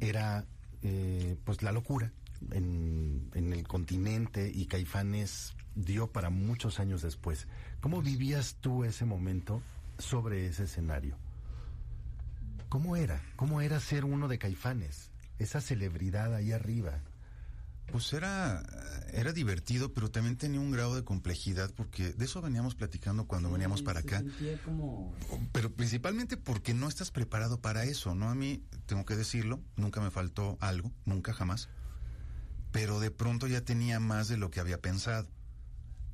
era 0.00 0.44
eh, 0.82 1.36
pues 1.44 1.62
la 1.62 1.72
locura 1.72 2.12
en, 2.52 3.30
en, 3.34 3.52
el 3.52 3.66
continente 3.66 4.50
y 4.54 4.66
Caifanes 4.66 5.54
dio 5.74 6.08
para 6.08 6.30
muchos 6.30 6.80
años 6.80 7.02
después. 7.02 7.46
¿Cómo 7.80 8.02
vivías 8.02 8.56
tú 8.60 8.84
ese 8.84 9.04
momento 9.04 9.62
sobre 9.98 10.46
ese 10.46 10.64
escenario? 10.64 11.16
¿Cómo 12.68 12.96
era? 12.96 13.22
¿Cómo 13.36 13.60
era 13.60 13.80
ser 13.80 14.04
uno 14.04 14.28
de 14.28 14.38
Caifanes? 14.38 15.10
Esa 15.38 15.60
celebridad 15.60 16.34
ahí 16.34 16.52
arriba. 16.52 17.00
Pues 17.90 18.12
era, 18.12 18.62
era 19.12 19.32
divertido, 19.32 19.92
pero 19.94 20.10
también 20.10 20.36
tenía 20.36 20.60
un 20.60 20.70
grado 20.70 20.94
de 20.94 21.04
complejidad, 21.04 21.72
porque 21.74 22.12
de 22.12 22.24
eso 22.24 22.42
veníamos 22.42 22.74
platicando 22.74 23.26
cuando 23.26 23.48
sí, 23.48 23.54
veníamos 23.54 23.82
para 23.82 24.00
acá. 24.00 24.22
Como... 24.64 25.14
Pero 25.52 25.72
principalmente 25.72 26.36
porque 26.36 26.74
no 26.74 26.88
estás 26.88 27.10
preparado 27.10 27.60
para 27.60 27.84
eso, 27.84 28.14
¿no? 28.14 28.28
A 28.28 28.34
mí, 28.34 28.62
tengo 28.86 29.04
que 29.04 29.16
decirlo, 29.16 29.60
nunca 29.76 30.00
me 30.00 30.10
faltó 30.10 30.58
algo, 30.60 30.92
nunca 31.04 31.32
jamás. 31.32 31.68
Pero 32.72 33.00
de 33.00 33.10
pronto 33.10 33.46
ya 33.46 33.62
tenía 33.62 34.00
más 34.00 34.28
de 34.28 34.36
lo 34.36 34.50
que 34.50 34.60
había 34.60 34.80
pensado. 34.80 35.28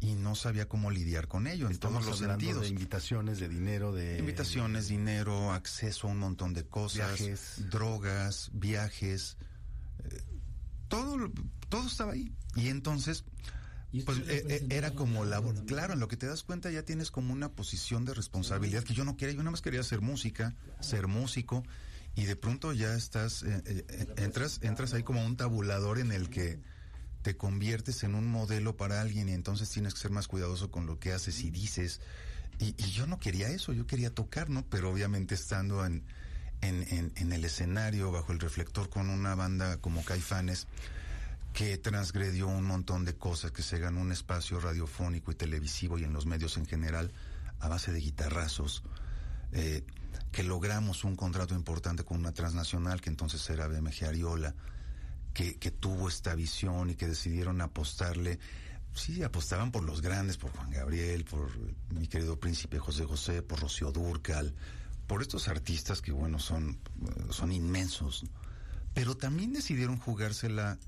Y 0.01 0.17
no 0.17 0.35
sabía 0.35 0.69
cómo 0.69 0.91
lidiar 0.91 1.29
con 1.29 1.47
ello 1.47 1.71
Estamos 1.71 2.01
en 2.01 2.05
todos 2.05 2.21
los 2.21 2.31
sentidos. 2.31 2.63
De 2.63 2.69
invitaciones, 2.69 3.39
de 3.39 3.49
dinero, 3.49 3.93
de. 3.93 4.19
Invitaciones, 4.19 4.89
dinero, 4.89 5.53
acceso 5.53 6.09
a 6.09 6.11
un 6.11 6.19
montón 6.19 6.53
de 6.53 6.65
cosas. 6.67 7.19
Viajes. 7.19 7.71
Drogas, 7.71 8.51
viajes. 8.53 9.39
Eh, 10.05 10.23
todo, 10.89 11.31
todo 11.69 11.87
estaba 11.87 12.13
ahí. 12.13 12.33
Y 12.57 12.69
entonces, 12.69 13.25
pues 14.05 14.19
eh, 14.27 14.67
era 14.71 14.93
como 14.93 15.25
la... 15.25 15.43
Claro, 15.67 15.95
en 15.95 16.01
lo 16.01 16.09
que 16.09 16.17
te 16.17 16.27
das 16.27 16.43
cuenta 16.43 16.71
ya 16.71 16.83
tienes 16.83 17.11
como 17.11 17.33
una 17.33 17.53
posición 17.53 18.05
de 18.05 18.15
responsabilidad 18.15 18.83
que 18.83 18.95
yo 18.95 19.05
no 19.05 19.17
quería, 19.17 19.35
yo 19.35 19.43
nada 19.43 19.53
más 19.53 19.63
quería 19.63 19.81
hacer 19.81 20.01
música, 20.01 20.55
ser 20.81 21.07
músico, 21.07 21.63
y 22.17 22.25
de 22.25 22.37
pronto 22.37 22.73
ya 22.73 22.95
estás, 22.95 23.43
eh, 23.43 23.63
eh, 23.67 24.15
entras, 24.19 24.61
entras 24.63 24.95
ahí 24.95 25.03
como 25.03 25.25
un 25.25 25.37
tabulador 25.37 25.99
en 25.99 26.13
el 26.13 26.31
que 26.31 26.61
te 27.23 27.37
conviertes 27.37 28.03
en 28.03 28.15
un 28.15 28.27
modelo 28.27 28.77
para 28.77 29.01
alguien 29.01 29.29
y 29.29 29.33
entonces 29.33 29.71
tienes 29.71 29.95
que 29.95 30.01
ser 30.01 30.11
más 30.11 30.29
cuidadoso 30.29 30.71
con 30.71 30.87
lo 30.87 30.99
que 30.99 31.13
haces 31.13 31.43
y 31.43 31.51
dices. 31.51 32.01
Y, 32.61 32.75
y 32.79 32.91
yo 32.91 33.07
no 33.07 33.19
quería 33.19 33.49
eso, 33.49 33.73
yo 33.73 33.87
quería 33.87 34.15
tocar, 34.15 34.51
¿no? 34.51 34.65
Pero 34.69 34.93
obviamente 34.93 35.35
estando 35.35 35.85
en 35.85 36.05
en, 36.69 37.33
el 37.33 37.45
escenario, 37.45 38.11
bajo 38.11 38.33
el 38.33 38.41
reflector, 38.41 38.89
con 38.89 39.11
una 39.11 39.35
banda 39.35 39.77
como 39.79 40.05
Caifanes, 40.05 40.67
que 41.53 41.79
transgredió 41.79 42.49
un 42.49 42.65
montón 42.65 43.05
de 43.05 43.15
cosas, 43.15 43.53
que 43.53 43.63
se 43.63 43.79
ganó 43.79 44.01
un 44.01 44.13
espacio 44.13 44.59
radiofónico 44.61 45.31
y 45.31 45.35
televisivo 45.35 45.99
y 45.99 46.05
en 46.05 46.13
los 46.13 46.27
medios 46.27 46.57
en 46.57 46.67
general, 46.67 47.13
a 47.61 47.69
base 47.69 47.93
de 47.93 48.01
guitarrazos, 48.01 48.83
eh, 49.53 49.85
que 50.33 50.43
logramos 50.43 51.05
un 51.05 51.15
contrato 51.15 51.55
importante 51.55 52.05
con 52.05 52.19
una 52.19 52.33
transnacional, 52.33 53.01
que 53.01 53.11
entonces 53.11 53.49
era 53.51 53.69
BMG 53.69 54.05
Ariola, 54.05 54.55
que, 55.33 55.57
que 55.59 55.71
tuvo 55.71 56.09
esta 56.09 56.35
visión 56.35 56.91
y 56.91 56.95
que 56.95 57.07
decidieron 57.07 57.61
apostarle 57.61 58.39
sí, 58.95 59.23
apostaban 59.23 59.73
por 59.73 59.85
los 59.85 60.01
grandes, 60.01 60.37
por 60.37 60.51
Juan 60.53 60.71
Gabriel, 60.71 61.25
por 61.25 61.51
mi 61.91 62.07
querido 62.07 62.39
príncipe 62.39 62.79
José 62.79 63.05
José, 63.05 63.43
por 63.43 63.61
Rocío 63.61 63.93
Durcal, 63.93 64.55
por 65.07 65.23
estos 65.23 65.49
artistas 65.49 66.01
que, 66.01 66.13
bueno, 66.13 66.39
son, 66.39 66.79
son 67.31 67.53
inmensos, 67.53 68.25
pero 68.95 69.17
también 69.17 69.53
decidieron 69.53 69.99
jugársela 69.99 70.79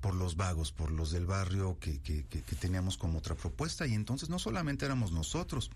por 0.00 0.14
los 0.14 0.36
vagos, 0.36 0.72
por 0.72 0.90
los 0.90 1.10
del 1.10 1.26
barrio 1.26 1.78
que, 1.78 2.00
que, 2.00 2.24
que, 2.24 2.42
que 2.42 2.56
teníamos 2.56 2.96
como 2.96 3.18
otra 3.18 3.34
propuesta, 3.34 3.86
y 3.86 3.94
entonces 3.94 4.30
no 4.30 4.38
solamente 4.38 4.86
éramos 4.86 5.12
nosotros, 5.12 5.70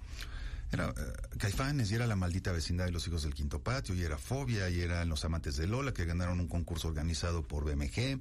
era 0.72 0.90
uh, 0.90 1.38
Caifanes 1.38 1.90
y 1.90 1.94
era 1.94 2.06
la 2.06 2.16
maldita 2.16 2.52
vecindad 2.52 2.86
de 2.86 2.92
los 2.92 3.06
hijos 3.06 3.22
del 3.22 3.34
quinto 3.34 3.60
patio, 3.60 3.94
y 3.94 4.02
era 4.02 4.18
Fobia, 4.18 4.68
y 4.70 4.80
eran 4.80 5.08
los 5.08 5.24
amantes 5.24 5.56
de 5.56 5.66
Lola, 5.66 5.92
que 5.92 6.04
ganaron 6.04 6.40
un 6.40 6.48
concurso 6.48 6.88
organizado 6.88 7.46
por 7.46 7.64
BMG, 7.64 8.18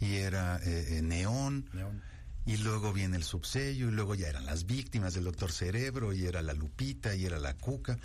y 0.00 0.14
era 0.14 0.58
eh, 0.64 0.98
eh, 0.98 1.02
Neón. 1.02 1.68
Neón. 1.72 2.02
Y 2.46 2.58
luego 2.58 2.92
viene 2.92 3.16
el 3.16 3.24
subsello, 3.24 3.88
y 3.88 3.92
luego 3.92 4.14
ya 4.14 4.28
eran 4.28 4.44
las 4.44 4.66
víctimas 4.66 5.14
del 5.14 5.24
doctor 5.24 5.50
Cerebro, 5.50 6.12
y 6.12 6.26
era 6.26 6.42
la 6.42 6.52
Lupita, 6.52 7.14
y 7.14 7.24
era 7.24 7.38
la 7.38 7.54
Cuca 7.54 7.98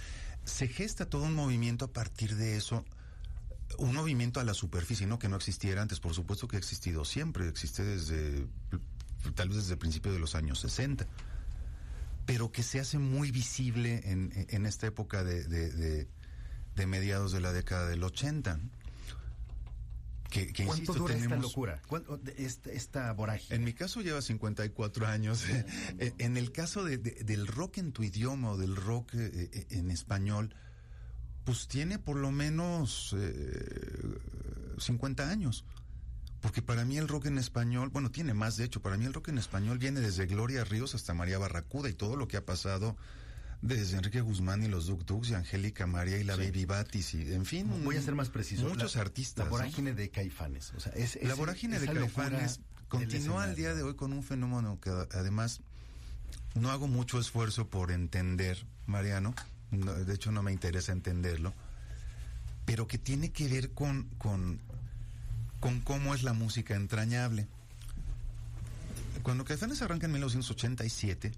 se 0.49 0.67
gesta 0.67 1.05
todo 1.05 1.23
un 1.23 1.35
movimiento 1.35 1.85
a 1.85 1.93
partir 1.93 2.35
de 2.35 2.57
eso, 2.57 2.85
un 3.77 3.93
movimiento 3.93 4.39
a 4.39 4.43
la 4.43 4.53
superficie, 4.53 5.07
no 5.07 5.19
que 5.19 5.29
no 5.29 5.35
existiera 5.35 5.81
antes, 5.81 5.99
por 5.99 6.13
supuesto 6.13 6.47
que 6.47 6.57
ha 6.57 6.59
existido 6.59 7.05
siempre, 7.05 7.47
existe 7.47 7.83
desde, 7.83 8.47
tal 9.35 9.49
vez 9.49 9.57
desde 9.57 9.73
el 9.73 9.79
principio 9.79 10.11
de 10.11 10.19
los 10.19 10.35
años 10.35 10.59
60, 10.59 11.07
pero 12.25 12.51
que 12.51 12.63
se 12.63 12.79
hace 12.79 12.99
muy 12.99 13.31
visible 13.31 14.01
en, 14.05 14.65
esta 14.65 14.87
época 14.87 15.23
de, 15.23 15.45
de, 15.47 16.07
mediados 16.87 17.31
de 17.31 17.41
la 17.41 17.51
década 17.51 17.87
del 17.87 18.03
80. 18.03 18.59
Que, 20.29 20.53
que, 20.53 20.65
¿Cuánto 20.65 20.83
insisto, 20.83 20.93
dura 20.93 21.15
tenemos... 21.15 21.37
esta 21.37 21.47
locura? 21.47 21.81
Esta, 22.37 22.71
esta, 22.71 23.11
vorágine? 23.13 23.55
En 23.55 23.63
mi 23.63 23.73
caso 23.73 24.01
lleva 24.01 24.21
54 24.21 25.07
años. 25.07 25.43
en 25.97 26.37
el 26.37 26.51
caso 26.51 26.83
de, 26.83 26.97
de, 26.97 27.11
del 27.23 27.47
rock 27.47 27.79
en 27.79 27.91
tu 27.91 28.03
idioma 28.03 28.51
o 28.51 28.57
del 28.57 28.75
rock 28.75 29.13
eh, 29.15 29.67
en 29.71 29.89
español, 29.89 30.53
pues 31.45 31.67
tiene 31.67 31.97
por 31.97 32.15
lo 32.15 32.31
menos 32.31 33.15
eh, 33.17 34.19
50 34.77 35.29
años. 35.29 35.65
Porque 36.41 36.61
para 36.61 36.85
mí 36.85 36.97
el 36.97 37.07
rock 37.07 37.25
en 37.25 37.37
español, 37.37 37.89
bueno, 37.89 38.11
tiene 38.11 38.33
más 38.33 38.55
de 38.55 38.65
hecho, 38.65 38.81
para 38.81 38.97
mí 38.97 39.05
el 39.05 39.13
rock 39.13 39.29
en 39.29 39.39
español 39.39 39.77
viene 39.77 39.99
desde 39.99 40.25
Gloria 40.25 40.63
Ríos 40.63 40.95
hasta 40.95 41.13
María 41.13 41.37
Barracuda 41.37 41.89
y 41.89 41.93
todo 41.93 42.15
lo 42.15 42.27
que 42.27 42.37
ha 42.37 42.45
pasado 42.45 42.95
desde 43.61 43.97
Enrique 43.97 44.21
Guzmán 44.21 44.63
y 44.63 44.67
los 44.67 44.87
Duk 44.87 45.05
Duks 45.05 45.31
y 45.31 45.33
Angélica 45.33 45.85
María 45.85 46.17
y 46.17 46.23
la 46.23 46.35
sí. 46.35 46.43
Baby 46.43 46.65
Batis 46.65 47.13
y 47.13 47.33
en 47.33 47.45
fin 47.45 47.69
voy 47.83 47.97
a 47.97 48.01
ser 48.01 48.15
más 48.15 48.29
preciso 48.29 48.63
muchos 48.63 48.95
la, 48.95 49.01
artistas 49.01 49.45
la 49.45 49.51
vorágine 49.51 49.91
¿no? 49.91 49.97
de 49.97 50.09
Caifanes 50.09 50.73
o 50.75 50.79
sea 50.79 50.93
es, 50.93 51.17
es 51.17 51.27
la 51.27 51.35
vorágine 51.35 51.79
de 51.79 51.87
Caifanes 51.87 52.61
continúa 52.87 53.43
al 53.43 53.55
día 53.55 53.73
de 53.75 53.83
hoy 53.83 53.95
con 53.95 54.13
un 54.13 54.23
fenómeno 54.23 54.79
que 54.79 54.89
además 55.11 55.59
no 56.55 56.71
hago 56.71 56.87
mucho 56.87 57.19
esfuerzo 57.19 57.67
por 57.67 57.91
entender 57.91 58.65
Mariano 58.85 59.35
no, 59.71 59.93
de 59.93 60.13
hecho 60.13 60.31
no 60.31 60.41
me 60.41 60.53
interesa 60.53 60.93
entenderlo 60.93 61.53
pero 62.65 62.87
que 62.87 62.97
tiene 62.97 63.31
que 63.31 63.49
ver 63.49 63.71
con 63.71 64.03
con 64.17 64.59
con 65.59 65.81
cómo 65.81 66.15
es 66.15 66.23
la 66.23 66.31
música 66.31 66.75
entrañable 66.75 67.45
cuando 69.21 69.43
Caifanes 69.43 69.81
arranca 69.81 70.05
en 70.05 70.13
1987 70.13 71.33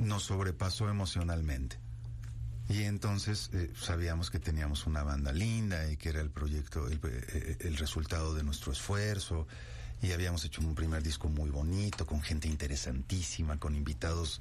nos 0.00 0.24
sobrepasó 0.24 0.88
emocionalmente. 0.88 1.78
Y 2.68 2.84
entonces 2.84 3.50
eh, 3.52 3.72
sabíamos 3.78 4.30
que 4.30 4.38
teníamos 4.38 4.86
una 4.86 5.02
banda 5.02 5.32
linda 5.32 5.90
y 5.90 5.96
que 5.96 6.10
era 6.10 6.20
el 6.20 6.30
proyecto, 6.30 6.86
el, 6.86 7.00
eh, 7.02 7.56
el, 7.60 7.76
resultado 7.76 8.34
de 8.34 8.44
nuestro 8.44 8.70
esfuerzo 8.70 9.48
y 10.00 10.12
habíamos 10.12 10.44
hecho 10.44 10.60
un 10.60 10.74
primer 10.74 11.02
disco 11.02 11.28
muy 11.28 11.50
bonito, 11.50 12.06
con 12.06 12.22
gente 12.22 12.46
interesantísima, 12.46 13.58
con 13.58 13.74
invitados 13.74 14.40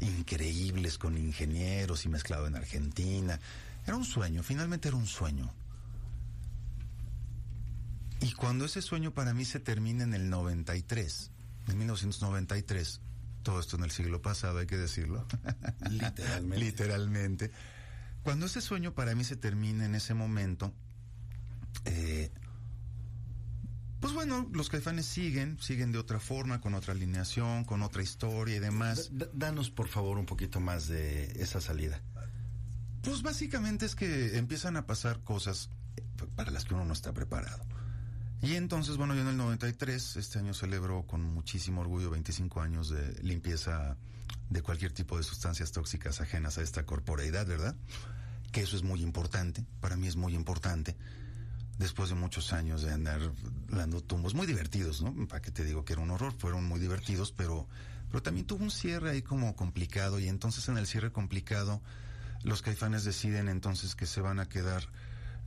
increíbles, 0.00 0.98
con 0.98 1.16
ingenieros 1.16 2.04
y 2.04 2.08
mezclado 2.08 2.46
en 2.46 2.56
Argentina. 2.56 3.38
Era 3.86 3.96
un 3.96 4.04
sueño, 4.04 4.42
finalmente 4.42 4.88
era 4.88 4.96
un 4.96 5.06
sueño. 5.06 5.52
Y 8.20 8.32
cuando 8.32 8.64
ese 8.64 8.82
sueño 8.82 9.12
para 9.12 9.34
mí 9.34 9.44
se 9.44 9.60
termina 9.60 10.04
en 10.04 10.14
el 10.14 10.30
93, 10.30 11.30
en 11.68 11.78
1993, 11.78 13.00
todo 13.42 13.60
esto 13.60 13.76
en 13.76 13.84
el 13.84 13.90
siglo 13.90 14.22
pasado, 14.22 14.58
hay 14.58 14.66
que 14.66 14.76
decirlo. 14.78 15.26
Literalmente. 15.90 16.58
Literalmente. 16.64 17.50
Cuando 18.22 18.46
ese 18.46 18.60
sueño 18.60 18.94
para 18.94 19.14
mí 19.14 19.24
se 19.24 19.36
termina 19.36 19.84
en 19.84 19.94
ese 19.94 20.14
momento, 20.14 20.72
eh, 21.84 22.30
pues 24.00 24.12
bueno, 24.14 24.48
los 24.52 24.68
caifanes 24.68 25.06
siguen, 25.06 25.58
siguen 25.60 25.92
de 25.92 25.98
otra 25.98 26.18
forma, 26.18 26.60
con 26.60 26.74
otra 26.74 26.92
alineación, 26.92 27.64
con 27.64 27.82
otra 27.82 28.02
historia 28.02 28.56
y 28.56 28.58
demás. 28.58 29.10
D- 29.12 29.28
danos, 29.32 29.70
por 29.70 29.88
favor, 29.88 30.18
un 30.18 30.26
poquito 30.26 30.58
más 30.60 30.88
de 30.88 31.26
esa 31.40 31.60
salida. 31.60 32.00
Pues 33.02 33.22
básicamente 33.22 33.86
es 33.86 33.94
que 33.94 34.38
empiezan 34.38 34.76
a 34.76 34.86
pasar 34.86 35.20
cosas 35.20 35.70
para 36.36 36.50
las 36.50 36.64
que 36.64 36.74
uno 36.74 36.84
no 36.84 36.92
está 36.92 37.12
preparado. 37.12 37.64
Y 38.42 38.56
entonces, 38.56 38.96
bueno, 38.96 39.14
yo 39.14 39.20
en 39.20 39.28
el 39.28 39.36
93, 39.36 40.16
este 40.16 40.40
año 40.40 40.52
celebro 40.52 41.06
con 41.06 41.22
muchísimo 41.22 41.80
orgullo 41.80 42.10
25 42.10 42.60
años 42.60 42.90
de 42.90 43.22
limpieza 43.22 43.96
de 44.50 44.62
cualquier 44.62 44.90
tipo 44.90 45.16
de 45.16 45.22
sustancias 45.22 45.70
tóxicas 45.70 46.20
ajenas 46.20 46.58
a 46.58 46.62
esta 46.62 46.84
corporeidad, 46.84 47.46
¿verdad? 47.46 47.76
Que 48.50 48.62
eso 48.62 48.76
es 48.76 48.82
muy 48.82 49.00
importante, 49.00 49.64
para 49.80 49.96
mí 49.96 50.08
es 50.08 50.16
muy 50.16 50.34
importante. 50.34 50.96
Después 51.78 52.08
de 52.08 52.16
muchos 52.16 52.52
años 52.52 52.82
de 52.82 52.92
andar 52.92 53.20
dando 53.68 54.00
tumbos 54.00 54.34
muy 54.34 54.48
divertidos, 54.48 55.02
¿no? 55.02 55.14
¿Para 55.28 55.40
qué 55.40 55.52
te 55.52 55.64
digo 55.64 55.84
que 55.84 55.92
era 55.92 56.02
un 56.02 56.10
horror? 56.10 56.34
Fueron 56.36 56.64
muy 56.64 56.80
divertidos, 56.80 57.30
pero, 57.30 57.68
pero 58.10 58.24
también 58.24 58.44
tuvo 58.44 58.64
un 58.64 58.72
cierre 58.72 59.10
ahí 59.10 59.22
como 59.22 59.54
complicado 59.54 60.18
y 60.18 60.26
entonces 60.26 60.68
en 60.68 60.78
el 60.78 60.88
cierre 60.88 61.12
complicado 61.12 61.80
los 62.42 62.60
caifanes 62.60 63.04
deciden 63.04 63.48
entonces 63.48 63.94
que 63.94 64.06
se 64.06 64.20
van 64.20 64.40
a 64.40 64.48
quedar 64.48 64.88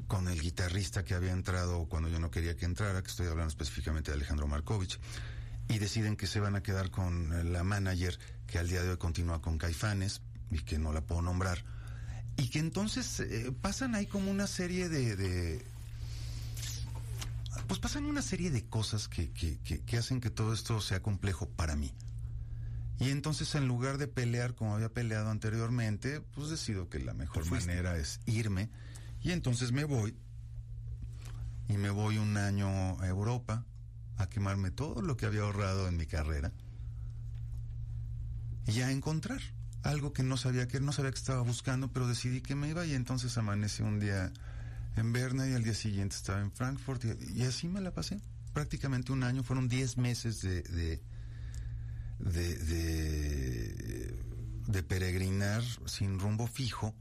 con 0.07 0.27
el 0.27 0.39
guitarrista 0.39 1.03
que 1.03 1.15
había 1.15 1.31
entrado 1.31 1.85
cuando 1.87 2.09
yo 2.09 2.19
no 2.19 2.31
quería 2.31 2.55
que 2.55 2.65
entrara, 2.65 3.01
que 3.01 3.09
estoy 3.09 3.27
hablando 3.27 3.49
específicamente 3.49 4.11
de 4.11 4.17
Alejandro 4.17 4.47
Markovich, 4.47 4.99
y 5.67 5.79
deciden 5.79 6.15
que 6.15 6.27
se 6.27 6.39
van 6.39 6.55
a 6.55 6.61
quedar 6.61 6.91
con 6.91 7.51
la 7.51 7.63
manager 7.63 8.19
que 8.45 8.59
al 8.59 8.67
día 8.67 8.83
de 8.83 8.91
hoy 8.91 8.97
continúa 8.97 9.41
con 9.41 9.57
Caifanes 9.57 10.21
y 10.51 10.59
que 10.59 10.77
no 10.77 10.93
la 10.93 11.01
puedo 11.01 11.21
nombrar, 11.21 11.65
y 12.37 12.49
que 12.49 12.59
entonces 12.59 13.19
eh, 13.19 13.51
pasan 13.61 13.95
ahí 13.95 14.05
como 14.05 14.29
una 14.29 14.47
serie 14.47 14.89
de, 14.89 15.15
de 15.15 15.65
pues 17.67 17.79
pasan 17.79 18.05
una 18.05 18.21
serie 18.21 18.51
de 18.51 18.65
cosas 18.65 19.07
que, 19.07 19.31
que, 19.31 19.57
que, 19.59 19.81
que 19.81 19.97
hacen 19.97 20.21
que 20.21 20.29
todo 20.29 20.53
esto 20.53 20.81
sea 20.81 21.01
complejo 21.01 21.49
para 21.49 21.75
mí. 21.75 21.91
Y 22.99 23.09
entonces 23.09 23.55
en 23.55 23.67
lugar 23.67 23.97
de 23.97 24.07
pelear 24.07 24.55
como 24.55 24.75
había 24.75 24.89
peleado 24.89 25.29
anteriormente, 25.29 26.21
pues 26.21 26.49
decido 26.49 26.89
que 26.89 26.99
la 26.99 27.13
mejor 27.13 27.49
manera 27.49 27.97
es 27.97 28.19
irme. 28.25 28.69
Y 29.25 29.31
entonces 29.31 29.71
me 29.71 29.85
voy. 29.85 30.15
Y 31.67 31.77
me 31.77 31.89
voy 31.89 32.19
un 32.19 32.37
año 32.37 32.69
a 33.01 33.07
Europa 33.07 33.65
a 34.17 34.29
quemarme 34.29 34.69
todo 34.69 35.01
lo 35.01 35.17
que 35.17 35.25
había 35.25 35.41
ahorrado 35.41 35.87
en 35.87 35.97
mi 35.97 36.05
carrera. 36.05 36.51
Y 38.67 38.81
a 38.81 38.91
encontrar 38.91 39.41
algo 39.81 40.13
que 40.13 40.21
no 40.21 40.37
sabía 40.37 40.67
que 40.67 40.79
no 40.79 40.91
sabía 40.91 41.09
que 41.09 41.17
estaba 41.17 41.41
buscando, 41.41 41.91
pero 41.91 42.07
decidí 42.07 42.41
que 42.41 42.53
me 42.53 42.69
iba 42.69 42.85
y 42.85 42.93
entonces 42.93 43.35
amanecí 43.39 43.81
un 43.81 43.99
día 43.99 44.31
en 44.95 45.11
Berna 45.11 45.49
y 45.49 45.53
al 45.53 45.63
día 45.63 45.73
siguiente 45.73 46.15
estaba 46.15 46.39
en 46.39 46.51
Frankfurt 46.51 47.03
y, 47.33 47.41
así 47.45 47.67
me 47.67 47.81
la 47.81 47.89
pasé. 47.91 48.21
Prácticamente 48.53 49.11
un 49.11 49.23
año, 49.23 49.41
fueron 49.41 49.67
10 49.67 49.97
meses 49.97 50.43
de, 50.43 50.61
de, 50.61 51.01
de, 54.67 54.83
peregrinar 54.83 55.63
sin 55.85 56.19
rumbo 56.19 56.45
fijo 56.45 56.93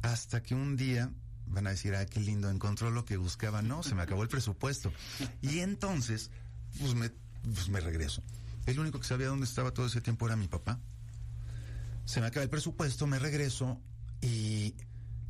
hasta 0.00 0.42
que 0.42 0.54
un 0.54 0.76
día 0.76 1.10
van 1.56 1.66
a 1.66 1.70
decir, 1.70 1.94
ah, 1.96 2.04
qué 2.06 2.20
lindo, 2.20 2.50
encontró 2.50 2.90
lo 2.90 3.04
que 3.04 3.16
buscaba. 3.16 3.62
No, 3.62 3.82
se 3.82 3.94
me 3.94 4.02
acabó 4.02 4.22
el 4.22 4.28
presupuesto. 4.28 4.92
Y 5.42 5.58
entonces, 5.60 6.30
pues 6.78 6.94
me, 6.94 7.10
pues 7.42 7.68
me 7.70 7.80
regreso. 7.80 8.22
El 8.66 8.78
único 8.78 9.00
que 9.00 9.06
sabía 9.06 9.28
dónde 9.28 9.46
estaba 9.46 9.72
todo 9.72 9.86
ese 9.86 10.00
tiempo 10.00 10.26
era 10.26 10.36
mi 10.36 10.48
papá. 10.48 10.78
Se 12.04 12.20
me 12.20 12.26
acaba 12.26 12.44
el 12.44 12.50
presupuesto, 12.50 13.06
me 13.06 13.18
regreso 13.18 13.80
y, 14.20 14.74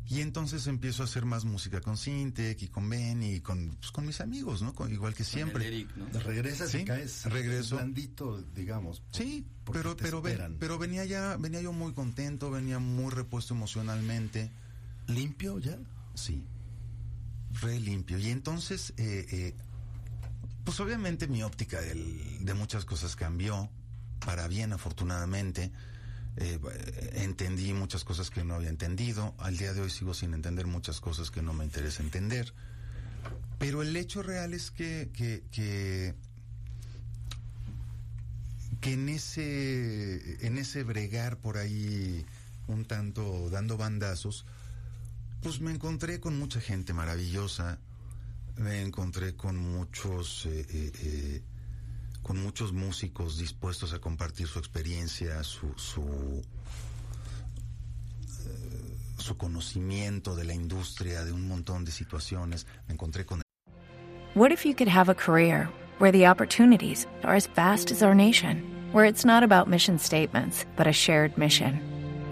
y 0.08 0.20
entonces 0.20 0.66
empiezo 0.66 1.02
a 1.02 1.06
hacer 1.06 1.24
más 1.24 1.44
música 1.44 1.80
con 1.80 1.96
Sintec 1.96 2.60
y 2.62 2.68
con 2.68 2.88
Benny 2.90 3.34
y 3.36 3.40
con, 3.40 3.76
pues, 3.76 3.90
con 3.92 4.04
mis 4.04 4.20
amigos, 4.20 4.62
¿no? 4.62 4.74
Con, 4.74 4.92
igual 4.92 5.14
que 5.14 5.24
siempre. 5.24 5.66
Eric, 5.68 5.94
¿no? 5.96 6.06
Regresas 6.20 6.70
Sí, 6.70 6.78
y 6.78 6.84
caes 6.84 7.24
regreso. 7.26 7.76
blandito, 7.76 8.42
digamos. 8.54 9.00
por- 9.00 9.16
Sí, 9.16 9.46
porque 9.64 9.78
pero 9.80 9.96
pero 9.96 10.20
ven- 10.22 10.32
esperan. 10.32 10.56
pero 10.58 10.76
venía 10.78 11.04
ya 11.04 11.36
venía 11.36 11.60
yo 11.62 11.72
muy 11.72 11.92
contento, 11.94 12.50
venía 12.50 12.78
muy 12.78 13.10
repuesto 13.12 13.54
emocionalmente, 13.54 14.50
¿Limpio 15.08 15.60
ya? 15.60 15.78
Sí, 16.16 16.46
re 17.60 17.78
limpio. 17.78 18.18
Y 18.18 18.30
entonces, 18.30 18.92
eh, 18.96 19.26
eh, 19.30 19.54
pues 20.64 20.80
obviamente 20.80 21.28
mi 21.28 21.42
óptica 21.42 21.80
de 21.80 22.54
muchas 22.54 22.84
cosas 22.84 23.14
cambió 23.14 23.70
para 24.24 24.48
bien, 24.48 24.72
afortunadamente. 24.72 25.70
Eh, 26.38 26.60
entendí 27.14 27.72
muchas 27.72 28.04
cosas 28.04 28.30
que 28.30 28.44
no 28.44 28.54
había 28.54 28.68
entendido. 28.68 29.34
Al 29.38 29.56
día 29.56 29.72
de 29.72 29.80
hoy 29.80 29.90
sigo 29.90 30.12
sin 30.12 30.34
entender 30.34 30.66
muchas 30.66 31.00
cosas 31.00 31.30
que 31.30 31.40
no 31.40 31.52
me 31.54 31.64
interesa 31.64 32.02
entender. 32.02 32.52
Pero 33.58 33.82
el 33.82 33.96
hecho 33.96 34.22
real 34.22 34.52
es 34.52 34.70
que, 34.70 35.10
que, 35.14 35.44
que 35.50 36.14
que 38.80 38.92
en 38.92 39.08
ese 39.08 40.46
en 40.46 40.58
ese 40.58 40.82
bregar 40.82 41.38
por 41.38 41.56
ahí 41.56 42.26
un 42.66 42.84
tanto 42.84 43.48
dando 43.48 43.78
bandazos 43.78 44.44
pues 45.46 45.60
me 45.60 45.70
encontré 45.70 46.18
con 46.18 46.36
mucha 46.36 46.60
gente 46.60 46.92
maravillosa 46.92 47.78
me 48.56 48.82
encontré 48.82 49.36
con 49.36 49.56
muchos 49.56 50.44
eh, 50.46 50.66
eh, 50.68 50.92
eh, 51.04 51.42
con 52.20 52.42
muchos 52.42 52.72
músicos 52.72 53.38
dispuestos 53.38 53.92
a 53.92 54.00
compartir 54.00 54.48
su 54.48 54.58
experiencia 54.58 55.44
su 55.44 55.72
su 55.76 56.02
eh, 58.44 58.96
su 59.18 59.36
conocimiento 59.36 60.34
de 60.34 60.46
la 60.46 60.54
industria 60.54 61.24
de 61.24 61.30
un 61.30 61.46
montón 61.46 61.84
de 61.84 61.92
situaciones 61.92 62.66
me 62.88 62.94
encontré 62.94 63.24
con 63.24 63.40
What 64.34 64.50
if 64.50 64.66
you 64.66 64.74
could 64.74 64.88
have 64.88 65.08
a 65.08 65.14
career 65.14 65.68
where 66.00 66.10
the 66.10 66.26
opportunities 66.26 67.06
are 67.22 67.36
as 67.36 67.46
vast 67.46 67.92
as 67.92 68.02
our 68.02 68.16
nation, 68.16 68.64
where 68.92 69.06
it's 69.06 69.24
not 69.24 69.44
about 69.44 69.68
mission 69.68 69.96
statements, 69.98 70.66
but 70.76 70.88
a 70.88 70.92
shared 70.92 71.38
mission? 71.38 71.95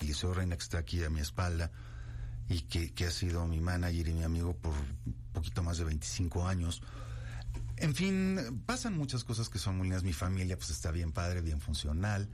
Eliseo 0.00 0.34
Reina 0.34 0.56
que 0.56 0.62
está 0.62 0.78
aquí 0.78 1.02
a 1.04 1.10
mi 1.10 1.20
espalda 1.20 1.70
y 2.48 2.62
que, 2.62 2.92
que 2.92 3.06
ha 3.06 3.10
sido 3.10 3.46
mi 3.46 3.60
manager 3.60 4.08
y 4.08 4.12
mi 4.12 4.22
amigo 4.22 4.54
por 4.56 4.72
un 4.74 5.14
poquito 5.32 5.62
más 5.62 5.78
de 5.78 5.84
25 5.84 6.46
años. 6.46 6.82
En 7.76 7.94
fin, 7.94 8.62
pasan 8.66 8.96
muchas 8.96 9.24
cosas 9.24 9.48
que 9.48 9.58
son 9.58 9.76
muy 9.78 9.84
lindas. 9.86 10.02
Mi 10.02 10.12
familia 10.12 10.56
pues 10.56 10.70
está 10.70 10.90
bien 10.90 11.12
padre, 11.12 11.40
bien 11.40 11.60
funcional. 11.60 12.28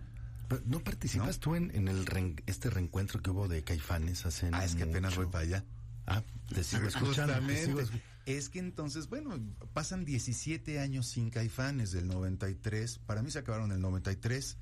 Pero, 0.49 0.63
¿No 0.67 0.81
participas 0.83 1.37
¿No? 1.37 1.41
tú 1.41 1.55
en, 1.55 1.71
en 1.75 1.89
el 1.89 2.07
este 2.47 2.71
reencuentro 2.71 3.23
que 3.23 3.31
hubo 3.31 3.47
de 3.47 3.63
Caifanes 3.63 4.27
hace 4.27 4.51
Ah, 4.53 4.65
es 4.65 4.75
que 4.75 4.83
apenas 4.85 5.13
mucho? 5.13 5.23
voy 5.23 5.33
para 5.33 5.45
allá. 5.45 5.65
Ah, 6.07 6.23
te 6.53 6.65
sigo 6.65 6.89
escuchando. 6.89 7.35
te 7.47 7.65
sigo 7.67 7.81
Es 8.27 8.49
que 8.49 8.59
entonces, 8.59 9.09
bueno, 9.09 9.39
pasan 9.73 10.05
17 10.05 10.81
años 10.81 11.07
sin 11.07 11.31
Caifanes 11.31 11.93
del 11.93 12.09
93. 12.09 12.99
Para 13.07 13.23
mí 13.23 13.31
se 13.31 13.39
acabaron 13.39 13.71
en 13.71 13.77
el 13.77 13.83
93 13.83 14.57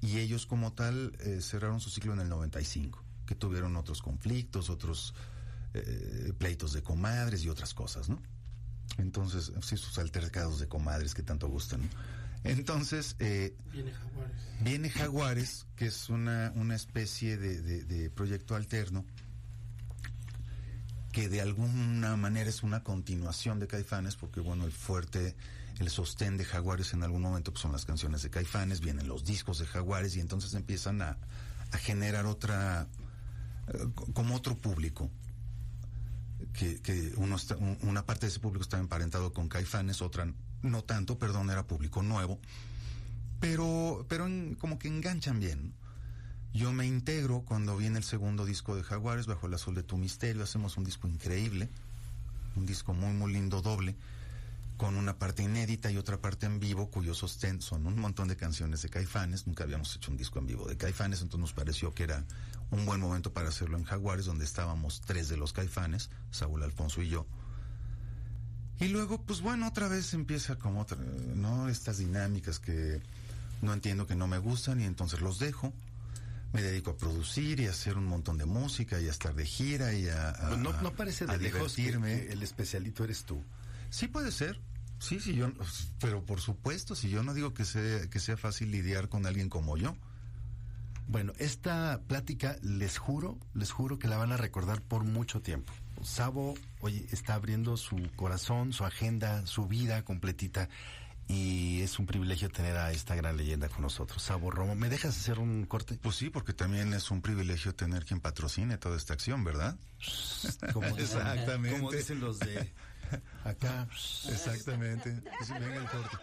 y 0.00 0.18
ellos 0.18 0.46
como 0.46 0.72
tal 0.72 1.12
eh, 1.20 1.40
cerraron 1.40 1.80
su 1.80 1.90
ciclo 1.90 2.12
en 2.12 2.20
el 2.20 2.28
95, 2.28 3.02
que 3.26 3.34
tuvieron 3.34 3.76
otros 3.76 4.00
conflictos, 4.02 4.70
otros 4.70 5.14
eh, 5.74 6.32
pleitos 6.38 6.72
de 6.72 6.82
comadres 6.82 7.44
y 7.44 7.48
otras 7.48 7.74
cosas, 7.74 8.08
¿no? 8.08 8.20
Entonces, 8.96 9.52
sí, 9.62 9.76
sus 9.76 9.98
altercados 9.98 10.58
de 10.60 10.66
comadres 10.68 11.14
que 11.14 11.22
tanto 11.22 11.48
gustan, 11.48 11.82
¿no? 11.82 11.88
Entonces, 12.44 13.16
eh, 13.18 13.54
Viene 13.72 13.92
Jaguares. 13.92 14.36
Viene 14.60 14.90
Jaguares, 14.90 15.66
que 15.76 15.86
es 15.86 16.08
una, 16.08 16.52
una 16.54 16.74
especie 16.76 17.36
de, 17.36 17.60
de- 17.60 17.84
de 17.84 18.10
proyecto 18.10 18.54
alterno 18.54 19.04
que 21.12 21.28
de 21.28 21.40
alguna 21.40 22.16
manera 22.16 22.48
es 22.50 22.62
una 22.62 22.82
continuación 22.82 23.58
de 23.58 23.66
Caifanes, 23.66 24.16
porque 24.16 24.40
bueno, 24.40 24.64
el 24.64 24.72
fuerte, 24.72 25.34
el 25.78 25.88
sostén 25.90 26.36
de 26.36 26.44
Jaguares 26.44 26.92
en 26.92 27.02
algún 27.02 27.22
momento 27.22 27.50
pues, 27.52 27.62
son 27.62 27.72
las 27.72 27.84
canciones 27.86 28.22
de 28.22 28.30
Caifanes, 28.30 28.80
vienen 28.80 29.08
los 29.08 29.24
discos 29.24 29.58
de 29.58 29.66
Jaguares 29.66 30.16
y 30.16 30.20
entonces 30.20 30.54
empiezan 30.54 31.00
a, 31.02 31.16
generar 31.78 32.26
otra, 32.26 32.86
eh, 33.68 33.86
co- 33.94 34.12
como 34.12 34.34
otro 34.36 34.56
público. 34.56 35.10
Que, 36.52 36.80
que 36.80 37.12
uno 37.16 37.36
está- 37.36 37.56
un- 37.56 37.78
una 37.82 38.06
parte 38.06 38.26
de 38.26 38.30
ese 38.30 38.40
público 38.40 38.62
está 38.62 38.78
emparentado 38.78 39.32
con 39.32 39.48
Caifanes, 39.48 40.00
otra 40.02 40.32
no 40.62 40.82
tanto, 40.84 41.18
perdón, 41.18 41.50
era 41.50 41.66
público 41.66 42.02
nuevo 42.02 42.38
pero 43.40 44.04
pero 44.08 44.26
en- 44.26 44.54
como 44.56 44.78
que 44.78 44.88
enganchan 44.88 45.38
bien. 45.40 45.72
Yo 46.52 46.72
me 46.72 46.86
integro 46.86 47.42
cuando 47.42 47.76
viene 47.76 47.98
el 47.98 48.04
segundo 48.04 48.44
disco 48.44 48.74
de 48.74 48.82
Jaguares, 48.82 49.26
Bajo 49.26 49.46
el 49.46 49.54
Azul 49.54 49.74
de 49.74 49.82
tu 49.82 49.96
Misterio, 49.96 50.42
hacemos 50.42 50.76
un 50.76 50.84
disco 50.84 51.06
increíble, 51.06 51.68
un 52.56 52.66
disco 52.66 52.94
muy, 52.94 53.12
muy 53.12 53.32
lindo, 53.32 53.62
doble, 53.62 53.94
con 54.76 54.96
una 54.96 55.18
parte 55.18 55.42
inédita 55.42 55.90
y 55.90 55.96
otra 55.96 56.20
parte 56.20 56.46
en 56.46 56.60
vivo, 56.60 56.90
cuyo 56.90 57.14
sostén 57.14 57.60
son 57.60 57.86
un 57.86 57.98
montón 57.98 58.28
de 58.28 58.36
canciones 58.36 58.80
de 58.82 58.88
Caifanes, 58.88 59.46
nunca 59.46 59.64
habíamos 59.64 59.94
hecho 59.94 60.10
un 60.10 60.16
disco 60.16 60.38
en 60.38 60.46
vivo 60.46 60.66
de 60.66 60.76
Caifanes, 60.76 61.20
entonces 61.20 61.40
nos 61.40 61.52
pareció 61.52 61.92
que 61.94 62.04
era 62.04 62.24
un 62.70 62.86
buen 62.86 63.00
momento 63.00 63.32
para 63.32 63.48
hacerlo 63.48 63.76
en 63.76 63.84
Jaguares, 63.84 64.26
donde 64.26 64.44
estábamos 64.44 65.00
tres 65.00 65.28
de 65.28 65.36
los 65.36 65.52
Caifanes, 65.52 66.10
Saúl 66.30 66.62
Alfonso 66.62 67.02
y 67.02 67.08
yo. 67.08 67.26
Y 68.80 68.88
luego, 68.88 69.20
pues 69.22 69.40
bueno, 69.40 69.66
otra 69.66 69.88
vez 69.88 70.14
empieza 70.14 70.56
como 70.56 70.80
otra, 70.80 70.98
¿no? 71.34 71.68
Estas 71.68 71.98
dinámicas 71.98 72.60
que 72.60 73.02
no 73.62 73.72
entiendo 73.72 74.06
que 74.06 74.14
no 74.14 74.28
me 74.28 74.38
gustan 74.38 74.80
y 74.80 74.84
entonces 74.84 75.20
los 75.20 75.38
dejo. 75.38 75.72
Me 76.52 76.62
dedico 76.62 76.92
a 76.92 76.96
producir 76.96 77.60
y 77.60 77.66
a 77.66 77.70
hacer 77.70 77.96
un 77.98 78.06
montón 78.06 78.38
de 78.38 78.46
música 78.46 79.00
y 79.00 79.06
a 79.06 79.10
estar 79.10 79.34
de 79.34 79.44
gira 79.44 79.92
y 79.92 80.08
a, 80.08 80.30
a- 80.30 80.56
no, 80.56 80.72
no 80.80 80.92
parece 80.94 81.26
de 81.26 81.32
a 81.34 81.36
lejos 81.36 81.74
que, 81.74 81.82
divertirme. 81.82 82.26
que 82.26 82.32
el 82.32 82.42
especialito 82.42 83.04
eres 83.04 83.24
tú. 83.24 83.44
Sí 83.90 84.08
puede 84.08 84.32
ser. 84.32 84.60
Sí, 84.98 85.20
sí, 85.20 85.34
yo, 85.34 85.52
pero 86.00 86.24
por 86.24 86.40
supuesto, 86.40 86.96
si 86.96 87.08
yo 87.10 87.22
no 87.22 87.32
digo 87.34 87.54
que 87.54 87.64
sea, 87.64 88.08
que 88.10 88.18
sea 88.18 88.36
fácil 88.36 88.70
lidiar 88.72 89.08
con 89.08 89.26
alguien 89.26 89.48
como 89.48 89.76
yo. 89.76 89.94
Bueno, 91.06 91.32
esta 91.38 92.02
plática, 92.06 92.56
les 92.62 92.98
juro, 92.98 93.38
les 93.54 93.70
juro 93.70 93.98
que 93.98 94.08
la 94.08 94.18
van 94.18 94.32
a 94.32 94.36
recordar 94.36 94.82
por 94.82 95.04
mucho 95.04 95.40
tiempo. 95.40 95.72
Sabo, 96.02 96.54
oye, 96.80 97.06
está 97.12 97.34
abriendo 97.34 97.76
su 97.76 97.96
corazón, 98.16 98.72
su 98.72 98.84
agenda, 98.84 99.46
su 99.46 99.66
vida 99.66 100.04
completita. 100.04 100.68
Y 101.28 101.82
es 101.82 101.98
un 101.98 102.06
privilegio 102.06 102.48
tener 102.48 102.76
a 102.78 102.90
esta 102.90 103.14
gran 103.14 103.36
leyenda 103.36 103.68
con 103.68 103.82
nosotros. 103.82 104.22
Sabo 104.22 104.50
Romo, 104.50 104.74
¿me 104.74 104.88
dejas 104.88 105.16
hacer 105.16 105.38
un 105.38 105.66
corte? 105.66 105.98
Pues 106.00 106.16
sí, 106.16 106.30
porque 106.30 106.54
también 106.54 106.94
es 106.94 107.10
un 107.10 107.20
privilegio 107.20 107.74
tener 107.74 108.06
quien 108.06 108.20
patrocine 108.20 108.78
toda 108.78 108.96
esta 108.96 109.12
acción, 109.12 109.44
¿verdad? 109.44 109.76
Como 110.72 110.86
Exactamente. 110.98 111.78
Como 111.78 111.92
dicen 111.92 112.20
los 112.20 112.38
de 112.38 112.72
acá. 113.44 113.86
Exactamente. 114.28 115.22
Venga 115.50 115.76
el 115.76 115.86
corte. 115.86 116.16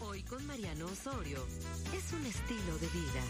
Hoy 0.00 0.22
con 0.24 0.44
Mariano 0.46 0.86
Osorio 0.86 1.46
es 1.94 2.12
un 2.12 2.26
estilo 2.26 2.78
de 2.78 2.88
vida. 2.88 3.22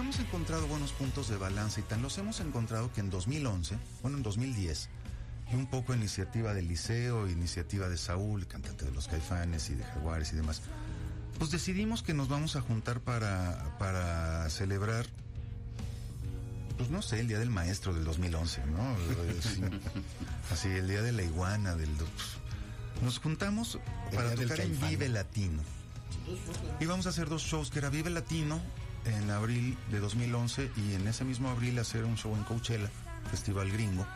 Hemos 0.00 0.18
encontrado 0.18 0.66
buenos 0.66 0.92
puntos 0.92 1.28
de 1.28 1.36
balance 1.36 1.80
y 1.80 1.84
tan 1.84 2.02
los 2.02 2.16
hemos 2.18 2.40
encontrado 2.40 2.92
que 2.92 3.00
en 3.00 3.10
2011, 3.10 3.76
bueno, 4.02 4.16
en 4.16 4.22
2010, 4.22 4.88
y 5.52 5.54
un 5.54 5.66
poco 5.66 5.94
iniciativa 5.94 6.54
del 6.54 6.68
Liceo, 6.68 7.28
iniciativa 7.28 7.88
de 7.88 7.98
Saúl, 7.98 8.46
cantante 8.46 8.84
de 8.84 8.92
los 8.92 9.08
Caifanes 9.08 9.68
y 9.70 9.74
de 9.74 9.84
Jaguares 9.84 10.32
y 10.32 10.36
demás, 10.36 10.62
pues 11.38 11.50
decidimos 11.50 12.02
que 12.02 12.14
nos 12.14 12.28
vamos 12.28 12.56
a 12.56 12.60
juntar 12.60 13.00
para, 13.00 13.76
para 13.78 14.48
celebrar, 14.48 15.06
pues 16.78 16.90
no 16.90 17.02
sé, 17.02 17.20
el 17.20 17.28
Día 17.28 17.38
del 17.38 17.50
Maestro 17.50 17.92
del 17.92 18.04
2011, 18.04 18.62
¿no? 18.66 18.80
Así, 19.38 19.62
así, 20.50 20.68
el 20.68 20.88
Día 20.88 21.02
de 21.02 21.12
la 21.12 21.22
Iguana, 21.22 21.74
del... 21.76 21.90
Nos 23.02 23.18
juntamos 23.18 23.78
para 24.14 24.34
tocar 24.34 24.60
en. 24.60 24.78
Vive 24.80 25.08
Latino. 25.08 25.62
Íbamos 26.80 27.06
a 27.06 27.10
hacer 27.10 27.28
dos 27.28 27.42
shows, 27.42 27.70
que 27.70 27.78
era 27.78 27.88
Vive 27.88 28.10
Latino 28.10 28.60
en 29.04 29.30
abril 29.30 29.76
de 29.90 29.98
2011 30.00 30.70
y 30.76 30.94
en 30.94 31.06
ese 31.06 31.24
mismo 31.24 31.48
abril 31.50 31.78
hacer 31.78 32.04
un 32.04 32.16
show 32.16 32.34
en 32.36 32.44
Coachella, 32.44 32.90
Festival 33.30 33.70
Gringo. 33.70 34.06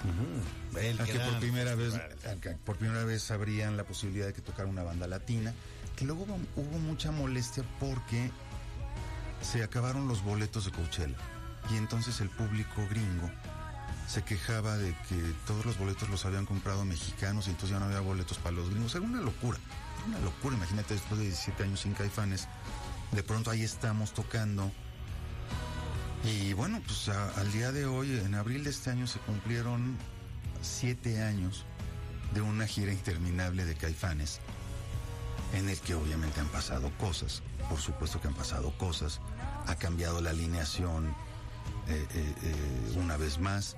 El 0.80 1.00
a 1.00 1.04
que 1.04 1.18
por 1.18 1.38
primera 1.38 1.74
vez, 1.74 1.94
que 2.40 2.50
por 2.50 2.76
primera 2.76 3.04
vez 3.04 3.30
abrían 3.30 3.76
la 3.76 3.84
posibilidad 3.84 4.26
de 4.26 4.32
que 4.32 4.42
tocara 4.42 4.68
una 4.68 4.82
banda 4.82 5.06
latina, 5.06 5.52
que 5.96 6.04
luego 6.04 6.24
hubo, 6.24 6.38
hubo 6.56 6.78
mucha 6.78 7.10
molestia 7.12 7.64
porque 7.80 8.30
se 9.40 9.62
acabaron 9.62 10.08
los 10.08 10.22
boletos 10.22 10.64
de 10.64 10.72
Coachella 10.72 11.16
y 11.70 11.76
entonces 11.76 12.20
el 12.20 12.30
público 12.30 12.86
gringo 12.88 13.30
se 14.06 14.22
quejaba 14.22 14.76
de 14.76 14.94
que 15.08 15.16
todos 15.46 15.64
los 15.64 15.78
boletos 15.78 16.08
los 16.10 16.24
habían 16.26 16.44
comprado 16.44 16.84
mexicanos 16.84 17.46
y 17.46 17.50
entonces 17.50 17.70
ya 17.70 17.78
no 17.78 17.86
había 17.86 18.00
boletos 18.00 18.38
para 18.38 18.54
los 18.54 18.68
gringos. 18.68 18.94
Era 18.94 19.04
una 19.04 19.20
locura, 19.20 19.58
una 20.06 20.18
locura. 20.18 20.56
Imagínate 20.56 20.94
después 20.94 21.18
de 21.18 21.26
17 21.26 21.62
años 21.62 21.80
sin 21.80 21.94
caifanes, 21.94 22.46
de 23.12 23.22
pronto 23.22 23.50
ahí 23.50 23.62
estamos 23.62 24.12
tocando. 24.12 24.70
Y 26.24 26.54
bueno, 26.54 26.80
pues 26.86 27.08
al 27.08 27.52
día 27.52 27.70
de 27.70 27.84
hoy, 27.84 28.18
en 28.18 28.34
abril 28.34 28.64
de 28.64 28.70
este 28.70 28.90
año, 28.90 29.06
se 29.06 29.18
cumplieron 29.20 29.96
siete 30.62 31.22
años 31.22 31.66
de 32.32 32.40
una 32.40 32.66
gira 32.66 32.92
interminable 32.92 33.64
de 33.64 33.76
caifanes, 33.76 34.40
en 35.52 35.68
el 35.68 35.78
que 35.80 35.94
obviamente 35.94 36.40
han 36.40 36.48
pasado 36.48 36.90
cosas, 36.98 37.42
por 37.68 37.78
supuesto 37.78 38.20
que 38.20 38.28
han 38.28 38.34
pasado 38.34 38.76
cosas, 38.78 39.20
ha 39.66 39.76
cambiado 39.76 40.20
la 40.20 40.30
alineación 40.30 41.14
eh, 41.88 42.06
eh, 42.14 42.34
eh, 42.42 42.98
una 42.98 43.16
vez 43.16 43.38
más, 43.38 43.76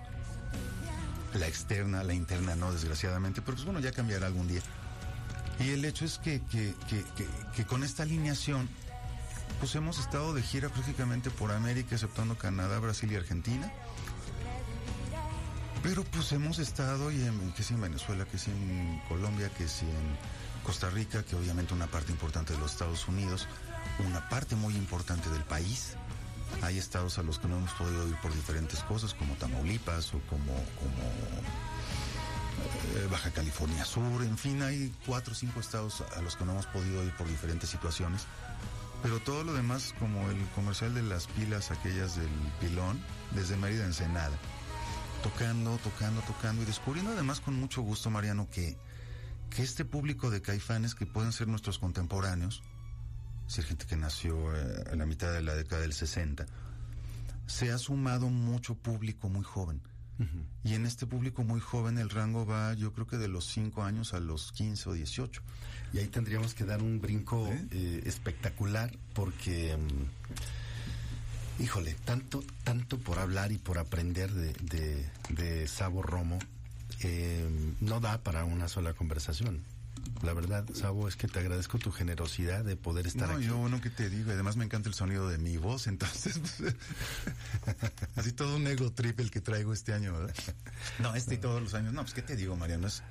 la 1.34 1.48
externa, 1.48 2.02
la 2.04 2.14
interna 2.14 2.54
no, 2.56 2.72
desgraciadamente, 2.72 3.42
pero 3.42 3.56
pues 3.56 3.64
bueno, 3.64 3.80
ya 3.80 3.92
cambiará 3.92 4.26
algún 4.26 4.48
día. 4.48 4.62
Y 5.58 5.70
el 5.70 5.84
hecho 5.84 6.04
es 6.04 6.18
que, 6.18 6.40
que 6.48 7.64
con 7.66 7.82
esta 7.82 8.04
alineación, 8.04 8.68
pues 9.58 9.74
hemos 9.74 9.98
estado 9.98 10.34
de 10.34 10.42
gira 10.42 10.68
prácticamente 10.68 11.30
por 11.30 11.52
América, 11.52 11.94
exceptuando 11.94 12.36
Canadá, 12.36 12.78
Brasil 12.78 13.10
y 13.12 13.16
Argentina. 13.16 13.72
Pero 15.82 16.04
pues 16.04 16.32
hemos 16.32 16.58
estado, 16.58 17.12
y 17.12 17.18
que 17.56 17.62
si 17.62 17.74
en 17.74 17.80
Venezuela, 17.80 18.24
que 18.24 18.38
si 18.38 18.50
en 18.50 19.00
Colombia, 19.08 19.50
que 19.50 19.68
si 19.68 19.84
en 19.84 20.18
Costa 20.64 20.90
Rica, 20.90 21.22
que 21.22 21.36
obviamente 21.36 21.74
una 21.74 21.86
parte 21.86 22.10
importante 22.10 22.52
de 22.52 22.58
los 22.58 22.72
Estados 22.72 23.06
Unidos, 23.06 23.46
una 24.04 24.28
parte 24.28 24.56
muy 24.56 24.74
importante 24.74 25.30
del 25.30 25.44
país. 25.44 25.94
Hay 26.62 26.78
estados 26.78 27.18
a 27.18 27.22
los 27.22 27.38
que 27.38 27.48
no 27.48 27.58
hemos 27.58 27.72
podido 27.72 28.06
ir 28.08 28.16
por 28.16 28.34
diferentes 28.34 28.80
cosas, 28.80 29.14
como 29.14 29.34
Tamaulipas 29.34 30.14
o 30.14 30.20
como, 30.28 30.54
como 30.76 31.02
eh, 32.96 33.06
Baja 33.10 33.30
California 33.30 33.84
Sur, 33.84 34.22
en 34.22 34.38
fin, 34.38 34.62
hay 34.62 34.92
cuatro 35.06 35.32
o 35.32 35.36
cinco 35.36 35.60
estados 35.60 36.02
a 36.16 36.22
los 36.22 36.36
que 36.36 36.44
no 36.44 36.52
hemos 36.52 36.66
podido 36.66 37.04
ir 37.04 37.14
por 37.16 37.28
diferentes 37.28 37.70
situaciones. 37.70 38.22
Pero 39.06 39.20
todo 39.20 39.44
lo 39.44 39.54
demás, 39.54 39.94
como 40.00 40.28
el 40.30 40.48
comercial 40.56 40.92
de 40.92 41.04
las 41.04 41.28
pilas, 41.28 41.70
aquellas 41.70 42.16
del 42.16 42.28
pilón, 42.58 43.00
desde 43.36 43.56
Mérida 43.56 43.84
a 43.84 43.86
Ensenada, 43.86 44.36
tocando, 45.22 45.78
tocando, 45.78 46.20
tocando 46.22 46.62
y 46.62 46.64
descubriendo 46.64 47.12
además 47.12 47.38
con 47.38 47.54
mucho 47.54 47.82
gusto, 47.82 48.10
Mariano, 48.10 48.50
que, 48.50 48.76
que 49.48 49.62
este 49.62 49.84
público 49.84 50.28
de 50.28 50.42
caifanes 50.42 50.96
que 50.96 51.06
pueden 51.06 51.30
ser 51.30 51.46
nuestros 51.46 51.78
contemporáneos, 51.78 52.64
es 53.42 53.54
decir, 53.54 53.66
gente 53.66 53.86
que 53.86 53.94
nació 53.94 54.52
eh, 54.56 54.86
en 54.90 54.98
la 54.98 55.06
mitad 55.06 55.32
de 55.32 55.40
la 55.40 55.54
década 55.54 55.82
del 55.82 55.92
60, 55.92 56.44
se 57.46 57.70
ha 57.70 57.78
sumado 57.78 58.28
mucho 58.28 58.74
público 58.74 59.28
muy 59.28 59.44
joven. 59.44 59.82
Y 60.64 60.74
en 60.74 60.86
este 60.86 61.06
público 61.06 61.44
muy 61.44 61.60
joven 61.60 61.98
el 61.98 62.08
rango 62.10 62.46
va, 62.46 62.74
yo 62.74 62.92
creo 62.92 63.06
que 63.06 63.18
de 63.18 63.28
los 63.28 63.46
5 63.46 63.82
años 63.82 64.14
a 64.14 64.20
los 64.20 64.52
15 64.52 64.90
o 64.90 64.92
18. 64.94 65.42
Y 65.92 65.98
ahí 65.98 66.06
tendríamos 66.06 66.54
que 66.54 66.64
dar 66.64 66.82
un 66.82 67.00
brinco 67.00 67.48
eh, 67.70 68.02
espectacular 68.04 68.90
porque, 69.14 69.76
mm, 69.76 71.62
híjole, 71.62 71.94
tanto, 72.04 72.42
tanto 72.64 72.98
por 72.98 73.18
hablar 73.18 73.52
y 73.52 73.58
por 73.58 73.78
aprender 73.78 74.32
de, 74.32 74.52
de, 74.54 75.06
de 75.28 75.68
Sabo 75.68 76.02
Romo, 76.02 76.38
eh, 77.00 77.74
no 77.80 78.00
da 78.00 78.18
para 78.18 78.44
una 78.44 78.68
sola 78.68 78.94
conversación. 78.94 79.62
La 80.22 80.32
verdad, 80.34 80.64
Sabo, 80.74 81.08
es 81.08 81.16
que 81.16 81.28
te 81.28 81.38
agradezco 81.38 81.78
tu 81.78 81.90
generosidad 81.92 82.64
de 82.64 82.76
poder 82.76 83.06
estar 83.06 83.28
no, 83.28 83.36
aquí. 83.36 83.46
yo 83.46 83.68
no 83.68 83.80
que 83.80 83.90
te 83.90 84.08
digo, 84.10 84.30
además 84.32 84.56
me 84.56 84.64
encanta 84.64 84.88
el 84.88 84.94
sonido 84.94 85.28
de 85.28 85.38
mi 85.38 85.56
voz, 85.56 85.86
entonces 85.86 86.38
pues, 86.38 86.74
así 88.16 88.32
todo 88.32 88.56
un 88.56 88.66
ego 88.66 88.92
trip 88.92 89.20
el 89.20 89.30
que 89.30 89.40
traigo 89.40 89.72
este 89.72 89.92
año, 89.92 90.12
¿verdad? 90.12 90.34
No, 90.98 91.14
este 91.14 91.34
y 91.34 91.38
todos 91.38 91.62
los 91.62 91.74
años. 91.74 91.92
No, 91.92 92.02
pues 92.02 92.14
qué 92.14 92.22
te 92.22 92.36
digo, 92.36 92.56
Mariano, 92.56 92.86
es 92.86 93.02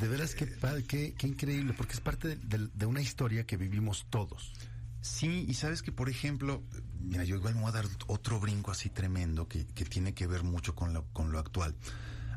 De 0.00 0.08
veras, 0.08 0.34
qué, 0.34 0.46
padre, 0.46 0.84
qué, 0.84 1.14
qué 1.16 1.26
increíble, 1.26 1.74
porque 1.76 1.94
es 1.94 2.00
parte 2.00 2.28
de, 2.28 2.36
de- 2.36 2.68
de 2.72 2.86
una 2.86 3.00
historia 3.00 3.46
que 3.46 3.56
vivimos 3.56 4.06
todos. 4.10 4.52
Sí, 5.00 5.44
y 5.48 5.54
sabes 5.54 5.82
que, 5.82 5.92
por 5.92 6.08
ejemplo, 6.08 6.62
mira, 7.00 7.24
yo 7.24 7.36
igual 7.36 7.54
me 7.54 7.60
voy 7.60 7.68
a 7.68 7.72
dar 7.72 7.86
otro 8.06 8.40
brinco 8.40 8.70
así 8.70 8.88
tremendo 8.88 9.46
que, 9.48 9.66
que 9.66 9.84
tiene 9.84 10.14
que 10.14 10.26
ver 10.26 10.42
mucho 10.44 10.74
con 10.74 10.94
lo, 10.94 11.04
con 11.12 11.30
lo 11.30 11.38
actual. 11.38 11.74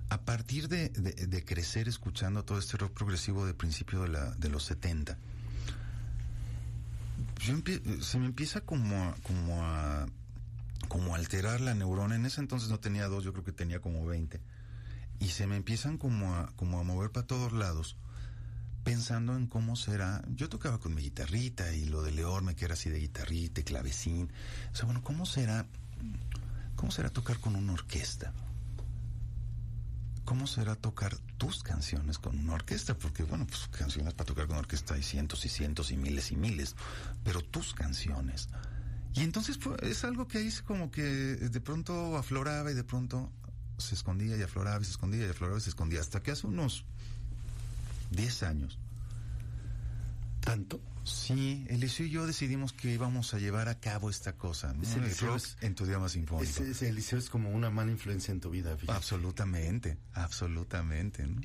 A 0.10 0.22
partir 0.22 0.70
de, 0.70 0.90
crecer 1.46 1.88
escuchando 1.90 2.46
todo 2.46 2.60
este 2.60 2.78
rock 2.78 2.94
progresivo 2.94 3.46
de 3.46 3.54
principio 3.54 4.02
de, 4.04 4.08
la, 4.10 4.36
los 4.50 4.64
70, 4.64 5.18
yo 7.46 7.54
empie- 7.54 8.02
se 8.02 8.18
me 8.18 8.26
empieza 8.26 8.62
como 8.62 9.04
a, 9.04 9.16
como 9.24 9.64
a 9.64 10.06
como 10.88 11.16
alterar 11.16 11.60
la 11.60 11.74
neurona. 11.74 12.16
En 12.16 12.26
ese 12.26 12.40
entonces 12.40 12.70
no 12.70 12.80
tenía 12.80 13.08
dos, 13.08 13.24
yo 13.26 13.34
creo 13.34 13.44
que 13.44 13.52
tenía 13.52 13.82
como 13.82 14.06
20. 14.06 14.40
Y 15.20 15.30
se 15.30 15.46
me 15.48 15.58
empiezan 15.58 15.98
como 15.98 16.34
a, 16.36 16.54
a 16.80 16.84
mover 16.84 17.12
para 17.12 17.28
todos 17.28 17.52
lados 17.52 17.98
pensando 18.86 19.36
en 19.36 19.48
cómo 19.48 19.76
será. 19.76 20.24
Yo 20.30 20.48
tocaba 20.48 20.78
con 20.80 20.96
mi 20.96 21.02
guitarrita 21.02 21.74
y 21.74 21.84
lo 21.86 22.04
de 22.04 22.12
Leorme, 22.14 22.56
que 22.56 22.64
era 22.64 22.76
así 22.76 22.90
de 22.90 23.00
guitarrita, 23.00 23.62
clavecín. 23.64 24.32
O 24.72 24.76
sea, 24.76 24.86
bueno, 24.86 25.04
¿cómo 25.04 25.26
será, 25.26 25.66
cómo 26.78 26.92
será 26.94 27.10
tocar 27.10 27.40
con 27.40 27.58
una 27.58 27.74
orquesta? 27.74 28.32
¿Cómo 30.28 30.46
será 30.46 30.76
tocar 30.76 31.16
tus 31.38 31.64
canciones 31.64 32.20
con 32.20 32.38
una 32.38 32.56
orquesta? 32.56 32.98
Porque, 32.98 33.24
bueno, 33.24 33.48
pues 33.48 33.70
canciones 33.70 34.14
para 34.14 34.26
tocar 34.26 34.46
con 34.48 34.58
orquesta 34.58 34.96
hay 34.96 35.02
cientos 35.02 35.46
y 35.46 35.50
cientos 35.50 35.90
y 35.90 35.96
miles 35.96 36.34
y 36.34 36.36
miles, 36.36 36.76
pero 37.24 37.42
tus 37.42 37.74
canciones. 37.74 38.50
Y 39.14 39.22
entonces 39.22 39.58
fue- 39.58 39.78
es 39.84 40.04
algo 40.04 40.28
que 40.28 40.40
ahí 40.40 40.52
como 40.66 40.92
que 40.92 41.02
de 41.02 41.62
pronto 41.62 42.18
afloraba 42.18 42.70
y 42.70 42.74
de 42.74 42.84
pronto 42.84 43.32
se 43.78 43.96
escondía 43.96 44.36
y 44.36 44.42
afloraba 44.42 44.82
y 44.82 44.84
se 44.84 44.92
escondía 44.92 45.26
y 45.26 45.30
afloraba 45.30 45.60
y 45.60 45.62
se 45.62 45.70
escondía. 45.70 46.02
Hasta 46.02 46.22
que 46.22 46.32
hace 46.32 46.46
unos 46.46 46.84
10 48.12 48.44
años. 48.44 48.78
¿Tanto? 50.42 50.82
Sí, 51.08 51.66
Eliseo 51.70 52.06
y 52.06 52.10
yo 52.10 52.28
decidimos 52.28 52.74
que 52.74 52.92
íbamos 52.94 53.34
a 53.34 53.40
llevar 53.40 53.70
a 53.70 53.80
cabo 53.80 54.10
esta 54.10 54.34
cosa. 54.34 54.74
¿no? 54.74 54.84
El 54.84 55.18
rock 55.18 55.38
es- 55.38 55.58
en 55.62 55.74
tu 55.76 55.86
idioma 55.86 56.10
sinfónico. 56.10 56.50
Ese, 56.50 56.72
ese 56.72 56.90
Eliseo 56.90 57.18
es 57.20 57.30
como 57.30 57.50
una 57.50 57.70
mala 57.70 57.92
influencia 57.92 58.32
en 58.32 58.40
tu 58.42 58.50
vida, 58.50 58.76
fíjate. 58.78 58.98
Absolutamente, 58.98 59.98
absolutamente. 60.14 61.26
¿no? 61.26 61.42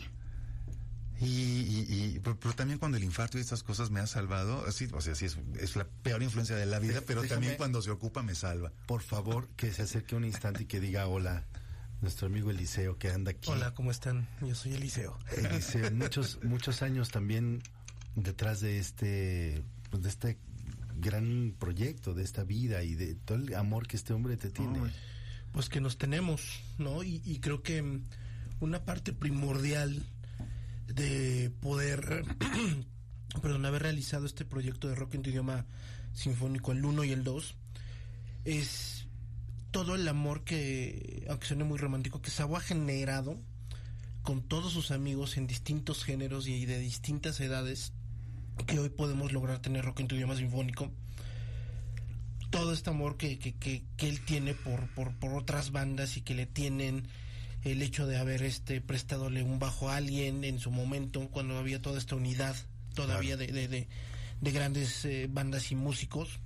Y, 1.21 1.27
y- 1.27 1.87
y- 2.17 2.21
pero, 2.21 2.39
pero 2.41 2.55
también 2.55 2.79
cuando 2.81 2.97
el 2.97 3.05
infarto 3.05 3.39
y 3.39 3.41
estas 3.41 3.63
cosas 3.63 3.91
me 3.91 4.01
ha 4.01 4.07
salvado, 4.09 4.67
así, 4.67 4.89
o 4.93 5.01
sea, 5.01 5.15
sí 5.15 5.27
es, 5.27 5.39
es 5.61 5.77
la 5.77 5.85
peor 5.85 6.21
influencia 6.23 6.57
de 6.57 6.67
la 6.67 6.81
vida, 6.81 6.95
De- 6.95 7.03
pero 7.03 7.23
déjame- 7.23 7.29
también 7.37 7.57
cuando 7.57 7.81
se 7.81 7.91
ocupa 7.93 8.23
me 8.25 8.35
salva. 8.35 8.73
Por 8.87 9.03
favor, 9.03 9.49
que 9.57 9.73
se 9.73 9.83
acerque 9.83 10.17
un 10.17 10.25
instante 10.25 10.65
y 10.65 10.67
que 10.67 10.81
diga 10.81 11.07
hola, 11.07 11.47
nuestro 12.01 12.27
amigo 12.27 12.51
Eliseo 12.51 12.99
que 12.99 13.11
anda 13.13 13.31
aquí. 13.31 13.49
Hola, 13.53 13.73
¿cómo 13.75 13.93
están? 13.93 14.27
Yo 14.41 14.57
soy 14.57 14.75
Eliseo. 14.75 15.17
Eliseo, 15.37 15.93
muchos, 15.93 16.41
muchos 16.43 16.83
años 16.83 17.11
también 17.11 17.63
detrás 18.15 18.61
de 18.61 18.79
este, 18.79 19.63
pues, 19.91 20.03
de 20.03 20.09
este 20.09 20.39
gran 20.97 21.55
proyecto, 21.59 22.15
de 22.15 22.23
esta 22.23 22.45
vida 22.45 22.83
y 22.83 22.95
de 22.95 23.15
todo 23.15 23.39
el 23.39 23.55
amor 23.55 23.87
que 23.87 23.97
este 23.97 24.13
hombre 24.13 24.37
te 24.37 24.51
tiene. 24.51 24.81
Pues 25.53 25.69
que 25.69 25.81
nos 25.81 25.99
tenemos, 25.99 26.63
¿no? 26.79 27.03
Y, 27.03 27.39
creo 27.41 27.63
que 27.63 27.83
mm, 27.83 28.05
una 28.61 28.85
parte 28.85 29.13
primordial 29.13 30.03
de 30.87 31.51
poder, 31.61 32.25
perdón, 33.43 33.67
haber 33.67 33.83
realizado 33.83 34.27
este 34.27 34.45
proyecto 34.45 34.89
de 34.89 34.95
rock 34.95 35.15
en 35.15 35.23
tu 35.23 35.31
idioma 35.31 35.67
sinfónico, 36.15 36.73
el 36.73 36.85
1 36.85 37.05
y 37.05 37.13
el 37.13 37.25
2, 37.25 37.55
es 38.45 39.07
todo 39.71 39.95
el 39.95 40.07
amor 40.09 40.45
que, 40.45 41.27
aunque 41.29 41.47
suene 41.47 41.65
muy 41.65 41.79
romántico, 41.79 42.23
que 42.23 42.31
Sabo 42.31 42.57
ha 42.57 42.61
generado 42.61 43.39
con 44.23 44.43
todos 44.43 44.73
sus 44.73 44.91
amigos 44.91 45.37
en 45.37 45.47
distintos 45.47 46.05
géneros 46.05 46.47
y 46.47 46.65
de 46.65 46.79
distintas 46.79 47.41
edades 47.41 47.93
que 48.67 48.79
hoy 48.79 48.91
podemos 48.91 49.33
lograr 49.33 49.61
tener 49.61 49.85
rock 49.85 50.01
en 50.01 50.09
tu 50.09 50.15
idioma 50.15 50.37
sinfónico 50.37 50.91
todo 52.53 52.75
este 52.75 52.91
amor 52.91 53.17
que, 53.17 53.39
que, 53.39 53.55
que, 53.55 53.83
que 53.97 54.09
él 54.09 54.21
tiene 54.21 54.53
por, 54.53 54.87
por, 54.95 55.15
por 55.17 55.33
otras 55.33 55.73
bandas 55.73 56.19
y 56.19 56.21
que 56.21 56.35
le 56.35 56.45
tienen 56.45 57.09
el 57.65 57.81
hecho 57.81 58.07
de 58.07 58.19
haber 58.19 58.43
este 58.43 58.83
prestadole 58.83 59.43
un 59.43 59.59
bajo 59.59 59.89
a 59.89 59.97
alguien 59.97 60.45
en 60.45 60.59
su 60.59 60.71
momento 60.71 61.27
cuando 61.31 61.57
había 61.57 61.81
toda 61.81 61.99
esta 61.99 62.15
unidad 62.15 62.55
todavía 62.95 63.39
de, 63.39 63.47
de, 63.47 63.69
de, 63.69 63.89
de 64.41 64.51
grandes 64.51 65.05
eh, 65.07 65.29
bandas 65.31 65.73
y 65.73 65.77
músicos 65.77 66.41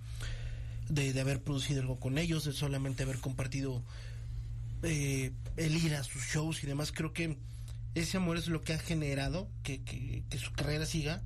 de, 0.89 1.13
de 1.13 1.21
haber 1.21 1.43
producido 1.43 1.81
algo 1.81 1.99
con 1.99 2.19
ellos 2.19 2.45
de 2.45 2.53
solamente 2.53 3.03
haber 3.03 3.19
compartido 3.19 3.83
eh, 4.85 5.33
el 5.57 5.77
ir 5.77 5.97
a 5.97 6.05
sus 6.05 6.23
shows 6.23 6.63
y 6.63 6.69
demás 6.69 6.93
creo 6.93 7.13
que 7.13 7.37
ese 7.97 8.19
amor 8.19 8.37
es 8.37 8.47
lo 8.47 8.63
que 8.63 8.75
ha 8.75 8.79
generado 8.79 9.49
que, 9.65 9.83
que, 9.83 10.23
que 10.31 10.39
su 10.39 10.53
carrera 10.53 10.87
siga 10.87 11.21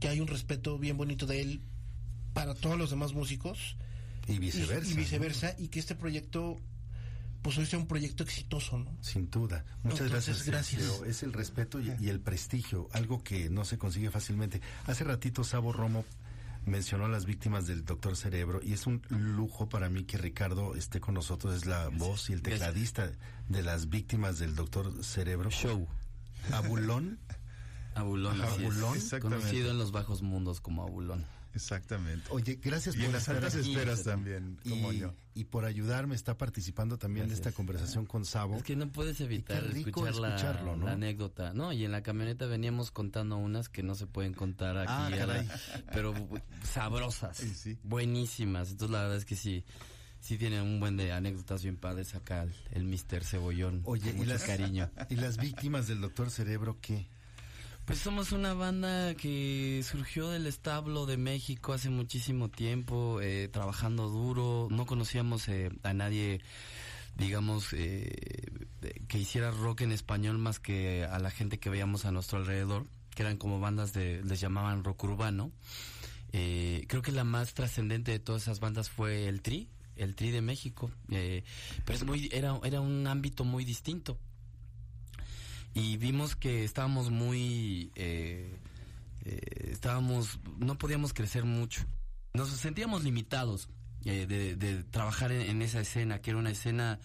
que 0.00 0.08
hay 0.08 0.20
un 0.20 0.26
respeto 0.26 0.78
bien 0.78 0.96
bonito 0.96 1.26
de 1.26 1.40
él 1.42 1.62
para 2.32 2.54
todos 2.54 2.76
los 2.78 2.90
demás 2.90 3.12
músicos 3.12 3.76
Y 4.26 4.38
viceversa. 4.38 4.88
y, 4.88 4.92
y 4.92 4.96
viceversa 4.96 5.54
y 5.58 5.68
que 5.68 5.78
este 5.78 5.94
proyecto 5.94 6.56
pues 7.42 7.56
hoy 7.56 7.64
sea 7.66 7.78
un 7.78 7.86
proyecto 7.86 8.22
exitoso 8.22 8.78
no 8.78 8.94
Sin 9.00 9.30
duda. 9.30 9.64
Muchas 9.82 10.02
Entonces, 10.08 10.44
gracias. 10.44 10.78
gracias. 10.80 11.08
Es 11.08 11.22
el 11.22 11.32
respeto 11.32 11.80
y, 11.80 11.90
y 12.00 12.08
el 12.10 12.20
prestigio, 12.20 12.88
algo 12.92 13.22
que 13.24 13.48
no 13.48 13.64
se 13.64 13.78
consigue 13.78 14.10
fácilmente. 14.10 14.60
Hace 14.86 15.04
ratito 15.04 15.42
Sabo 15.42 15.72
Romo 15.72 16.04
mencionó 16.66 17.06
a 17.06 17.08
las 17.08 17.24
víctimas 17.24 17.66
del 17.66 17.86
doctor 17.86 18.14
Cerebro 18.16 18.60
y 18.62 18.74
es 18.74 18.86
un 18.86 19.00
lujo 19.08 19.70
para 19.70 19.88
mí 19.88 20.04
que 20.04 20.18
Ricardo 20.18 20.74
esté 20.76 21.00
con 21.00 21.14
nosotros, 21.14 21.54
es 21.56 21.64
la 21.64 21.88
voz 21.88 22.28
y 22.28 22.34
el 22.34 22.42
tecladista 22.42 23.10
de 23.48 23.62
las 23.62 23.88
víctimas 23.88 24.38
del 24.38 24.54
doctor 24.54 25.02
Cerebro. 25.02 25.50
Show. 25.50 25.88
Abulón. 26.52 27.18
Abulón, 27.94 28.40
así 28.40 28.64
es. 28.64 28.70
Abulón, 28.70 28.96
exactamente. 28.96 29.42
Conocido 29.44 29.70
en 29.70 29.78
los 29.78 29.92
bajos 29.92 30.22
mundos 30.22 30.60
como 30.60 30.82
Abulón. 30.82 31.24
Exactamente. 31.52 32.28
Oye, 32.30 32.60
gracias 32.62 32.94
Y 32.94 32.98
por 32.98 33.06
en 33.06 33.12
las 33.14 33.28
altas 33.28 33.56
aquí. 33.56 33.72
esferas 33.72 34.04
también, 34.04 34.56
como 34.68 34.92
y, 34.92 34.98
yo. 35.00 35.14
y 35.34 35.44
por 35.46 35.64
ayudarme, 35.64 36.14
está 36.14 36.38
participando 36.38 36.96
también 36.96 37.26
de 37.26 37.34
esta 37.34 37.46
Gracias. 37.46 37.56
conversación 37.56 38.06
con 38.06 38.24
Sabo. 38.24 38.54
Es 38.56 38.62
que 38.62 38.76
no 38.76 38.86
puedes 38.92 39.20
evitar 39.20 39.64
escuchar 39.64 40.14
la, 40.14 40.28
escucharlo, 40.36 40.76
¿no? 40.76 40.86
la 40.86 40.92
anécdota. 40.92 41.52
No, 41.52 41.72
y 41.72 41.84
en 41.84 41.90
la 41.90 42.04
camioneta 42.04 42.46
veníamos 42.46 42.92
contando 42.92 43.36
unas 43.36 43.68
que 43.68 43.82
no 43.82 43.96
se 43.96 44.06
pueden 44.06 44.32
contar 44.32 44.78
aquí, 44.78 44.92
Ah, 44.92 45.10
la- 45.10 45.44
pero 45.92 46.14
sabrosas, 46.62 47.36
Sí, 47.36 47.52
sí. 47.54 47.78
buenísimas. 47.82 48.70
Entonces 48.70 48.92
la 48.92 49.02
verdad 49.02 49.16
es 49.16 49.24
que 49.24 49.34
sí, 49.34 49.64
sí 50.20 50.38
tiene 50.38 50.62
un 50.62 50.78
buen 50.78 50.96
de 50.96 51.10
anécdotas 51.10 51.64
bien 51.64 51.76
padres 51.76 52.14
acá 52.14 52.44
el, 52.44 52.54
el 52.70 52.84
Mr. 52.84 53.24
Cebollón. 53.24 53.82
Oye, 53.86 54.02
con 54.02 54.10
y 54.10 54.18
mucho 54.18 54.30
las, 54.30 54.44
cariño. 54.44 54.88
y 55.10 55.16
las 55.16 55.36
víctimas 55.36 55.88
del 55.88 56.00
doctor 56.00 56.30
Cerebro, 56.30 56.78
¿qué? 56.80 57.08
Pues 57.90 58.02
somos 58.02 58.30
una 58.30 58.54
banda 58.54 59.16
que 59.16 59.82
surgió 59.82 60.28
del 60.28 60.46
establo 60.46 61.06
de 61.06 61.16
México 61.16 61.72
hace 61.72 61.90
muchísimo 61.90 62.48
tiempo, 62.48 63.20
eh, 63.20 63.48
trabajando 63.48 64.08
duro. 64.08 64.68
No 64.70 64.86
conocíamos 64.86 65.48
eh, 65.48 65.72
a 65.82 65.92
nadie, 65.92 66.40
digamos, 67.16 67.72
eh, 67.72 68.14
que 69.08 69.18
hiciera 69.18 69.50
rock 69.50 69.80
en 69.80 69.90
español 69.90 70.38
más 70.38 70.60
que 70.60 71.04
a 71.04 71.18
la 71.18 71.32
gente 71.32 71.58
que 71.58 71.68
veíamos 71.68 72.04
a 72.04 72.12
nuestro 72.12 72.38
alrededor, 72.38 72.86
que 73.12 73.22
eran 73.22 73.38
como 73.38 73.58
bandas 73.58 73.92
de, 73.92 74.22
les 74.22 74.40
llamaban 74.40 74.84
rock 74.84 75.02
urbano. 75.02 75.50
Eh, 76.32 76.84
creo 76.86 77.02
que 77.02 77.10
la 77.10 77.24
más 77.24 77.54
trascendente 77.54 78.12
de 78.12 78.20
todas 78.20 78.42
esas 78.42 78.60
bandas 78.60 78.88
fue 78.88 79.26
el 79.26 79.42
Tri, 79.42 79.68
el 79.96 80.14
Tri 80.14 80.30
de 80.30 80.42
México. 80.42 80.92
Eh, 81.08 81.42
pero 81.84 81.98
es 81.98 82.04
muy, 82.04 82.28
era, 82.30 82.56
era 82.62 82.80
un 82.80 83.08
ámbito 83.08 83.42
muy 83.42 83.64
distinto 83.64 84.16
y 85.74 85.96
vimos 85.96 86.36
que 86.36 86.64
estábamos 86.64 87.10
muy 87.10 87.92
eh, 87.94 88.58
eh, 89.24 89.68
estábamos 89.70 90.40
no 90.58 90.78
podíamos 90.78 91.12
crecer 91.12 91.44
mucho. 91.44 91.84
Nos 92.34 92.48
sentíamos 92.50 93.04
limitados 93.04 93.68
eh, 94.04 94.26
de, 94.26 94.84
trabajar 94.84 95.32
en, 95.32 95.42
en 95.42 95.62
esa 95.62 95.80
escena 95.80 96.20
que 96.20 96.30
era 96.30 96.38
una 96.38 96.50
escena 96.50 97.00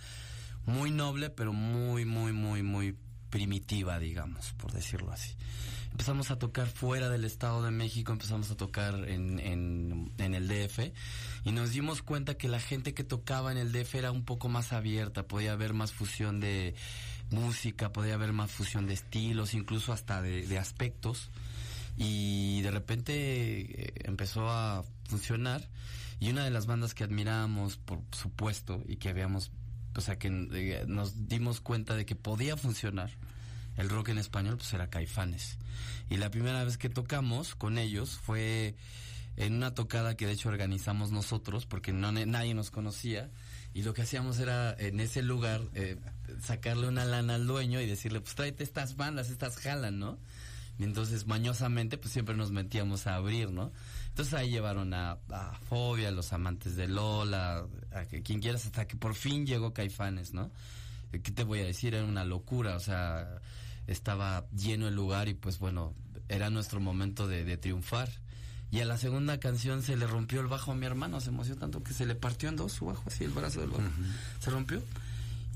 muy 0.65 0.91
noble 0.91 1.29
pero 1.29 1.53
muy 1.53 2.05
muy 2.05 2.31
muy 2.31 2.63
muy 2.63 2.97
primitiva 3.29 3.99
digamos 3.99 4.53
por 4.53 4.71
decirlo 4.71 5.11
así. 5.11 5.35
Empezamos 5.95 6.29
a 6.29 6.37
tocar 6.37 6.67
fuera 6.67 7.07
del 7.07 7.23
Estado 7.23 7.63
de 7.63 7.71
México, 7.71 8.11
empezamos 8.11 8.51
a 8.51 8.57
tocar 8.57 8.95
en, 9.07 9.39
en, 9.39 10.11
en, 10.17 10.33
el 10.35 10.49
DF 10.49 10.91
y 11.45 11.53
nos 11.53 11.71
dimos 11.71 12.01
cuenta 12.01 12.35
que 12.35 12.49
la 12.49 12.59
gente 12.59 12.93
que 12.93 13.05
tocaba 13.05 13.49
en 13.53 13.57
el 13.57 13.71
DF 13.71 13.95
era 13.95 14.11
un 14.11 14.25
poco 14.25 14.49
más 14.49 14.73
abierta, 14.73 15.25
podía 15.25 15.53
haber 15.53 15.73
más 15.73 15.93
fusión 15.93 16.41
de 16.41 16.75
música, 17.29 17.91
podía 17.91 18.15
haber 18.15 18.33
más 18.33 18.51
fusión 18.51 18.87
de 18.87 18.93
estilos, 18.93 19.53
incluso 19.53 19.93
hasta 19.93 20.21
de, 20.21 20.47
de 20.47 20.57
aspectos. 20.57 21.31
Y 21.97 22.61
de 22.61 22.71
repente 22.71 23.13
eh, 23.87 23.93
empezó 24.03 24.49
a 24.49 24.83
funcionar. 25.07 25.69
Y 26.19 26.29
una 26.29 26.43
de 26.43 26.51
las 26.51 26.65
bandas 26.65 26.93
que 26.93 27.03
admirábamos 27.03 27.77
por 27.77 28.01
supuesto 28.11 28.81
y 28.87 28.97
que 28.97 29.09
habíamos 29.09 29.51
o 29.95 30.01
sea 30.01 30.17
que 30.17 30.27
eh, 30.27 30.85
nos 30.87 31.27
dimos 31.27 31.61
cuenta 31.61 31.95
de 31.95 32.05
que 32.05 32.15
podía 32.15 32.57
funcionar 32.57 33.11
el 33.77 33.89
rock 33.89 34.09
en 34.09 34.17
español 34.17 34.57
pues 34.57 34.73
era 34.73 34.89
Caifanes. 34.89 35.57
Y 36.09 36.17
la 36.17 36.29
primera 36.31 36.63
vez 36.63 36.77
que 36.77 36.89
tocamos 36.89 37.55
con 37.55 37.77
ellos 37.77 38.17
fue 38.17 38.75
en 39.37 39.55
una 39.55 39.73
tocada 39.73 40.15
que 40.15 40.25
de 40.27 40.33
hecho 40.33 40.49
organizamos 40.49 41.11
nosotros 41.11 41.65
porque 41.65 41.91
no 41.93 42.11
nadie 42.11 42.53
nos 42.53 42.71
conocía. 42.71 43.29
Y 43.73 43.83
lo 43.83 43.93
que 43.93 44.03
hacíamos 44.03 44.39
era 44.39 44.73
en 44.77 44.99
ese 44.99 45.21
lugar 45.21 45.61
eh, 45.73 45.97
sacarle 46.41 46.87
una 46.87 47.05
lana 47.05 47.35
al 47.35 47.47
dueño 47.47 47.81
y 47.81 47.85
decirle 47.85 48.21
pues 48.21 48.35
tráete 48.35 48.63
estas 48.63 48.95
bandas 48.95 49.29
estas 49.29 49.57
jalan 49.57 49.99
no 49.99 50.17
y 50.77 50.83
entonces, 50.83 51.25
mañosamente, 51.25 51.97
pues 51.97 52.11
siempre 52.11 52.35
nos 52.35 52.51
metíamos 52.51 53.07
a 53.07 53.15
abrir, 53.15 53.49
¿no? 53.51 53.71
Entonces 54.09 54.33
ahí 54.33 54.49
llevaron 54.49 54.93
a, 54.93 55.17
a 55.29 55.53
Fobia, 55.69 56.09
a 56.09 56.11
los 56.11 56.33
amantes 56.33 56.75
de 56.75 56.87
Lola, 56.87 57.65
a 57.93 58.05
que, 58.05 58.21
quien 58.21 58.41
quieras, 58.41 58.65
hasta 58.65 58.85
que 58.85 58.97
por 58.97 59.15
fin 59.15 59.45
llegó 59.45 59.73
Caifanes, 59.73 60.33
¿no? 60.33 60.51
Eh, 61.13 61.21
¿Qué 61.21 61.31
te 61.31 61.43
voy 61.43 61.59
a 61.59 61.65
decir? 61.65 61.95
Era 61.95 62.03
una 62.03 62.25
locura, 62.25 62.75
o 62.75 62.79
sea, 62.79 63.39
estaba 63.87 64.45
lleno 64.49 64.87
el 64.87 64.95
lugar 64.95 65.29
y 65.29 65.33
pues 65.33 65.59
bueno, 65.59 65.93
era 66.27 66.49
nuestro 66.49 66.79
momento 66.79 67.27
de, 67.27 67.45
de 67.45 67.57
triunfar. 67.57 68.09
Y 68.71 68.81
a 68.81 68.85
la 68.85 68.97
segunda 68.97 69.39
canción 69.39 69.81
se 69.81 69.95
le 69.95 70.07
rompió 70.07 70.41
el 70.41 70.47
bajo 70.47 70.73
a 70.73 70.75
mi 70.75 70.85
hermano, 70.85 71.21
se 71.21 71.29
emocionó 71.29 71.59
tanto 71.59 71.83
que 71.83 71.93
se 71.93 72.05
le 72.05 72.15
partió 72.15 72.49
en 72.49 72.57
dos 72.57 72.73
su 72.73 72.85
bajo, 72.87 73.03
así 73.07 73.23
el 73.23 73.31
brazo 73.31 73.61
del 73.61 73.69
bajo. 73.69 73.83
Se 74.39 74.49
rompió. 74.49 74.81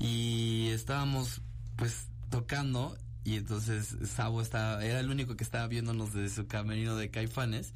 Y 0.00 0.68
estábamos 0.68 1.42
pues 1.76 2.08
tocando 2.30 2.96
y 3.22 3.36
entonces 3.36 3.96
Sabo 4.04 4.42
estaba, 4.42 4.84
era 4.84 4.98
el 4.98 5.10
único 5.10 5.36
que 5.36 5.44
estaba 5.44 5.66
viéndonos 5.66 6.12
desde 6.12 6.34
su 6.34 6.46
camerino 6.48 6.96
de 6.96 7.10
caifanes 7.10 7.74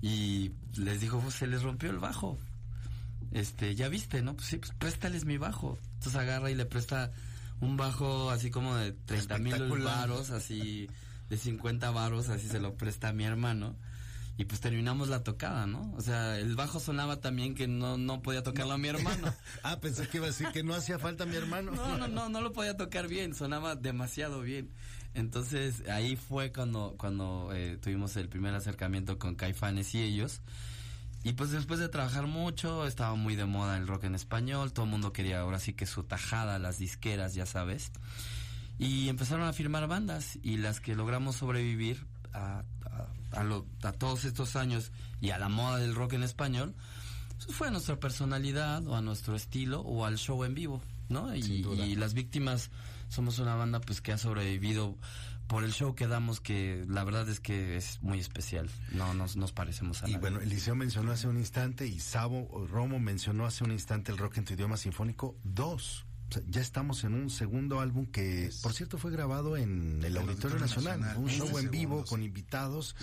y 0.00 0.50
les 0.76 1.00
dijo, 1.00 1.20
pues 1.20 1.36
se 1.36 1.46
les 1.46 1.62
rompió 1.62 1.90
el 1.90 1.98
bajo. 1.98 2.38
Este, 3.30 3.74
ya 3.74 3.88
viste, 3.88 4.20
¿no? 4.22 4.34
Pues 4.34 4.48
sí, 4.48 4.58
pues 4.58 4.72
préstales 4.72 5.24
mi 5.24 5.38
bajo. 5.38 5.78
Entonces 5.94 6.16
agarra 6.16 6.50
y 6.50 6.54
le 6.54 6.66
presta 6.66 7.12
un 7.60 7.76
bajo 7.76 8.30
así 8.30 8.50
como 8.50 8.74
de 8.74 8.92
30 8.92 9.38
mil 9.38 9.82
varos, 9.82 10.30
así 10.30 10.88
de 11.30 11.38
50 11.38 11.90
varos, 11.92 12.28
así 12.28 12.48
se 12.48 12.60
lo 12.60 12.74
presta 12.74 13.08
a 13.08 13.12
mi 13.12 13.24
hermano 13.24 13.76
y 14.36 14.44
pues 14.44 14.60
terminamos 14.60 15.08
la 15.08 15.22
tocada, 15.22 15.66
¿no? 15.66 15.92
O 15.96 16.00
sea, 16.00 16.38
el 16.38 16.56
bajo 16.56 16.80
sonaba 16.80 17.20
también 17.20 17.54
que 17.54 17.68
no, 17.68 17.98
no 17.98 18.22
podía 18.22 18.42
tocarlo 18.42 18.72
a 18.72 18.78
mi 18.78 18.88
hermano. 18.88 19.32
ah, 19.62 19.78
pensé 19.80 20.08
que 20.08 20.16
iba 20.18 20.26
a 20.26 20.30
decir 20.30 20.48
que 20.52 20.62
no 20.62 20.74
hacía 20.74 20.98
falta 20.98 21.26
mi 21.26 21.36
hermano. 21.36 21.72
No, 21.72 21.98
no, 21.98 22.08
no, 22.08 22.28
no 22.28 22.40
lo 22.40 22.52
podía 22.52 22.76
tocar 22.76 23.08
bien, 23.08 23.34
sonaba 23.34 23.76
demasiado 23.76 24.40
bien. 24.40 24.70
Entonces 25.14 25.86
ahí 25.88 26.16
fue 26.16 26.52
cuando, 26.52 26.94
cuando 26.98 27.50
eh, 27.52 27.78
tuvimos 27.80 28.16
el 28.16 28.28
primer 28.28 28.54
acercamiento 28.54 29.18
con 29.18 29.34
Caifanes 29.34 29.94
y 29.94 30.02
ellos. 30.02 30.40
Y 31.24 31.34
pues 31.34 31.50
después 31.50 31.78
de 31.78 31.88
trabajar 31.88 32.26
mucho, 32.26 32.86
estaba 32.86 33.14
muy 33.14 33.36
de 33.36 33.44
moda 33.44 33.76
el 33.76 33.86
rock 33.86 34.04
en 34.04 34.14
español, 34.16 34.72
todo 34.72 34.86
el 34.86 34.90
mundo 34.90 35.12
quería 35.12 35.40
ahora 35.40 35.60
sí 35.60 35.72
que 35.72 35.86
su 35.86 36.02
tajada, 36.02 36.58
las 36.58 36.78
disqueras, 36.78 37.34
ya 37.34 37.46
sabes. 37.46 37.92
Y 38.78 39.08
empezaron 39.08 39.46
a 39.46 39.52
firmar 39.52 39.86
bandas 39.86 40.38
y 40.42 40.56
las 40.56 40.80
que 40.80 40.96
logramos 40.96 41.36
sobrevivir 41.36 42.06
a, 42.32 42.64
a, 43.32 43.92
todos 43.92 44.24
estos 44.24 44.56
años 44.56 44.92
y 45.20 45.30
a 45.30 45.38
la 45.38 45.48
moda 45.48 45.78
del 45.78 45.94
rock 45.94 46.14
en 46.14 46.22
español, 46.22 46.74
fue 47.48 47.68
a 47.68 47.70
nuestra 47.70 47.98
personalidad 47.98 48.86
o 48.86 48.96
a 48.96 49.02
nuestro 49.02 49.34
estilo 49.34 49.80
o 49.80 50.04
al 50.04 50.18
show 50.18 50.44
en 50.44 50.54
vivo, 50.54 50.82
¿no? 51.08 51.34
Y, 51.34 51.96
las 51.96 52.14
víctimas 52.14 52.70
somos 53.08 53.38
una 53.38 53.54
banda 53.56 53.80
pues 53.80 54.00
que 54.00 54.12
ha 54.12 54.18
sobrevivido 54.18 54.96
por 55.48 55.64
el 55.64 55.72
show 55.72 55.94
que 55.94 56.06
damos 56.06 56.40
que 56.40 56.84
la 56.88 57.04
verdad 57.04 57.28
es 57.28 57.40
que 57.40 57.76
es 57.76 58.02
muy 58.02 58.18
especial, 58.18 58.70
no 58.92 59.12
nos, 59.12 59.36
nos 59.36 59.52
parecemos 59.52 60.02
a 60.02 60.08
Y 60.08 60.16
bueno, 60.16 60.40
Eliseo 60.40 60.74
mencionó 60.74 61.12
hace 61.12 61.28
un 61.28 61.36
instante 61.36 61.86
y 61.86 62.00
Sabo 62.00 62.66
Romo 62.70 62.98
mencionó 63.00 63.44
hace 63.44 63.64
un 63.64 63.72
instante 63.72 64.12
el 64.12 64.18
rock 64.18 64.38
en 64.38 64.44
tu 64.44 64.54
idioma 64.54 64.76
sinfónico, 64.76 65.36
ya 66.48 66.60
estamos 66.60 67.04
en 67.04 67.14
un 67.14 67.30
segundo 67.30 67.80
álbum 67.80 68.06
que, 68.06 68.50
por 68.62 68.72
cierto, 68.72 68.98
fue 68.98 69.10
grabado 69.10 69.56
en 69.56 70.02
el, 70.04 70.16
Auditorio, 70.16 70.58
Nacional, 70.58 71.16
un 71.16 71.28
show 71.28 71.58
en 71.58 71.70
vivo 71.70 72.04
con 72.04 72.22
invitados, 72.22 72.94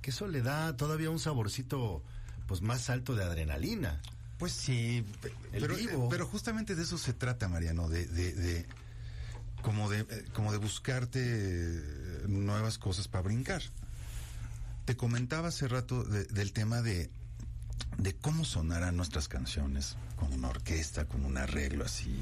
que 0.00 0.10
eso 0.10 0.26
le 0.28 0.42
da 0.42 0.76
todavía 0.76 1.10
un 1.10 1.18
saborcito 1.18 2.02
pues 2.46 2.62
más 2.62 2.90
alto 2.90 3.14
de 3.14 3.24
adrenalina. 3.24 4.00
Pues 4.38 4.52
sí, 4.52 5.04
pero, 5.52 5.76
pero 6.10 6.26
justamente 6.26 6.74
de 6.74 6.82
eso 6.82 6.98
se 6.98 7.12
trata, 7.12 7.48
Mariano, 7.48 7.88
de, 7.88 8.06
de, 8.06 8.66
como 9.62 9.88
de 9.88 10.00
eh, 10.00 10.24
como 10.34 10.50
de 10.50 10.58
buscarte 10.58 11.80
nuevas 12.26 12.78
cosas 12.78 13.06
para 13.08 13.22
brincar. 13.22 13.62
Te 14.84 14.96
comentaba 14.96 15.48
hace 15.48 15.68
rato 15.68 16.02
del 16.02 16.52
tema 16.52 16.82
de 16.82 17.08
de 17.98 18.14
cómo 18.14 18.44
sonarán 18.44 18.96
nuestras 18.96 19.28
canciones 19.28 19.96
con 20.16 20.32
una 20.32 20.48
orquesta, 20.48 21.04
con 21.06 21.24
un 21.24 21.36
arreglo 21.36 21.84
así 21.84 22.16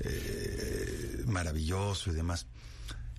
eh, 0.00 1.24
maravilloso 1.26 2.10
y 2.10 2.14
demás. 2.14 2.46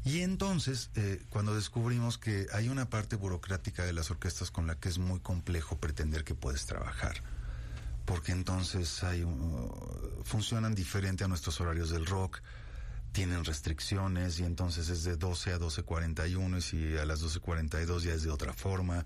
Y 0.05 0.21
entonces, 0.21 0.89
eh, 0.95 1.21
cuando 1.29 1.53
descubrimos 1.53 2.17
que 2.17 2.47
hay 2.53 2.69
una 2.69 2.89
parte 2.89 3.17
burocrática 3.17 3.83
de 3.83 3.93
las 3.93 4.09
orquestas 4.09 4.51
con 4.51 4.67
la 4.67 4.75
que 4.75 4.89
es 4.89 4.99
muy 4.99 5.19
complejo 5.19 5.77
pretender 5.77 6.23
que 6.23 6.33
puedes 6.33 6.65
trabajar, 6.65 7.21
porque 8.05 8.31
entonces 8.31 9.01
funcionan 10.23 10.75
diferente 10.75 11.25
a 11.25 11.27
nuestros 11.27 11.59
horarios 11.59 11.89
del 11.89 12.05
rock, 12.05 12.39
tienen 13.11 13.43
restricciones 13.43 14.39
y 14.39 14.45
entonces 14.45 14.89
es 14.89 15.03
de 15.03 15.17
12 15.17 15.53
a 15.53 15.59
12.41 15.59 16.57
y 16.57 16.61
si 16.61 16.97
a 16.97 17.05
las 17.05 17.21
12.42 17.21 18.01
ya 18.01 18.13
es 18.13 18.23
de 18.23 18.29
otra 18.29 18.53
forma 18.53 19.05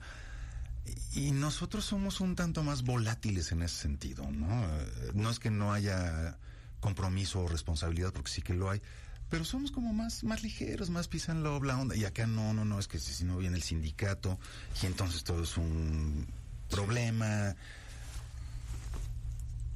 y 1.13 1.31
nosotros 1.31 1.85
somos 1.85 2.21
un 2.21 2.35
tanto 2.35 2.63
más 2.63 2.83
volátiles 2.83 3.51
en 3.51 3.61
ese 3.61 3.75
sentido, 3.75 4.29
¿no? 4.31 4.65
No 5.13 5.29
es 5.29 5.39
que 5.39 5.51
no 5.51 5.73
haya 5.73 6.37
compromiso 6.79 7.41
o 7.41 7.47
responsabilidad, 7.47 8.11
porque 8.13 8.31
sí 8.31 8.41
que 8.41 8.53
lo 8.53 8.69
hay, 8.69 8.81
pero 9.29 9.45
somos 9.45 9.71
como 9.71 9.93
más, 9.93 10.23
más 10.23 10.43
ligeros, 10.43 10.89
más 10.89 11.07
pisan 11.07 11.43
la 11.43 11.51
onda. 11.51 11.95
Y 11.95 12.03
acá 12.05 12.27
no, 12.27 12.53
no, 12.53 12.65
no, 12.65 12.79
es 12.79 12.87
que 12.87 12.99
si 12.99 13.23
no 13.23 13.37
viene 13.37 13.55
el 13.55 13.63
sindicato 13.63 14.39
y 14.81 14.87
entonces 14.87 15.23
todo 15.23 15.43
es 15.43 15.55
un 15.55 16.27
problema. 16.69 17.55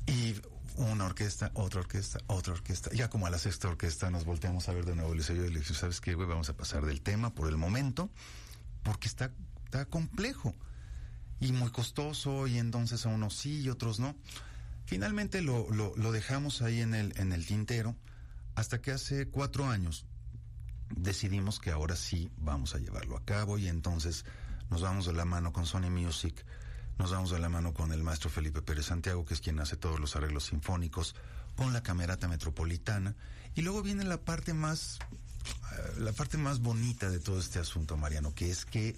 Y 0.07 0.35
una 0.75 1.05
orquesta, 1.05 1.51
otra 1.53 1.79
orquesta, 1.79 2.19
otra 2.27 2.53
orquesta. 2.53 2.91
Ya 2.93 3.09
como 3.09 3.27
a 3.27 3.29
la 3.29 3.37
sexta 3.37 3.69
orquesta 3.69 4.11
nos 4.11 4.25
volteamos 4.25 4.67
a 4.67 4.73
ver 4.73 4.85
de 4.85 4.95
nuevo 4.95 5.15
y 5.15 5.19
le 5.19 5.59
dije, 5.59 5.73
¿sabes 5.73 6.01
qué, 6.01 6.15
güey? 6.15 6.27
Vamos 6.27 6.49
a 6.49 6.57
pasar 6.57 6.85
del 6.85 7.01
tema 7.01 7.33
por 7.33 7.47
el 7.47 7.55
momento, 7.55 8.09
porque 8.83 9.07
está, 9.07 9.31
está 9.63 9.85
complejo 9.85 10.53
y 11.39 11.51
muy 11.51 11.69
costoso 11.71 12.47
y 12.47 12.57
entonces 12.57 13.05
a 13.05 13.09
unos 13.09 13.35
sí 13.35 13.61
y 13.61 13.69
otros 13.69 13.99
no. 13.99 14.15
Finalmente 14.85 15.41
lo, 15.41 15.67
lo, 15.71 16.11
dejamos 16.11 16.61
ahí 16.61 16.81
en 16.81 16.93
el, 16.93 17.13
en 17.17 17.31
el 17.31 17.45
tintero 17.45 17.95
hasta 18.53 18.81
que 18.81 18.91
hace 18.91 19.27
cuatro 19.27 19.65
años 19.65 20.05
decidimos 20.95 21.59
que 21.59 21.71
ahora 21.71 21.95
sí 21.95 22.29
vamos 22.37 22.75
a 22.75 22.77
llevarlo 22.77 23.17
a 23.17 23.25
cabo 23.25 23.57
y 23.57 23.67
entonces 23.67 24.25
nos 24.69 24.81
vamos 24.81 25.07
de 25.07 25.13
la 25.13 25.25
mano 25.25 25.51
con 25.51 25.65
Sony 25.65 25.89
Music, 25.89 26.45
nos 26.99 27.11
vamos 27.11 27.31
de 27.31 27.39
la 27.39 27.49
mano 27.49 27.73
con 27.73 27.91
el 27.91 28.03
maestro 28.03 28.29
Felipe 28.29 28.61
Pérez 28.61 28.85
Santiago, 28.85 29.25
que 29.25 29.33
es 29.33 29.41
quien 29.41 29.59
hace 29.59 29.75
todos 29.75 29.99
los 29.99 30.15
arreglos 30.15 30.45
sinfónicos, 30.45 31.15
con 31.55 31.73
la 31.73 31.81
Camerata 31.81 32.27
Metropolitana 32.27 33.15
y 33.55 33.61
luego 33.61 33.81
viene 33.81 34.03
la 34.03 34.17
parte 34.17 34.53
más 34.53 34.99
eh, 35.45 35.99
la 35.99 36.11
parte 36.11 36.37
más 36.37 36.59
bonita 36.59 37.09
de 37.09 37.19
todo 37.19 37.39
este 37.39 37.59
asunto, 37.59 37.97
Mariano, 37.97 38.33
que 38.33 38.49
es 38.49 38.65
que 38.65 38.95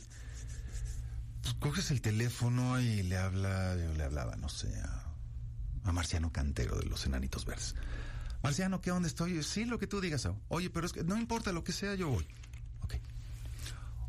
pues, 1.48 1.56
coges 1.60 1.92
el 1.92 2.02
teléfono 2.02 2.80
y 2.82 3.04
le 3.04 3.18
habla, 3.18 3.76
yo 3.78 3.94
le 3.94 4.04
hablaba, 4.04 4.36
no 4.36 4.50
sé, 4.50 4.68
a, 4.82 5.92
Marciano 5.94 6.34
Cantero 6.34 6.78
de 6.78 6.86
los 6.86 7.06
Enanitos 7.06 7.46
Verdes. 7.46 7.76
Marciano, 8.44 8.82
¿qué 8.82 8.90
dónde 8.90 9.08
estoy? 9.08 9.42
Sí, 9.44 9.64
lo 9.64 9.80
que 9.80 9.88
tú 9.88 10.02
digas. 10.02 10.28
Oye, 10.50 10.70
pero 10.70 10.86
es 10.86 10.92
que 10.92 11.04
no 11.06 11.18
importa 11.18 11.54
lo 11.54 11.64
que 11.64 11.72
sea, 11.72 11.96
yo 11.96 12.10
voy. 12.10 12.28
Ok. 12.82 12.96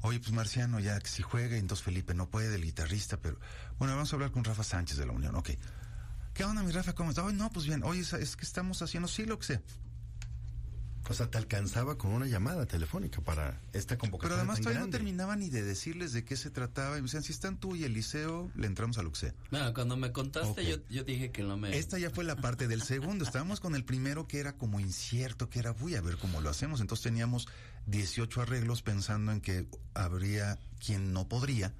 Oye, 0.03 0.19
pues 0.19 0.33
Marciano, 0.33 0.81
ya 0.81 0.99
que 0.99 1.09
si 1.09 1.23
juega, 1.23 1.57
entonces 1.57 1.85
Felipe 1.85 2.15
no 2.15 2.29
puede, 2.29 2.57
el 2.57 2.65
guitarrista, 2.65 3.21
pero 3.21 3.39
bueno, 3.79 3.95
vamos 3.95 4.13
a 4.13 4.17
hablar 4.17 4.33
con 4.33 4.43
Rafa 4.43 4.65
Sánchez 4.65 4.97
de 4.97 5.07
la 5.07 5.13
Unión. 5.13 5.37
Ok. 5.37 5.51
¿Qué 6.35 6.45
onda, 6.45 6.63
mi 6.65 6.73
Rafa? 6.73 6.95
¿Cómo 6.95 7.11
está? 7.11 7.23
Oye, 7.23 7.37
no, 7.37 7.51
pues 7.51 7.67
bien. 7.67 7.85
Oye, 7.85 8.01
es 8.01 8.37
que 8.37 8.45
estamos 8.45 8.83
haciendo 8.83 9.09
sí 9.09 9.25
lo 9.25 9.39
que 9.39 9.47
sea. 9.47 9.63
O 11.11 11.15
sea, 11.15 11.31
te 11.31 11.39
alcanzaba 11.39 11.97
con 11.97 12.13
una 12.13 12.27
llamada 12.27 12.67
telefónica 12.67 13.23
para 13.23 13.61
esta 13.73 13.97
convocatoria. 13.97 14.37
Pero 14.37 14.41
además 14.41 14.57
tan 14.57 14.65
todavía 14.65 14.85
no 14.85 14.91
terminaba 14.91 15.37
ni 15.37 15.49
de 15.49 15.63
decirles 15.63 16.13
de 16.13 16.25
qué 16.25 16.37
se 16.37 16.51
trataba. 16.51 16.99
Y 16.99 17.01
me 17.01 17.07
decían, 17.07 17.23
si 17.23 17.33
están 17.33 17.59
tú 17.59 17.77
y 17.77 17.85
Eliseo, 17.85 18.51
le 18.55 18.67
entramos 18.67 18.99
a 18.99 19.03
Luxea. 19.03 19.35
Bueno, 19.51 19.73
cuando 19.73 19.97
me 19.97 20.13
contaste, 20.13 20.67
yo, 20.67 20.77
yo 20.91 21.05
dije 21.05 21.31
que 21.31 21.43
no 21.43 21.57
me. 21.57 21.77
Esta 21.77 21.99
ya 21.99 22.11
fue 22.11 22.25
la 22.25 22.37
parte 22.37 22.69
del 22.69 22.83
segundo. 22.83 23.25
Estábamos 23.25 23.61
con 23.61 23.75
el 23.75 23.85
primero 23.85 24.29
que 24.29 24.39
era 24.39 24.53
como 24.53 24.81
incierto, 24.81 25.49
que 25.49 25.61
era, 25.61 25.73
voy 25.73 25.95
a 25.95 26.03
ver 26.03 26.19
cómo 26.19 26.41
lo 26.43 26.51
hacemos. 26.51 26.81
Entonces 26.81 27.05
teníamos 27.05 27.49
18 27.87 28.43
arreglos 28.43 28.83
pensando 28.83 29.33
en 29.33 29.41
que 29.41 29.67
habría 29.95 30.59
quien 30.79 31.13
no 31.13 31.27
podría 31.27 31.73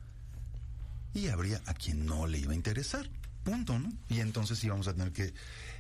y 1.15 1.29
habría 1.29 1.61
a 1.67 1.75
quien 1.75 2.07
no 2.07 2.27
le 2.27 2.39
iba 2.39 2.53
a 2.53 2.57
interesar. 2.57 3.11
Punto, 3.45 3.79
¿no? 3.79 3.91
Y 4.09 4.21
entonces 4.21 4.63
íbamos 4.65 4.89
a 4.89 4.95
tener 4.95 5.13
que, 5.13 5.33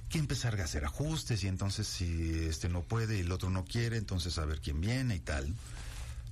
que 0.09 0.19
empezar 0.19 0.59
a 0.61 0.65
hacer 0.65 0.85
ajustes 0.85 1.45
y 1.45 1.49
entonces 1.49 1.87
si 1.87 2.47
este 2.47 2.69
no 2.69 2.83
puede 2.83 3.19
y 3.19 3.21
el 3.21 3.33
otro 3.33 3.51
no 3.51 3.65
quiere, 3.65 3.97
entonces 3.97 4.39
a 4.39 4.45
ver 4.45 4.61
quién 4.61 4.81
viene 4.81 5.17
y 5.17 5.21
tal. 5.21 5.55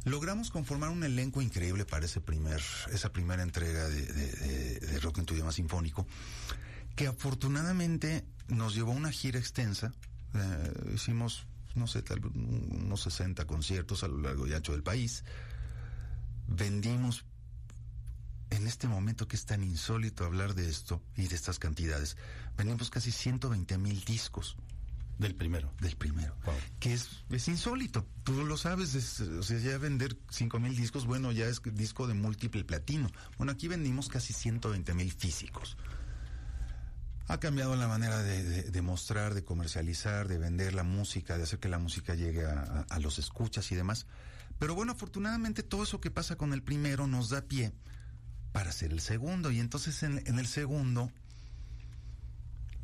Logramos 0.04 0.50
conformar 0.50 0.90
un 0.90 1.02
elenco 1.02 1.42
increíble 1.42 1.84
para 1.84 2.06
ese 2.06 2.20
primer, 2.20 2.62
esa 2.92 3.12
primera 3.12 3.42
entrega 3.42 3.88
de, 3.88 5.00
Rock 5.02 5.18
en 5.18 5.26
tu 5.26 5.34
idioma 5.34 5.50
sinfónico, 5.50 6.06
que 6.94 7.08
afortunadamente 7.08 8.24
nos 8.48 8.74
llevó 8.74 8.92
a 8.92 8.94
una 8.94 9.10
gira 9.10 9.38
extensa. 9.38 9.92
Eh, 10.34 10.92
hicimos, 10.94 11.46
no 11.74 11.88
sé, 11.88 12.02
tal 12.02 12.24
unos 12.24 13.02
60 13.02 13.46
conciertos 13.46 14.04
a 14.04 14.08
lo 14.08 14.18
largo 14.18 14.46
y 14.46 14.54
ancho 14.54 14.72
del 14.72 14.84
país. 14.84 15.24
Vendimos, 16.46 17.24
en 18.50 18.66
este 18.66 18.86
momento 18.88 19.26
que 19.28 19.36
es 19.36 19.44
tan 19.46 19.62
insólito 19.64 20.24
hablar 20.24 20.54
de 20.54 20.68
esto 20.68 21.02
y 21.16 21.26
de 21.28 21.34
estas 21.34 21.58
cantidades, 21.58 22.16
vendimos 22.56 22.90
casi 22.90 23.10
120 23.12 23.76
mil 23.78 24.04
discos 24.04 24.56
Del 25.18 25.34
primero. 25.34 25.72
del 25.80 25.96
primero. 25.96 26.36
Wow. 26.44 26.54
Que 26.78 26.92
es, 26.94 27.24
es 27.30 27.48
insólito. 27.48 28.06
Tú 28.22 28.44
lo 28.44 28.56
sabes, 28.56 28.94
es, 28.94 29.20
o 29.20 29.42
sea, 29.42 29.58
ya 29.58 29.78
vender 29.78 30.16
cinco 30.30 30.60
mil 30.60 30.76
discos, 30.76 31.06
bueno, 31.06 31.32
ya 31.32 31.46
es 31.46 31.60
disco 31.72 32.06
de 32.06 32.14
múltiple 32.14 32.64
platino. 32.64 33.08
Bueno, 33.36 33.52
aquí 33.52 33.66
vendimos 33.68 34.08
casi 34.08 34.32
120 34.32 34.94
mil 34.94 35.10
físicos. 35.12 35.76
Ha 37.28 37.40
cambiado 37.40 37.74
la 37.74 37.88
manera 37.88 38.22
de, 38.22 38.44
de- 38.44 38.62
de 38.70 38.82
mostrar, 38.82 39.34
de 39.34 39.42
comercializar, 39.42 40.28
de 40.28 40.38
vender 40.38 40.74
la 40.74 40.84
música, 40.84 41.36
de 41.36 41.42
hacer 41.42 41.58
que 41.58 41.68
la 41.68 41.78
música 41.80 42.14
llegue 42.14 42.46
a, 42.46 42.60
a- 42.60 42.86
a 42.94 42.98
los 43.00 43.18
escuchas 43.18 43.72
y 43.72 43.74
demás. 43.74 44.06
Pero 44.60 44.74
bueno, 44.76 44.92
afortunadamente 44.92 45.62
todo 45.64 45.82
eso 45.82 46.00
que 46.00 46.10
pasa 46.12 46.36
con 46.36 46.52
el 46.52 46.62
primero 46.62 47.06
nos 47.08 47.28
da 47.30 47.42
pie 47.42 47.72
para 48.56 48.70
hacer 48.70 48.90
el 48.90 49.02
segundo. 49.02 49.50
Y 49.50 49.60
entonces 49.60 50.02
en, 50.02 50.22
en 50.26 50.38
el 50.38 50.46
segundo, 50.46 51.12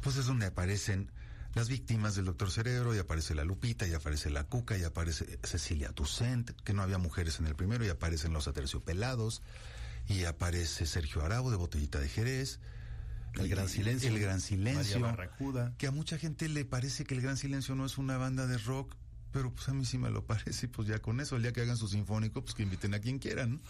pues 0.03 0.19
es 0.19 0.27
donde 0.27 0.45
aparecen 0.45 1.11
las 1.55 1.71
víctimas 1.71 2.15
del 2.15 2.27
Doctor 2.27 2.51
Cerebro, 2.51 2.95
y 2.95 2.99
aparece 2.99 3.35
la 3.35 3.43
Lupita, 3.43 3.87
y 3.87 3.95
aparece 3.95 4.29
la 4.29 4.45
Cuca, 4.45 4.77
y 4.77 4.85
aparece 4.85 5.39
Cecilia 5.43 5.91
Toussaint, 5.93 6.51
que 6.51 6.75
no 6.75 6.83
había 6.83 6.99
mujeres 6.99 7.41
en 7.41 7.47
el 7.47 7.55
primero, 7.55 7.87
y 7.87 7.89
aparecen 7.89 8.35
los 8.35 8.49
Aterciopelados, 8.49 9.41
y 10.09 10.25
aparece 10.25 10.85
Sergio 10.85 11.25
Arau 11.25 11.49
de 11.49 11.57
Botellita 11.57 12.01
de 12.01 12.11
Jerez. 12.11 12.61
El 13.33 13.49
Gran 13.49 13.71
Silencio. 13.71 14.11
El 14.11 14.21
Gran 14.21 14.43
Silencio. 14.43 15.01
María 15.01 15.17
Barracuda. 15.17 15.75
Que 15.79 15.87
a 15.87 15.91
mucha 15.91 16.19
gente 16.19 16.51
le 16.51 16.67
parece 16.67 17.05
que 17.05 17.15
el 17.15 17.23
Gran 17.23 17.39
Silencio 17.39 17.75
no 17.75 17.87
es 17.87 17.97
una 17.97 18.19
banda 18.19 18.47
de 18.47 18.59
rock, 18.59 18.95
pero 19.31 19.51
pues 19.51 19.71
a 19.71 19.73
mí 19.73 19.87
sí 19.87 19.97
me 19.97 20.11
lo 20.11 20.27
parece, 20.27 20.67
y 20.67 20.69
pues 20.69 20.87
ya 20.87 20.99
con 20.99 21.19
eso, 21.21 21.37
el 21.37 21.43
día 21.43 21.55
que 21.55 21.63
hagan 21.63 21.79
su 21.79 21.89
sinfónico, 21.89 22.43
pues 22.43 22.55
que 22.55 22.63
inviten 22.63 22.93
a 22.93 22.99
quien 22.99 23.19
quieran, 23.19 23.53
¿no? 23.53 23.61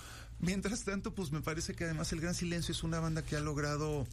Mientras 0.43 0.83
tanto, 0.85 1.15
pues 1.15 1.33
me 1.33 1.41
parece 1.41 1.75
que 1.75 1.85
además 1.85 2.13
el 2.13 2.21
Gran 2.21 2.35
Silencio 2.35 2.73
es 2.73 2.83
una 2.83 3.01
banda 3.01 3.23
que 3.23 3.37
ha 3.37 3.41
logrado, 3.41 4.07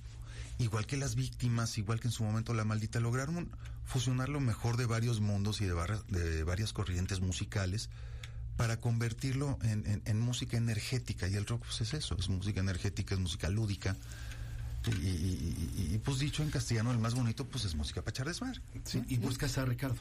igual 0.59 0.86
que 0.86 0.95
las 0.95 1.15
víctimas, 1.15 1.77
igual 1.77 1.99
que 1.99 2.07
en 2.07 2.11
su 2.13 2.23
momento 2.23 2.53
la 2.53 2.63
maldita, 2.63 2.99
lograron 2.99 3.49
fusionar 3.86 4.30
lo 4.30 4.39
mejor 4.39 4.77
de 4.77 4.86
varios 4.86 5.19
mundos 5.19 5.59
y 5.61 5.65
de, 5.65 5.73
barra- 5.73 6.03
de 6.07 6.43
varias 6.43 6.71
corrientes 6.71 7.19
musicales 7.19 7.89
para 8.57 8.80
convertirlo 8.80 9.57
en, 9.63 9.86
en- 9.88 10.01
en 10.05 10.19
música 10.19 10.55
energética. 10.57 11.27
Y 11.27 11.36
el 11.36 11.45
rock 11.47 11.63
pues 11.65 11.82
es 11.82 11.93
eso, 11.95 12.15
es 12.19 12.30
música 12.30 12.59
energética, 12.59 13.15
es 13.15 13.19
música 13.21 13.49
lúdica. 13.49 13.95
Y, 14.86 14.91
y- 14.91 15.71
y- 15.77 15.95
y, 15.95 15.97
pues 15.97 16.19
dicho 16.19 16.43
en 16.43 16.51
castellano, 16.51 16.91
el 16.91 16.99
más 16.99 17.15
bonito 17.15 17.45
pues 17.45 17.65
es 17.65 17.73
música 17.75 18.01
para 18.01 18.11
echar 18.11 18.27
desmadre. 18.27 18.61
Sí, 18.86 19.03
y 19.07 19.17
buscas 19.17 19.57
a 19.57 19.65
Ricardo. 19.65 19.97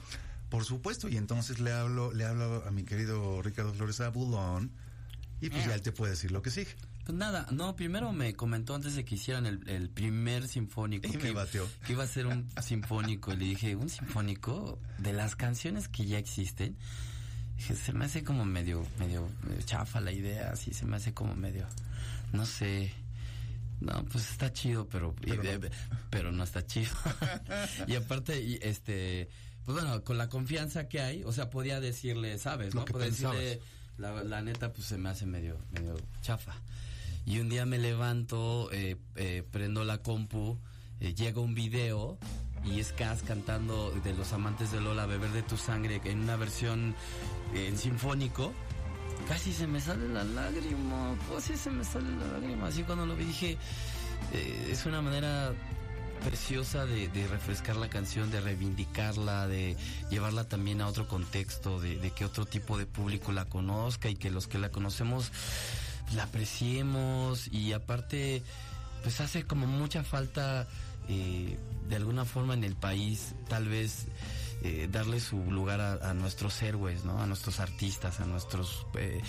Por 0.51 0.65
supuesto, 0.65 1.09
y 1.09 1.17
entonces 1.17 1.59
le 1.59 1.73
hablo, 1.73 2.13
le 2.13 2.25
hablo 2.27 2.65
a 2.67 2.71
mi 2.71 2.83
querido 2.85 3.41
Ricardo 3.43 3.73
Flores 3.75 4.01
Abulón, 4.01 4.71
y 5.41 5.51
pues 5.51 5.67
ya 5.67 5.75
él 5.75 5.83
te 5.83 5.93
puede 5.93 6.13
decir 6.13 6.31
lo 6.31 6.43
que 6.43 6.51
sigue. 6.51 6.75
Pues 7.05 7.17
nada, 7.17 7.47
no, 7.53 7.75
primero 7.75 8.13
me 8.13 8.35
comentó 8.35 8.75
antes 8.75 8.95
de 8.95 9.05
que 9.05 9.15
hicieran 9.15 9.47
el, 9.47 9.67
el 9.69 9.89
primer 9.89 10.47
sinfónico. 10.47 11.07
Y 11.09 11.13
me 11.13 11.19
que, 11.19 11.33
bateó. 11.33 11.67
Que 11.87 11.93
iba 11.95 12.05
a 12.05 12.07
ser 12.07 12.27
un 12.27 12.47
sinfónico. 12.63 13.33
Y 13.33 13.37
le 13.37 13.45
dije, 13.47 13.77
¿un 13.77 13.89
sinfónico? 13.89 14.79
De 14.99 15.13
las 15.13 15.35
canciones 15.37 15.89
que 15.89 16.05
ya 16.05 16.19
existen. 16.19 16.77
Dije, 17.57 17.75
se 17.77 17.93
me 17.93 18.05
hace 18.05 18.23
como 18.23 18.45
medio, 18.45 18.87
medio, 18.99 19.29
medio 19.43 19.63
chafa 19.63 20.01
la 20.01 20.13
idea, 20.13 20.51
así 20.53 20.73
se 20.75 20.85
me 20.87 20.97
hace 20.97 21.13
como 21.15 21.35
medio, 21.35 21.67
no 22.33 22.47
sé. 22.47 22.93
No, 23.81 24.05
pues 24.07 24.31
está 24.31 24.53
chido, 24.53 24.87
pero 24.89 25.15
Pero 25.21 25.43
y- 25.43 25.59
no. 25.59 25.69
pero 26.11 26.31
no 26.33 26.45
está 26.45 26.65
chido. 26.67 26.91
y 27.87 27.95
aparte, 27.97 28.41
y, 28.41 28.59
este, 28.63 29.29
pues 29.65 29.81
bueno, 29.81 30.03
con 30.05 30.19
la 30.19 30.29
confianza 30.29 30.89
que 30.89 31.01
hay, 31.01 31.23
o 31.25 31.33
sea, 31.33 31.49
podía 31.51 31.81
decirle, 31.81 32.39
¿sabes? 32.39 32.75
Lo 32.75 32.81
¿no? 32.81 32.85
que 32.85 32.93
Podía 32.93 33.07
decirle. 33.09 33.61
La, 33.99 34.43
neta, 34.43 34.73
pues 34.73 34.87
se 34.87 34.97
me 34.97 35.09
hace 35.11 35.27
medio, 35.27 35.59
medio 35.73 35.97
chafa. 36.23 36.55
Y 37.27 37.41
un 37.41 37.49
día 37.49 37.67
me 37.67 37.79
levanto, 37.79 38.71
eh, 38.73 38.97
eh, 39.17 39.43
prendo 39.51 39.85
la 39.85 39.99
compu, 39.99 40.59
eh, 41.01 41.15
llega 41.15 41.41
un 41.41 41.55
video 41.55 42.19
y 42.65 42.81
es 42.81 42.93
Cas 42.93 43.23
cantando 43.23 43.91
de 44.03 44.15
los 44.15 44.33
amantes 44.33 44.73
de 44.73 44.81
Lola, 44.81 45.07
Beber 45.07 45.31
de 45.33 45.43
tu 45.43 45.57
sangre, 45.57 46.01
en 46.05 46.21
una 46.21 46.37
versión 46.37 46.95
en 47.55 47.77
sinfónico. 47.77 48.53
Casi 49.29 49.53
se 49.53 49.67
me 49.67 49.81
sale 49.81 50.09
la 50.09 50.25
lágrima, 50.25 51.15
casi 51.35 51.57
se 51.57 51.71
me 51.71 51.85
sale 51.85 52.11
la 52.17 52.39
lágrima. 52.39 52.69
Así 52.69 52.83
cuando 52.85 53.05
lo 53.05 53.15
vi 53.15 53.25
dije, 53.25 53.59
es 54.33 54.87
una 54.87 55.03
manera 55.03 55.53
preciosa 56.19 56.87
de, 56.87 57.09
refrescar 57.29 57.77
la 57.77 57.89
canción, 57.89 58.31
de 58.31 58.41
reivindicarla, 58.41 59.47
de 59.47 59.77
llevarla 60.11 60.45
también 60.45 60.81
a 60.81 60.89
otro 60.89 61.09
contexto, 61.09 61.81
de, 61.81 62.11
que 62.11 62.25
otro 62.25 62.47
tipo 62.47 62.79
de 62.79 62.87
público 62.87 63.33
la 63.33 63.47
conozca 63.47 64.09
y 64.09 64.17
que 64.17 64.31
los 64.31 64.47
que 64.47 64.59
la 64.59 64.71
conocemos 64.71 65.33
la 66.15 66.25
apreciemos 66.25 67.49
y 67.49 67.73
aparte 67.73 68.43
pues 69.03 69.21
hace 69.21 69.45
como 69.45 69.67
mucha 69.67 70.03
falta 70.05 70.67
eh, 71.09 71.59
de 71.89 71.97
alguna 71.97 72.25
forma 72.25 72.55
en 72.55 72.65
el 72.65 72.75
país 72.77 73.35
tal 73.49 73.69
vez 73.69 74.07
eh, 74.63 74.89
darle 74.91 75.21
su 75.21 75.39
lugar 75.51 75.81
a, 75.81 76.11
a 76.11 76.15
nuestros 76.15 76.61
héroes, 76.63 77.05
¿no? 77.05 77.21
A 77.23 77.27
nuestros 77.27 77.61
artistas, 77.61 78.21
a 78.21 78.27
nuestros 78.27 78.87
eh, 78.95 79.21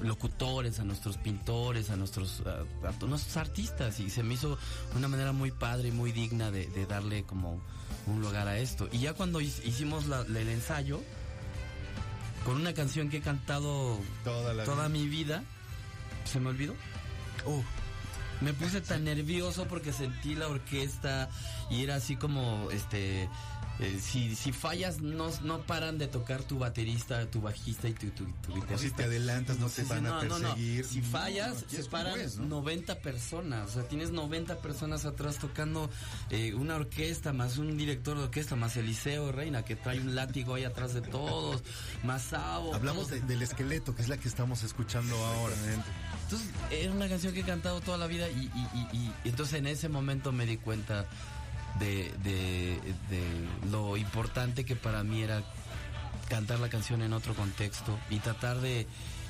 locutores, 0.00 0.78
a 0.80 0.84
nuestros 0.84 1.16
pintores, 1.18 1.90
a 1.90 1.96
nuestros, 1.96 2.42
a, 2.46 2.88
a 2.88 3.06
nuestros 3.06 3.36
artistas 3.36 3.98
y 4.00 4.10
se 4.10 4.22
me 4.22 4.34
hizo 4.34 4.58
una 4.94 5.08
manera 5.08 5.32
muy 5.32 5.50
padre 5.50 5.88
y 5.88 5.92
muy 5.92 6.12
digna 6.12 6.50
de, 6.50 6.66
de 6.66 6.86
darle 6.86 7.24
como 7.24 7.60
un 8.06 8.20
lugar 8.20 8.46
a 8.48 8.58
esto. 8.58 8.88
Y 8.92 8.98
ya 8.98 9.14
cuando 9.14 9.40
hi- 9.40 9.52
hicimos 9.64 10.06
la- 10.06 10.20
el 10.22 10.48
ensayo, 10.48 11.02
con 12.44 12.56
una 12.56 12.74
canción 12.74 13.08
que 13.08 13.16
he 13.18 13.20
cantado 13.22 13.98
Toda 14.22 14.54
la 14.54 14.64
toda 14.64 14.88
mi 14.88 15.06
vida, 15.08 15.42
se 16.24 16.38
me 16.40 16.50
olvidó. 16.50 16.74
Oh, 17.44 17.62
Me 18.40 18.52
puse 18.52 18.80
tan 18.82 19.04
nervioso 19.04 19.66
porque 19.66 19.92
sentí 19.92 20.34
la 20.34 20.46
orquesta 20.48 21.28
y 21.70 21.82
era 21.82 21.96
así 21.96 22.16
como, 22.16 22.70
este, 22.70 23.28
eh, 23.78 23.98
si, 24.02 24.34
si 24.34 24.52
fallas 24.52 25.00
no, 25.00 25.28
no 25.42 25.60
paran 25.62 25.98
de 25.98 26.06
tocar 26.08 26.42
tu 26.42 26.58
baterista, 26.58 27.26
tu 27.30 27.40
bajista 27.42 27.88
y 27.88 27.92
tu, 27.92 28.08
tu, 28.10 28.24
tu 28.24 28.52
o 28.52 28.54
si 28.54 28.60
guitarrista. 28.60 28.96
te 28.96 29.04
adelantas 29.04 29.58
no 29.58 29.68
te 29.68 29.82
van 29.84 30.06
a 30.06 30.10
no, 30.10 30.22
no, 30.24 30.38
no. 30.38 30.48
perseguir. 30.48 30.84
Si 30.84 31.02
fallas, 31.02 31.64
se 31.68 31.84
paran 31.84 32.20
es, 32.20 32.36
¿no? 32.38 32.46
90 32.46 33.00
personas. 33.00 33.68
O 33.70 33.72
sea, 33.74 33.82
tienes 33.88 34.10
90 34.10 34.56
personas 34.62 35.04
atrás 35.04 35.38
tocando 35.38 35.90
eh, 36.30 36.54
una 36.54 36.76
orquesta, 36.76 37.32
más 37.32 37.58
un 37.58 37.76
director 37.76 38.16
de 38.16 38.24
orquesta, 38.24 38.56
más 38.56 38.76
Eliseo 38.76 39.30
Reina, 39.32 39.62
que 39.64 39.76
trae 39.76 40.00
un 40.00 40.14
látigo 40.14 40.54
ahí 40.54 40.64
atrás 40.64 40.94
de 40.94 41.02
todos, 41.02 41.62
más 42.02 42.22
Sao. 42.22 42.74
Hablamos 42.74 43.08
de- 43.08 43.20
del 43.20 43.42
esqueleto, 43.42 43.94
que 43.94 44.02
es 44.02 44.08
la 44.08 44.16
que 44.16 44.28
estamos 44.28 44.62
escuchando 44.62 45.14
ahora. 45.16 45.54
Entonces, 46.24 46.48
era 46.70 46.92
una 46.92 47.08
canción 47.08 47.32
que 47.34 47.40
he 47.40 47.44
cantado 47.44 47.80
toda 47.80 47.98
la 47.98 48.06
vida 48.06 48.28
y, 48.28 48.44
y- 48.54 48.68
y- 48.74 48.96
y- 48.96 49.12
y 49.24 49.28
entonces 49.28 49.54
en 49.58 49.66
ese 49.66 49.88
momento 49.88 50.32
me 50.32 50.44
di 50.46 50.56
cuenta 50.56 51.06
de, 51.78 52.12
de- 52.24 52.80
lo 53.70 53.96
importante 53.96 54.64
que 54.64 54.76
para 54.76 55.02
mí 55.02 55.22
era 55.22 55.42
cantar 56.28 56.58
la 56.60 56.68
canción 56.68 57.02
en 57.02 57.12
otro 57.12 57.34
contexto 57.34 57.98
y 58.10 58.18
tratar 58.18 58.60
de 58.60 58.86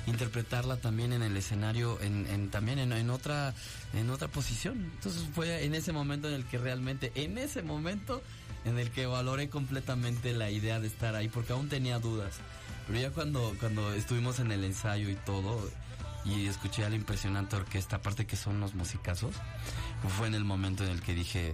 interpretarla 0.07 0.77
también 0.77 1.11
en 1.13 1.21
el 1.21 1.35
escenario, 1.35 1.99
en, 2.01 2.25
en- 2.27 2.49
también 2.49 2.79
en, 2.79 2.93
en 2.93 3.09
otra 3.09 3.53
en 3.93 4.09
otra 4.09 4.27
posición. 4.29 4.77
Entonces 4.95 5.23
fue 5.33 5.65
en 5.65 5.75
ese 5.75 5.91
momento 5.91 6.27
en 6.27 6.33
el 6.35 6.45
que 6.45 6.57
realmente, 6.57 7.11
en 7.15 7.37
ese 7.37 7.61
momento 7.61 8.21
en 8.65 8.79
el 8.79 8.89
que 8.91 9.05
valoré 9.05 9.49
completamente 9.49 10.33
la 10.33 10.49
idea 10.49 10.79
de 10.79 10.87
estar 10.87 11.15
ahí, 11.15 11.27
porque 11.29 11.53
aún 11.53 11.69
tenía 11.69 11.99
dudas. 11.99 12.35
Pero 12.87 12.99
ya 12.99 13.11
cuando, 13.11 13.53
cuando 13.59 13.93
estuvimos 13.93 14.39
en 14.39 14.51
el 14.51 14.63
ensayo 14.63 15.09
y 15.09 15.15
todo, 15.15 15.69
y 16.25 16.47
escuché 16.47 16.83
a 16.85 16.89
la 16.89 16.95
impresionante 16.95 17.55
orquesta, 17.55 17.97
aparte 17.97 18.25
que 18.25 18.35
son 18.35 18.59
los 18.59 18.75
musicazos, 18.75 19.35
fue 20.17 20.27
en 20.27 20.35
el 20.35 20.43
momento 20.45 20.83
en 20.83 20.89
el 20.91 21.01
que 21.01 21.13
dije, 21.13 21.53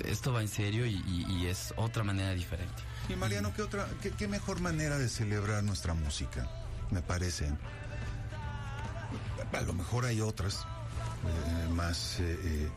esto 0.00 0.32
va 0.32 0.42
en 0.42 0.48
serio 0.48 0.86
y, 0.86 1.46
es 1.46 1.74
otra 1.76 2.04
manera 2.04 2.32
diferente. 2.32 2.82
Y 3.08 3.16
Mariano, 3.16 3.52
¿qué 3.54 3.62
otra, 3.62 3.86
qué, 4.16 4.28
mejor 4.28 4.60
manera 4.60 4.98
de 4.98 5.08
celebrar 5.08 5.62
nuestra 5.62 5.94
música? 5.94 6.48
Me 6.90 7.02
parece. 7.02 7.52
A 9.52 9.60
lo 9.62 9.72
mejor 9.74 10.06
hay 10.06 10.20
otras 10.20 10.64
eh, 11.26 11.68
más 11.70 12.20
eh, 12.20 12.38
eh, 12.42 12.70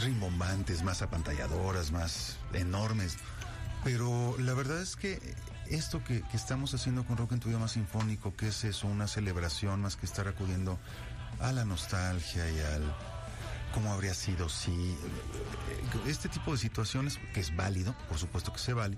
rimbombantes, 0.00 0.82
más 0.82 1.00
apantalladoras, 1.02 1.90
más 1.90 2.36
enormes. 2.52 3.16
Pero 3.84 4.36
la 4.38 4.54
verdad 4.54 4.80
es 4.80 4.96
que 4.96 5.34
esto 5.68 6.04
que, 6.04 6.22
que 6.22 6.36
estamos 6.36 6.74
haciendo 6.74 7.04
con 7.04 7.16
Rock 7.16 7.32
en 7.32 7.40
tu 7.40 7.48
idioma 7.48 7.68
sinfónico, 7.68 8.36
que 8.36 8.48
es 8.48 8.64
eso, 8.64 8.86
una 8.88 9.06
celebración 9.06 9.80
más 9.80 9.96
que 9.96 10.06
estar 10.06 10.28
acudiendo 10.28 10.78
a 11.40 11.52
la 11.52 11.64
nostalgia 11.64 12.50
y 12.50 12.60
al 12.60 12.94
cómo 13.72 13.92
habría 13.92 14.14
sido 14.14 14.48
si 14.48 14.70
eh, 14.92 14.96
este 16.06 16.28
tipo 16.28 16.52
de 16.52 16.58
situaciones 16.58 17.18
que 17.34 17.40
es 17.40 17.54
válido, 17.56 17.94
por 18.08 18.18
supuesto 18.18 18.52
que 18.52 18.58
se 18.58 18.72
vale, 18.72 18.96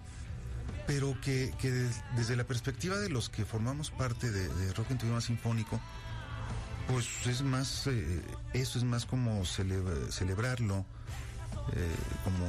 pero 0.86 1.18
que, 1.20 1.54
que 1.58 1.70
des- 1.70 2.02
desde 2.16 2.36
la 2.36 2.44
perspectiva 2.44 2.96
de 2.98 3.08
los 3.08 3.28
que 3.30 3.44
formamos 3.44 3.90
parte 3.90 4.30
de, 4.30 4.48
de 4.48 4.72
Rock 4.74 4.90
en 4.90 4.98
tu 4.98 5.06
idioma 5.06 5.20
sinfónico, 5.20 5.80
pues 6.88 7.06
es 7.26 7.42
más, 7.42 7.86
eh, 7.86 8.22
eso 8.52 8.78
es 8.78 8.84
más 8.84 9.06
como 9.06 9.44
celebra- 9.44 10.10
celebrarlo, 10.10 10.84
eh, 11.72 11.94
como 12.24 12.46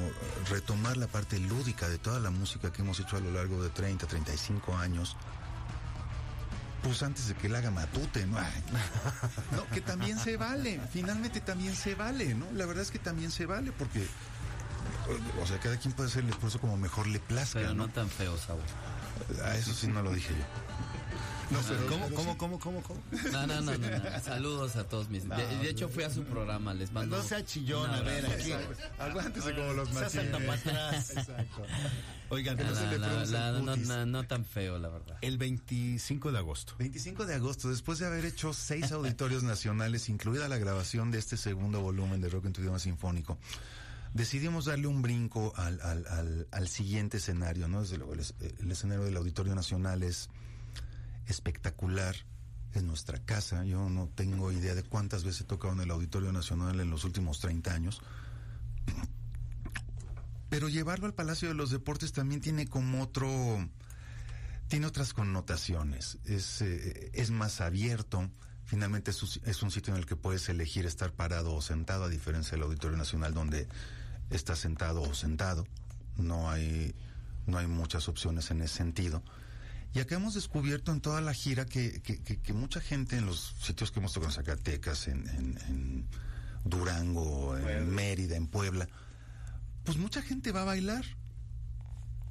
retomar 0.49 0.97
la 0.97 1.07
parte 1.07 1.39
lúdica 1.39 1.88
de 1.88 1.97
toda 1.97 2.19
la 2.19 2.32
música 2.32 2.71
que 2.73 2.82
hemos 2.82 2.99
hecho 2.99 3.15
a 3.15 3.21
lo 3.21 3.32
largo 3.32 3.63
de 3.63 3.69
30, 3.69 4.05
35 4.07 4.76
años. 4.78 5.15
Pues 6.86 7.01
antes 7.01 7.27
de 7.27 7.33
que 7.33 7.49
la 7.49 7.57
haga 7.57 7.71
Matute, 7.71 8.27
¿no? 8.27 8.38
No, 9.51 9.67
que 9.73 9.81
también 9.81 10.19
se 10.19 10.38
vale, 10.38 10.79
finalmente 10.93 11.41
también 11.41 11.75
se 11.75 11.95
vale, 11.95 12.36
¿no? 12.36 12.45
La 12.53 12.67
verdad 12.67 12.83
es 12.83 12.91
que 12.91 12.99
también 12.99 13.31
se 13.31 13.47
vale 13.47 13.71
porque, 13.71 14.05
o 15.41 15.47
sea, 15.47 15.59
cada 15.59 15.77
quien 15.77 15.93
puede 15.95 16.09
hacer 16.09 16.23
el 16.23 16.29
esfuerzo 16.29 16.59
como 16.59 16.77
mejor 16.77 17.07
le 17.07 17.19
plazca, 17.19 17.59
Pero 17.59 17.73
¿no? 17.73 17.88
no 17.88 17.93
tan 17.93 18.07
feo, 18.07 18.38
Saúl. 18.38 18.61
A 19.43 19.55
eso 19.55 19.74
sí 19.74 19.88
no 19.88 20.01
lo 20.01 20.11
dije 20.13 20.30
yo. 20.34 20.45
No, 21.51 21.59
pero, 21.68 21.86
¿Cómo, 21.88 22.05
pero 22.05 22.16
cómo, 22.16 22.32
sí. 22.32 22.38
cómo, 22.39 22.59
cómo, 22.59 22.82
cómo? 22.82 23.03
No, 23.32 23.45
no, 23.45 23.61
no, 23.61 23.78
no, 23.78 23.88
no. 23.88 24.20
Saludos 24.26 24.76
a 24.78 24.84
todos 24.86 25.09
mis. 25.09 25.30
De, 25.30 25.36
de 25.36 25.70
hecho, 25.70 25.88
fui 25.89 26.03
a 26.03 26.09
su 26.09 26.24
programa, 26.24 26.74
les 26.74 26.91
mando. 26.91 27.18
No 27.18 27.24
sea 27.24 27.45
chillón, 27.45 27.88
a 27.91 28.01
ver, 28.01 28.26
aquí. 28.26 28.51
Aguántese 28.97 29.53
como 29.53 29.74
los 29.74 29.88
Se 29.89 29.93
machines. 29.93 30.11
salta 30.32 30.38
para 30.39 30.53
atrás. 30.53 31.09
Exacto. 31.11 31.63
Oigan, 32.30 32.57
No, 32.57 32.63
no, 32.63 33.28
no, 33.28 33.61
no, 33.61 33.76
no, 33.76 34.05
no 34.07 34.24
tan 34.28 34.43
feo, 34.43 34.80
la 34.80 34.89
verdad. 34.89 35.18
El 35.22 35.38
25 35.38 36.32
de 36.32 36.38
agosto. 36.39 36.74
25 36.80 37.28
de 37.28 37.36
agosto, 37.36 37.70
después 37.70 37.99
de 37.99 38.07
haber 38.07 38.26
hecho 38.26 38.51
seis 38.51 38.91
auditorios 38.91 39.43
nacionales, 39.43 40.09
incluida 40.09 40.47
la 40.49 40.57
grabación 40.57 41.11
de 41.11 41.20
este 41.20 41.38
segundo 41.38 41.80
volumen 41.82 42.22
de 42.22 42.30
Rock 42.30 42.45
en 42.45 42.53
tu 42.53 42.61
idioma 42.61 42.80
sinfónico, 42.80 43.38
decidimos 44.16 44.63
darle 44.66 44.88
un 44.88 45.01
brinco 45.01 45.53
al, 45.57 45.80
al, 45.82 46.47
al, 46.49 46.68
siguiente 46.70 47.18
escenario, 47.18 47.68
¿no? 47.68 47.82
Desde 47.82 47.97
luego, 47.97 48.13
el, 48.13 48.22
es- 48.22 48.34
el 48.39 48.72
escenario 48.72 49.03
del 49.03 49.18
Auditorio 49.18 49.53
Nacional 49.53 50.03
es 50.03 50.30
espectacular, 51.28 52.16
es 52.74 52.82
nuestra 52.82 53.20
casa. 53.20 53.66
Yo 53.66 53.89
no 53.89 54.09
tengo 54.16 54.51
idea 54.53 54.74
de 54.74 54.84
cuántas 54.84 55.24
veces 55.26 55.41
he 55.41 55.43
tocado 55.43 55.74
en 55.74 55.82
el 55.82 55.91
Auditorio 55.91 56.32
Nacional 56.32 56.80
en 56.80 56.89
los 56.89 57.03
últimos 57.03 57.39
30 57.41 57.74
años. 57.74 58.01
Pero 60.49 60.70
llevarlo 60.70 61.05
al 61.07 61.13
Palacio 61.13 61.49
de 61.49 61.53
los 61.53 61.70
Deportes 61.72 62.13
también 62.13 62.39
tiene 62.39 62.68
como 62.68 63.01
otro, 63.03 63.68
tiene 64.70 64.86
otras 64.86 65.13
connotaciones. 65.13 66.20
Es, 66.24 66.61
eh, 66.61 67.11
es 67.13 67.32
más 67.32 67.59
abierto. 67.59 68.30
Finalmente 68.63 69.11
es 69.11 69.61
un 69.63 69.72
sitio 69.72 69.93
en 69.93 69.99
el 69.99 70.05
que 70.05 70.16
puedes 70.16 70.47
elegir 70.49 70.86
estar 70.86 71.11
parado 71.11 71.53
o 71.53 71.61
sentado, 71.61 72.05
a 72.05 72.09
diferencia 72.09 72.51
del 72.51 72.63
Auditorio 72.63 72.97
Nacional, 72.97 73.34
donde 73.34 73.68
estás 74.30 74.59
sentado 74.59 75.01
o 75.01 75.13
sentado. 75.13 75.65
No 76.17 76.49
hay, 76.49 76.95
no 77.45 77.57
hay 77.57 77.67
muchas 77.67 78.07
opciones 78.07 78.51
en 78.51 78.61
ese 78.61 78.76
sentido. 78.76 79.23
Y 79.93 79.99
acá 79.99 80.15
hemos 80.15 80.34
descubierto 80.34 80.91
en 80.91 80.99
toda 81.01 81.21
la 81.21 81.34
gira 81.34 81.65
que, 81.65 82.01
que, 82.01 82.21
que- 82.21 82.39
que 82.41 82.53
mucha 82.53 82.82
gente 82.82 83.17
en 83.17 83.26
los 83.26 83.55
sitios 83.61 83.91
que 83.91 83.99
hemos 83.99 84.11
tocado 84.13 84.32
en 84.32 84.36
Zacatecas, 84.36 85.07
en, 85.07 85.28
en- 85.30 85.57
en 85.67 86.07
Durango, 86.65 87.57
en 87.57 87.89
Mérida, 87.95 88.36
en 88.36 88.47
Puebla, 88.47 88.89
pues 89.84 89.97
mucha 89.97 90.21
gente 90.21 90.51
va 90.51 90.61
a 90.63 90.65
bailar. 90.65 91.05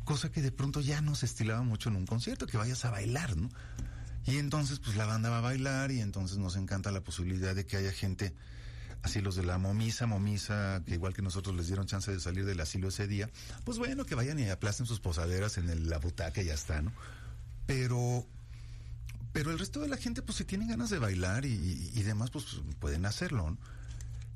Cosa 0.05 0.30
que 0.30 0.42
de 0.42 0.53
pronto 0.53 0.80
ya 0.82 1.01
no 1.01 1.14
se 1.14 1.24
estilaba 1.24 1.62
mucho 1.62 1.88
en 1.88 1.97
un 1.97 2.05
concierto, 2.07 2.47
que 2.47 2.59
vayas 2.59 2.84
a 2.84 2.90
bailar, 2.90 3.36
¿no? 3.36 3.49
Y 4.26 4.36
entonces, 4.38 4.78
pues 4.80 4.97
la 4.97 5.07
banda 5.07 5.30
va 5.30 5.38
a 5.38 5.42
bailar 5.42 5.90
y 5.90 6.01
entonces 6.01 6.36
nos 6.36 6.57
encanta 6.57 6.90
la 6.90 7.01
posibilidad 7.03 7.55
de 7.55 7.64
que 7.64 7.76
haya 7.78 7.92
gente, 7.92 8.34
así 9.05 9.20
los 9.20 9.36
de 9.36 9.44
la 9.44 9.59
momisa, 9.59 10.07
momisa, 10.07 10.82
que 10.86 10.94
igual 10.94 11.12
que 11.12 11.20
nosotros 11.20 11.55
les 11.55 11.66
dieron 11.66 11.86
chance 11.86 12.11
de 12.11 12.18
salir 12.18 12.46
del 12.46 12.59
asilo 12.61 12.88
ese 12.88 13.07
día, 13.07 13.30
pues 13.64 13.76
bueno, 13.78 14.07
que 14.07 14.14
vayan 14.14 14.38
y 14.38 14.48
aplasten 14.48 14.86
sus 14.86 14.98
posaderas 14.98 15.59
en 15.59 15.68
el- 15.68 15.90
la 15.90 15.98
butaca 15.98 16.40
y 16.40 16.46
ya 16.46 16.55
está, 16.55 16.80
¿no? 16.80 16.90
Pero, 17.66 18.26
pero 19.34 19.50
el 19.50 19.59
resto 19.59 19.80
de 19.80 19.88
la 19.88 19.98
gente, 19.98 20.22
pues 20.22 20.38
si 20.38 20.44
tienen 20.44 20.68
ganas 20.68 20.88
de 20.88 20.98
bailar 20.98 21.44
y, 21.44 22.02
demás, 22.02 22.30
pues 22.30 22.46
pueden 22.80 23.05
hacerlo, 23.05 23.50
¿no? 23.50 23.59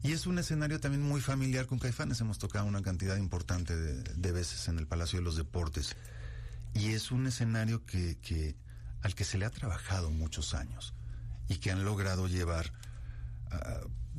Y 0.03 0.13
es 0.13 0.27
un 0.27 0.39
escenario 0.39 0.79
también 0.79 1.03
muy 1.03 1.21
familiar 1.23 1.67
con 1.67 1.79
Caifanes. 1.79 2.21
Hemos 2.21 2.39
tocado 2.39 2.67
una 2.67 2.83
cantidad 2.83 3.17
importante 3.17 3.75
de, 3.75 4.33
veces 4.33 4.69
en 4.69 4.79
el 4.79 4.87
Palacio 4.87 5.19
de 5.19 5.25
los 5.25 5.37
Deportes. 5.37 5.97
Y 6.75 6.93
es 6.93 7.11
un 7.11 7.27
escenario 7.27 7.85
que, 7.85 8.17
que 8.19 8.55
al 9.03 9.15
que 9.15 9.25
se 9.25 9.39
le 9.39 9.47
ha 9.47 9.51
trabajado 9.51 10.11
muchos 10.11 10.55
años 10.55 10.95
y 11.49 11.57
que 11.57 11.71
han 11.73 11.85
logrado 11.85 12.29
llevar, 12.29 12.73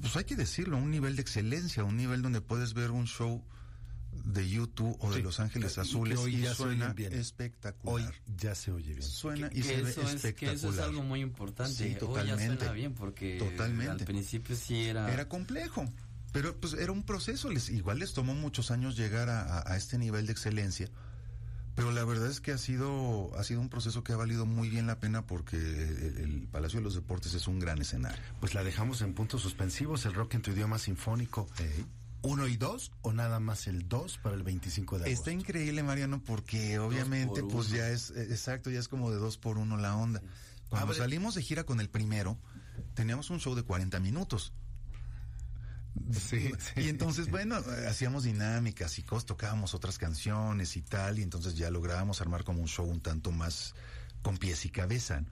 pues 0.02 0.16
hay 0.18 0.24
que 0.26 0.36
decirlo, 0.36 0.78
a 0.78 0.80
un 0.80 0.92
nivel 0.92 1.16
de 1.16 1.22
excelencia, 1.22 1.84
un 1.84 1.98
nivel 1.98 2.22
donde 2.22 2.42
puedes 2.42 2.74
ver 2.74 2.92
un 2.92 3.08
show 3.08 3.44
de 4.12 4.50
YouTube 4.50 4.98
o 5.00 5.10
de 5.12 5.18
Sí, 5.18 5.22
Los 5.22 5.40
Ángeles 5.40 5.78
y 5.78 5.80
Azules 5.82 6.18
hoy 6.20 6.36
y 6.36 6.42
ya 6.42 6.54
suena 6.54 6.94
bien. 6.94 7.14
espectacular. 7.14 7.96
Hoy 8.10 8.14
ya 8.38 8.56
se 8.56 8.72
oye 8.72 8.94
bien. 8.96 9.04
suena 9.04 9.50
Que- 9.50 9.60
y 9.60 9.62
que 9.62 9.68
se 9.68 9.82
ve 9.84 9.90
es, 9.92 9.98
espectacular. 9.98 10.36
que 10.36 10.52
eso 10.52 10.70
es 10.72 10.80
algo 10.80 11.04
muy 11.04 11.22
importante. 11.22 11.74
Sí, 11.74 11.84
Hoy 11.84 11.94
ya 11.94 12.00
totalmente. 12.00 12.56
suena 12.58 12.72
bien 12.74 12.94
porque 12.94 13.38
Totalmente. 13.38 13.92
al 13.92 14.06
principio 14.06 14.56
sí 14.56 14.84
era... 14.86 15.12
Era 15.14 15.28
complejo, 15.30 15.86
pero 16.32 16.56
pues 16.60 16.74
era 16.74 16.92
un 16.92 17.04
proceso. 17.04 17.50
Les, 17.50 17.70
igual 17.70 18.00
les 18.00 18.14
tomó 18.14 18.34
muchos 18.36 18.72
años 18.72 18.98
llegar 18.98 19.30
a, 19.30 19.42
a- 19.60 19.74
a 19.74 19.78
este 19.78 19.98
nivel 19.98 20.26
de 20.26 20.32
excelencia. 20.34 20.90
Pero 21.80 21.92
la 21.94 22.04
verdad 22.04 22.30
es 22.30 22.42
que 22.42 22.52
ha 22.52 22.58
sido, 22.58 23.32
ha 23.38 23.44
sido 23.44 23.62
un 23.62 23.70
proceso 23.70 24.04
que 24.04 24.12
ha 24.14 24.18
valido 24.18 24.46
muy 24.46 24.70
bien 24.70 24.86
la 24.88 25.00
pena 25.00 25.26
porque 25.26 25.56
el, 25.58 26.18
el 26.18 26.48
Palacio 26.52 26.80
de 26.80 26.84
los 26.84 26.96
Deportes 26.96 27.34
es 27.34 27.48
un 27.48 27.60
gran 27.60 27.80
escenario. 27.80 28.20
Pues 28.40 28.54
la 28.54 28.64
dejamos 28.64 29.02
en 29.02 29.14
puntos 29.14 29.42
suspensivos, 29.42 30.06
el 30.06 30.14
rock 30.14 30.34
en 30.36 30.42
tu 30.42 30.52
idioma 30.52 30.78
sinfónico. 30.78 31.48
¿Uno 32.22 32.48
y 32.48 32.58
dos 32.58 32.92
o 33.02 33.14
nada 33.14 33.40
más 33.40 33.68
el 33.68 33.88
dos 33.88 34.18
para 34.18 34.36
el 34.36 34.44
25 34.44 34.98
de 35.00 35.06
agosto? 35.06 35.20
Está 35.22 35.32
increíble, 35.32 35.82
Mariano, 35.84 36.22
porque 36.22 36.78
obviamente, 36.78 37.42
por 37.44 37.52
pues 37.52 37.70
ya 37.70 37.90
es, 37.92 38.12
eh, 38.12 38.24
exacto, 38.30 38.70
ya 38.70 38.80
es 38.80 38.90
como 38.90 39.10
de 39.10 39.18
dos 39.18 39.38
por 39.38 39.58
uno 39.58 39.78
la 39.78 39.96
onda. 39.96 40.22
Cuando 40.68 40.88
Abre- 40.94 40.98
salimos 40.98 41.36
de 41.36 41.42
gira 41.44 41.64
con 41.64 41.80
el 41.80 41.90
primero, 41.90 42.38
teníamos 42.94 43.30
un 43.30 43.40
show 43.40 43.56
de 43.56 43.64
40 43.64 44.02
minutos. 44.02 44.52
Sí, 46.12 46.52
Y 46.76 46.88
entonces, 46.90 47.30
bueno, 47.30 47.58
hacíamos 47.88 48.24
dinámicas 48.24 48.98
y 49.00 49.04
cos, 49.04 49.26
tocábamos 49.26 49.74
otras 49.74 49.98
canciones 49.98 50.76
y 50.78 50.82
tal, 50.82 51.20
y 51.20 51.24
entonces 51.24 51.56
ya 51.56 51.70
lográbamos 51.70 52.22
armar 52.22 52.44
como 52.44 52.62
un 52.62 52.68
show 52.68 52.86
un 52.86 53.02
tanto 53.02 53.32
más 53.32 53.74
con 54.22 54.38
pies 54.38 54.66
y 54.66 54.70
cabeza. 54.70 55.24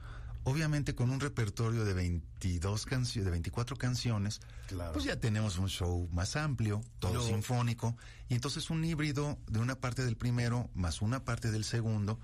Obviamente 0.43 0.95
con 0.95 1.09
un 1.09 1.19
repertorio 1.19 1.83
de 1.83 1.93
22 1.93 2.85
canciones, 2.85 3.25
de 3.25 3.31
24 3.31 3.75
canciones, 3.75 4.39
Claro. 4.67 4.93
pues 4.93 5.03
ya 5.05 5.19
tenemos 5.19 5.57
un 5.57 5.67
show 5.67 6.07
más 6.13 6.35
amplio, 6.37 6.81
todo 6.99 7.21
sinfónico, 7.25 7.97
y 8.29 8.35
entonces 8.35 8.69
un 8.69 8.83
híbrido 8.85 9.37
de 9.47 9.59
una 9.59 9.75
parte 9.75 10.05
del 10.05 10.15
primero 10.15 10.69
más 10.73 11.01
una 11.01 11.25
parte 11.25 11.51
del 11.51 11.65
segundo, 11.65 12.19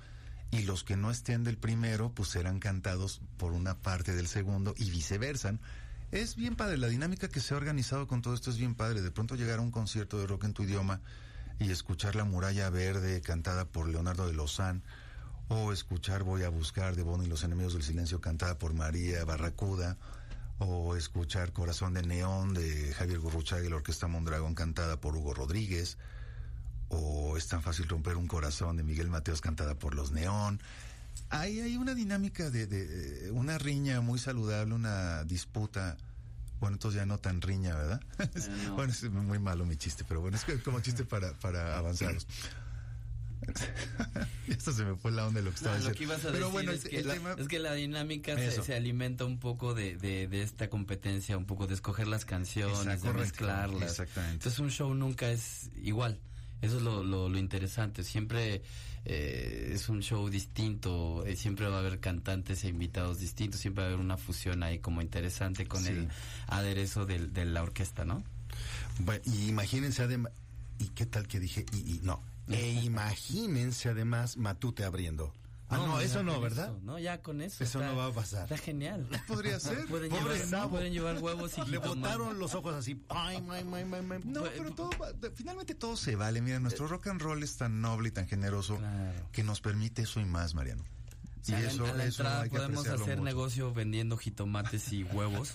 y 0.52 0.62
los 0.62 0.84
que 0.84 0.96
no 0.96 1.10
estén 1.12 1.44
del 1.44 1.58
primero, 1.58 2.14
pues 2.14 2.30
serán 2.30 2.60
cantados 2.60 3.22
por 3.38 3.52
una 3.54 3.80
parte 3.82 4.14
del 4.16 4.28
segundo 4.28 4.74
y 4.78 4.90
viceversa. 4.92 5.58
Es 6.14 6.36
bien 6.36 6.56
padre, 6.56 6.78
la 6.78 6.90
dinámica 6.90 7.28
que 7.28 7.40
se 7.40 7.56
ha 7.56 7.58
organizado 7.58 8.08
con 8.08 8.22
todo 8.22 8.36
esto 8.36 8.52
es 8.52 8.58
bien 8.60 8.76
padre. 8.76 9.02
De 9.02 9.10
pronto 9.10 9.34
llegar 9.34 9.58
a 9.58 9.64
un 9.64 9.72
concierto 9.72 10.20
de 10.20 10.28
rock 10.28 10.44
en 10.44 10.54
tu 10.54 10.62
idioma 10.62 11.02
y 11.58 11.72
escuchar 11.72 12.16
La 12.16 12.24
Muralla 12.24 12.70
Verde 12.70 13.20
cantada 13.22 13.66
por 13.66 13.88
Leonardo 13.88 14.28
de 14.28 14.34
Lozán, 14.34 14.84
o 15.48 15.74
escuchar 15.74 16.22
Voy 16.22 16.44
a 16.44 16.50
buscar 16.50 16.96
de 16.96 17.02
Bono 17.02 17.24
y 17.24 17.28
los 17.28 17.44
enemigos 17.44 17.74
del 17.74 17.82
silencio 17.82 18.22
cantada 18.22 18.60
por 18.60 18.76
María 18.76 19.26
Barracuda, 19.26 19.98
o 20.60 20.96
escuchar 20.96 21.52
Corazón 21.52 21.96
de 21.96 22.04
Neón 22.04 22.54
de 22.54 22.94
Javier 22.94 23.18
Gurruchaga 23.18 23.66
y 23.66 23.70
la 23.70 23.78
Orquesta 23.78 24.06
Mondragón 24.06 24.54
cantada 24.54 25.02
por 25.02 25.18
Hugo 25.18 25.34
Rodríguez, 25.34 25.98
o 26.90 27.38
Es 27.38 27.48
tan 27.48 27.64
fácil 27.64 27.88
romper 27.88 28.18
un 28.18 28.28
corazón 28.28 28.78
de 28.78 28.84
Miguel 28.84 29.10
Mateos 29.10 29.42
cantada 29.42 29.74
por 29.74 29.96
los 29.96 30.12
Neón. 30.12 30.62
Hay, 31.30 31.60
hay 31.62 31.78
una 31.78 31.96
dinámica 31.96 32.50
de, 32.50 32.68
de, 32.68 33.28
eh, 33.28 33.32
una 33.32 33.58
riña 33.58 34.02
muy 34.02 34.20
saludable, 34.20 34.74
una 34.76 35.24
disputa. 35.24 35.98
Bueno, 36.60 36.76
entonces 36.76 37.00
ya 37.00 37.06
no 37.06 37.18
tan 37.18 37.42
riña, 37.42 37.76
¿verdad? 37.76 38.02
no. 38.68 38.76
bueno, 38.76 38.92
es 38.94 39.04
muy 39.10 39.40
malo 39.40 39.66
mi 39.66 39.76
chiste, 39.76 40.04
pero 40.08 40.22
bueno, 40.22 40.38
es 40.38 40.46
como 40.64 40.80
chiste 40.80 41.04
para, 41.06 41.34
para 41.34 41.78
avanzados. 41.80 42.28
Esto 44.48 44.72
se 44.74 44.86
me 44.86 44.96
fue 44.96 45.12
la 45.12 45.28
onda 45.28 45.40
de 45.42 45.46
lo 45.46 45.52
que 45.52 45.58
estaba 45.58 45.78
No, 45.78 45.84
lo 45.84 45.90
diciendo. 45.90 45.98
que 45.98 46.04
ibas 46.06 46.20
a 46.26 46.32
Pero 46.32 46.46
decir 46.46 46.52
bueno, 46.54 46.72
es, 46.72 46.86
el- 46.86 46.90
que 46.92 47.04
la, 47.04 47.14
tema- 47.14 47.36
es 47.38 47.48
que 47.48 47.60
la 47.60 47.74
dinámica 47.74 48.36
se, 48.38 48.74
alimenta 48.76 49.26
un 49.26 49.40
poco 49.40 49.74
de, 49.74 49.98
de, 49.98 50.28
de 50.28 50.42
esta 50.44 50.70
competencia, 50.70 51.38
un 51.38 51.46
poco 51.46 51.68
de 51.68 51.74
escoger 51.74 52.08
las 52.08 52.24
canciones, 52.26 52.78
Exacto, 52.80 53.08
de 53.08 53.14
mezclarlas. 53.20 53.90
Exactamente. 53.92 54.36
Entonces 54.36 54.60
un 54.60 54.70
show 54.72 54.94
nunca 54.94 55.30
es 55.30 55.70
igual. 55.82 56.20
Eso 56.64 56.78
es 56.78 56.82
lo, 56.82 57.04
lo, 57.04 57.28
lo 57.30 57.38
interesante. 57.38 58.04
Siempre 58.04 58.62
eh, 59.06 59.72
es 59.74 59.90
un 59.90 60.02
show 60.02 60.30
distinto. 60.30 61.26
eh, 61.26 61.36
siempre 61.36 61.68
va 61.68 61.76
a 61.76 61.80
haber 61.80 62.00
cantantes 62.00 62.64
e 62.64 62.70
invitados 62.70 63.20
distintos. 63.20 63.60
Siempre 63.60 63.82
va 63.84 63.90
a 63.90 63.92
haber 63.94 64.00
una 64.04 64.16
fusión 64.18 64.64
ahí 64.64 64.80
como 64.80 65.02
interesante 65.02 65.66
con 65.68 65.84
Sí. 65.84 65.90
el 65.90 66.08
aderezo 66.48 67.06
del- 67.06 67.34
de 67.34 67.44
la 67.46 67.64
orquesta, 67.64 68.06
¿no? 68.06 68.24
Bueno, 69.00 69.22
y 69.26 69.48
imagínense 69.50 70.04
además, 70.04 70.32
¿y 70.80 70.88
qué 70.90 71.06
tal 71.06 71.28
que 71.28 71.40
dije? 71.40 71.66
Y, 71.74 71.96
y 71.96 72.00
no. 72.04 72.22
E 72.50 72.72
imagínense 72.84 73.90
además 73.90 74.38
Matute 74.38 74.84
abriendo. 74.86 75.34
Ah, 75.76 75.86
no, 75.88 76.00
eso 76.00 76.24
no, 76.24 76.40
¿verdad? 76.42 76.70
eso, 76.70 76.80
no, 76.84 77.00
ya 77.00 77.22
con 77.22 77.42
eso. 77.42 77.64
Eso 77.64 77.80
no 77.80 77.96
va 77.96 78.08
a 78.08 78.12
pasar. 78.12 78.44
Está 78.44 78.58
genial. 78.58 79.08
Podría 79.28 79.60
ser. 79.60 79.86
Pueden 79.88 80.10
Pobre 80.10 80.34
llevar, 80.36 80.48
Sabo. 80.48 80.70
pueden 80.72 80.94
llevar 80.94 81.18
huevos 81.22 81.58
y 81.58 81.62
Le 81.70 81.78
botaron 81.78 82.40
los 82.40 82.54
ojos 82.56 82.74
así. 82.76 83.02
Ay, 83.10 83.38
ay, 83.50 83.66
ay, 83.74 83.86
ay, 83.94 84.06
ay. 84.12 84.22
No, 84.26 84.44
pero 84.44 84.72
todo, 84.72 84.90
va- 85.02 85.12
de- 85.14 85.32
finalmente 85.32 85.76
todo 85.76 85.96
se 85.98 86.16
vale. 86.16 86.42
Mira, 86.42 86.60
nuestro 86.60 86.88
rock 86.88 87.08
and 87.08 87.22
roll 87.22 87.42
es 87.44 87.58
tan 87.58 87.82
noble 87.82 88.10
y 88.10 88.12
tan 88.12 88.28
generoso 88.28 88.78
Claro. 88.78 89.30
que 89.32 89.44
nos 89.44 89.62
permite 89.62 90.04
eso 90.04 90.20
y 90.20 90.26
más, 90.26 90.54
Mariano. 90.56 90.84
O 91.42 91.46
sea, 91.46 91.60
y 91.60 91.64
a 91.64 91.66
la- 91.66 91.72
eso, 91.74 91.86
a 91.86 91.94
la 91.94 92.06
eso 92.06 92.22
entrada 92.24 92.42
hay 92.44 92.50
que 92.50 92.56
podemos 92.58 92.88
hacer 92.88 93.00
mucho. 93.18 93.24
negocio 93.24 93.74
vendiendo 93.74 94.16
jitomates 94.18 94.94
y 94.94 95.04
huevos 95.04 95.54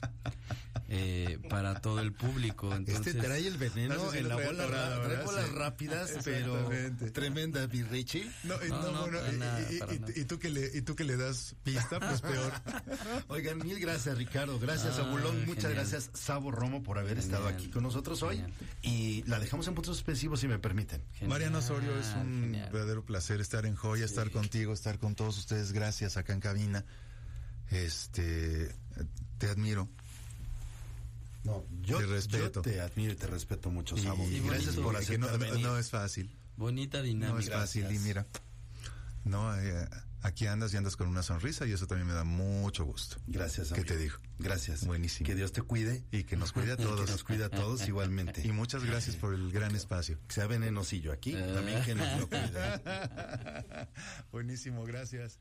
eh, 0.90 1.38
para 1.50 1.80
todo 1.82 2.00
el 2.00 2.12
público. 2.14 2.74
Entonces, 2.74 3.08
Este 3.08 3.20
trae 3.20 3.46
el 3.46 3.58
veneno 3.58 3.94
No 3.94 4.14
en 4.14 4.26
la 4.28 4.36
bola, 4.36 4.66
trae 4.66 5.22
bolas 5.22 5.46
Sí. 5.46 5.54
rápidas, 5.54 6.10
pero 6.24 6.70
tremenda, 7.12 7.66
mi 7.68 7.82
Richie. 7.82 8.30
No, 8.44 8.54
y, 8.64 8.68
No, 8.70 8.82
no, 8.82 8.92
no, 8.92 9.00
bueno, 9.02 9.18
para 9.20 9.32
y- 9.32 9.36
nada, 9.36 9.72
y, 9.72 9.78
para 9.78 9.94
y- 9.94 9.98
nada. 9.98 10.12
y 10.16 10.24
tú 10.24 10.38
que 10.38 10.48
le, 10.48 10.70
y 10.74 10.80
tú 10.82 10.96
que 10.96 11.04
le 11.04 11.16
das 11.18 11.54
pista, 11.62 12.00
pues 12.00 12.20
peor. 12.22 12.52
Oigan, 13.28 13.58
mil 13.58 13.78
gracias, 13.80 14.16
Ricardo. 14.16 14.58
Gracias, 14.58 14.98
Ah, 14.98 15.02
Abulón. 15.02 15.44
Muchas 15.46 15.70
gracias, 15.72 16.10
Sabo 16.14 16.50
Romo, 16.50 16.82
por 16.82 16.98
haber 16.98 17.18
estado 17.18 17.48
aquí 17.48 17.68
con 17.68 17.82
nosotros 17.82 18.22
hoy. 18.22 18.36
Genial. 18.36 18.52
Y 18.82 19.22
la 19.26 19.38
dejamos 19.38 19.68
en 19.68 19.74
puntos 19.74 19.96
suspensivos, 19.96 20.40
si 20.40 20.48
me 20.48 20.58
permiten. 20.58 21.02
genial, 21.12 21.28
Mariano 21.28 21.58
Osorio, 21.58 21.98
es 21.98 22.06
un 22.14 22.40
genial. 22.44 22.70
verdadero 22.72 23.04
placer 23.04 23.40
estar 23.42 23.66
en 23.66 23.74
Joya, 23.76 24.06
estar 24.06 24.30
contigo, 24.30 24.72
estar 24.72 24.98
con 24.98 25.14
todos 25.14 25.36
ustedes. 25.36 25.72
Gracias 25.72 26.16
acá 26.16 26.32
en 26.32 26.40
cabina. 26.40 26.84
Este, 27.70 28.74
te 29.38 29.48
admiro. 29.48 29.88
No, 31.48 31.64
yo 31.80 31.98
Te 31.98 32.04
respeto. 32.06 32.46
yo 32.56 32.60
te 32.62 32.80
admiro 32.80 33.12
y 33.12 33.16
te 33.16 33.26
respeto 33.26 33.70
mucho, 33.70 33.96
Sabo. 33.96 34.22
Y- 34.28 34.40
gracias 34.40 34.76
bonito. 34.76 34.82
por 34.82 35.04
que 35.06 35.58
no, 35.58 35.78
es 35.78 35.88
fácil. 35.90 36.36
Bonita 36.56 37.00
dinámica. 37.00 37.32
No 37.32 37.38
es 37.40 37.48
fácil. 37.50 37.90
Y 37.90 37.98
mira, 38.00 38.26
no, 39.24 39.56
eh, 39.58 39.88
aquí 40.20 40.46
andas 40.46 40.74
y 40.74 40.76
andas 40.76 40.96
con 40.96 41.08
una 41.08 41.22
sonrisa 41.22 41.66
y 41.66 41.72
eso 41.72 41.86
también 41.86 42.06
me 42.08 42.12
da 42.12 42.24
mucho 42.24 42.84
gusto. 42.84 43.16
Gracias, 43.26 43.68
¿Qué 43.68 43.80
amigo. 43.80 43.86
te 43.94 43.96
digo? 43.96 44.16
Gracias. 44.38 44.84
Buenísimo. 44.86 45.26
Que 45.26 45.34
Dios 45.34 45.52
te 45.52 45.62
cuide. 45.62 46.04
Y 46.12 46.24
que 46.24 46.36
nos 46.36 46.52
cuide 46.52 46.72
a 46.72 46.76
todos. 46.76 47.06
Que 47.06 47.12
nos 47.12 47.24
cuide 47.24 47.44
a 47.44 47.48
todos 47.48 47.88
igualmente. 47.88 48.46
Y 48.46 48.52
muchas 48.52 48.84
gracias 48.84 49.16
por 49.16 49.32
el 49.32 49.50
gran 49.50 49.74
espacio. 49.74 50.18
Que 50.28 50.34
sea 50.34 50.46
venenosillo 50.48 51.12
aquí. 51.12 51.32
También 51.32 51.82
que 51.82 51.94
nos 51.94 52.20
lo 52.20 52.28
cuide. 52.28 52.52
Buenísimo, 54.32 54.84
gracias. 54.84 55.40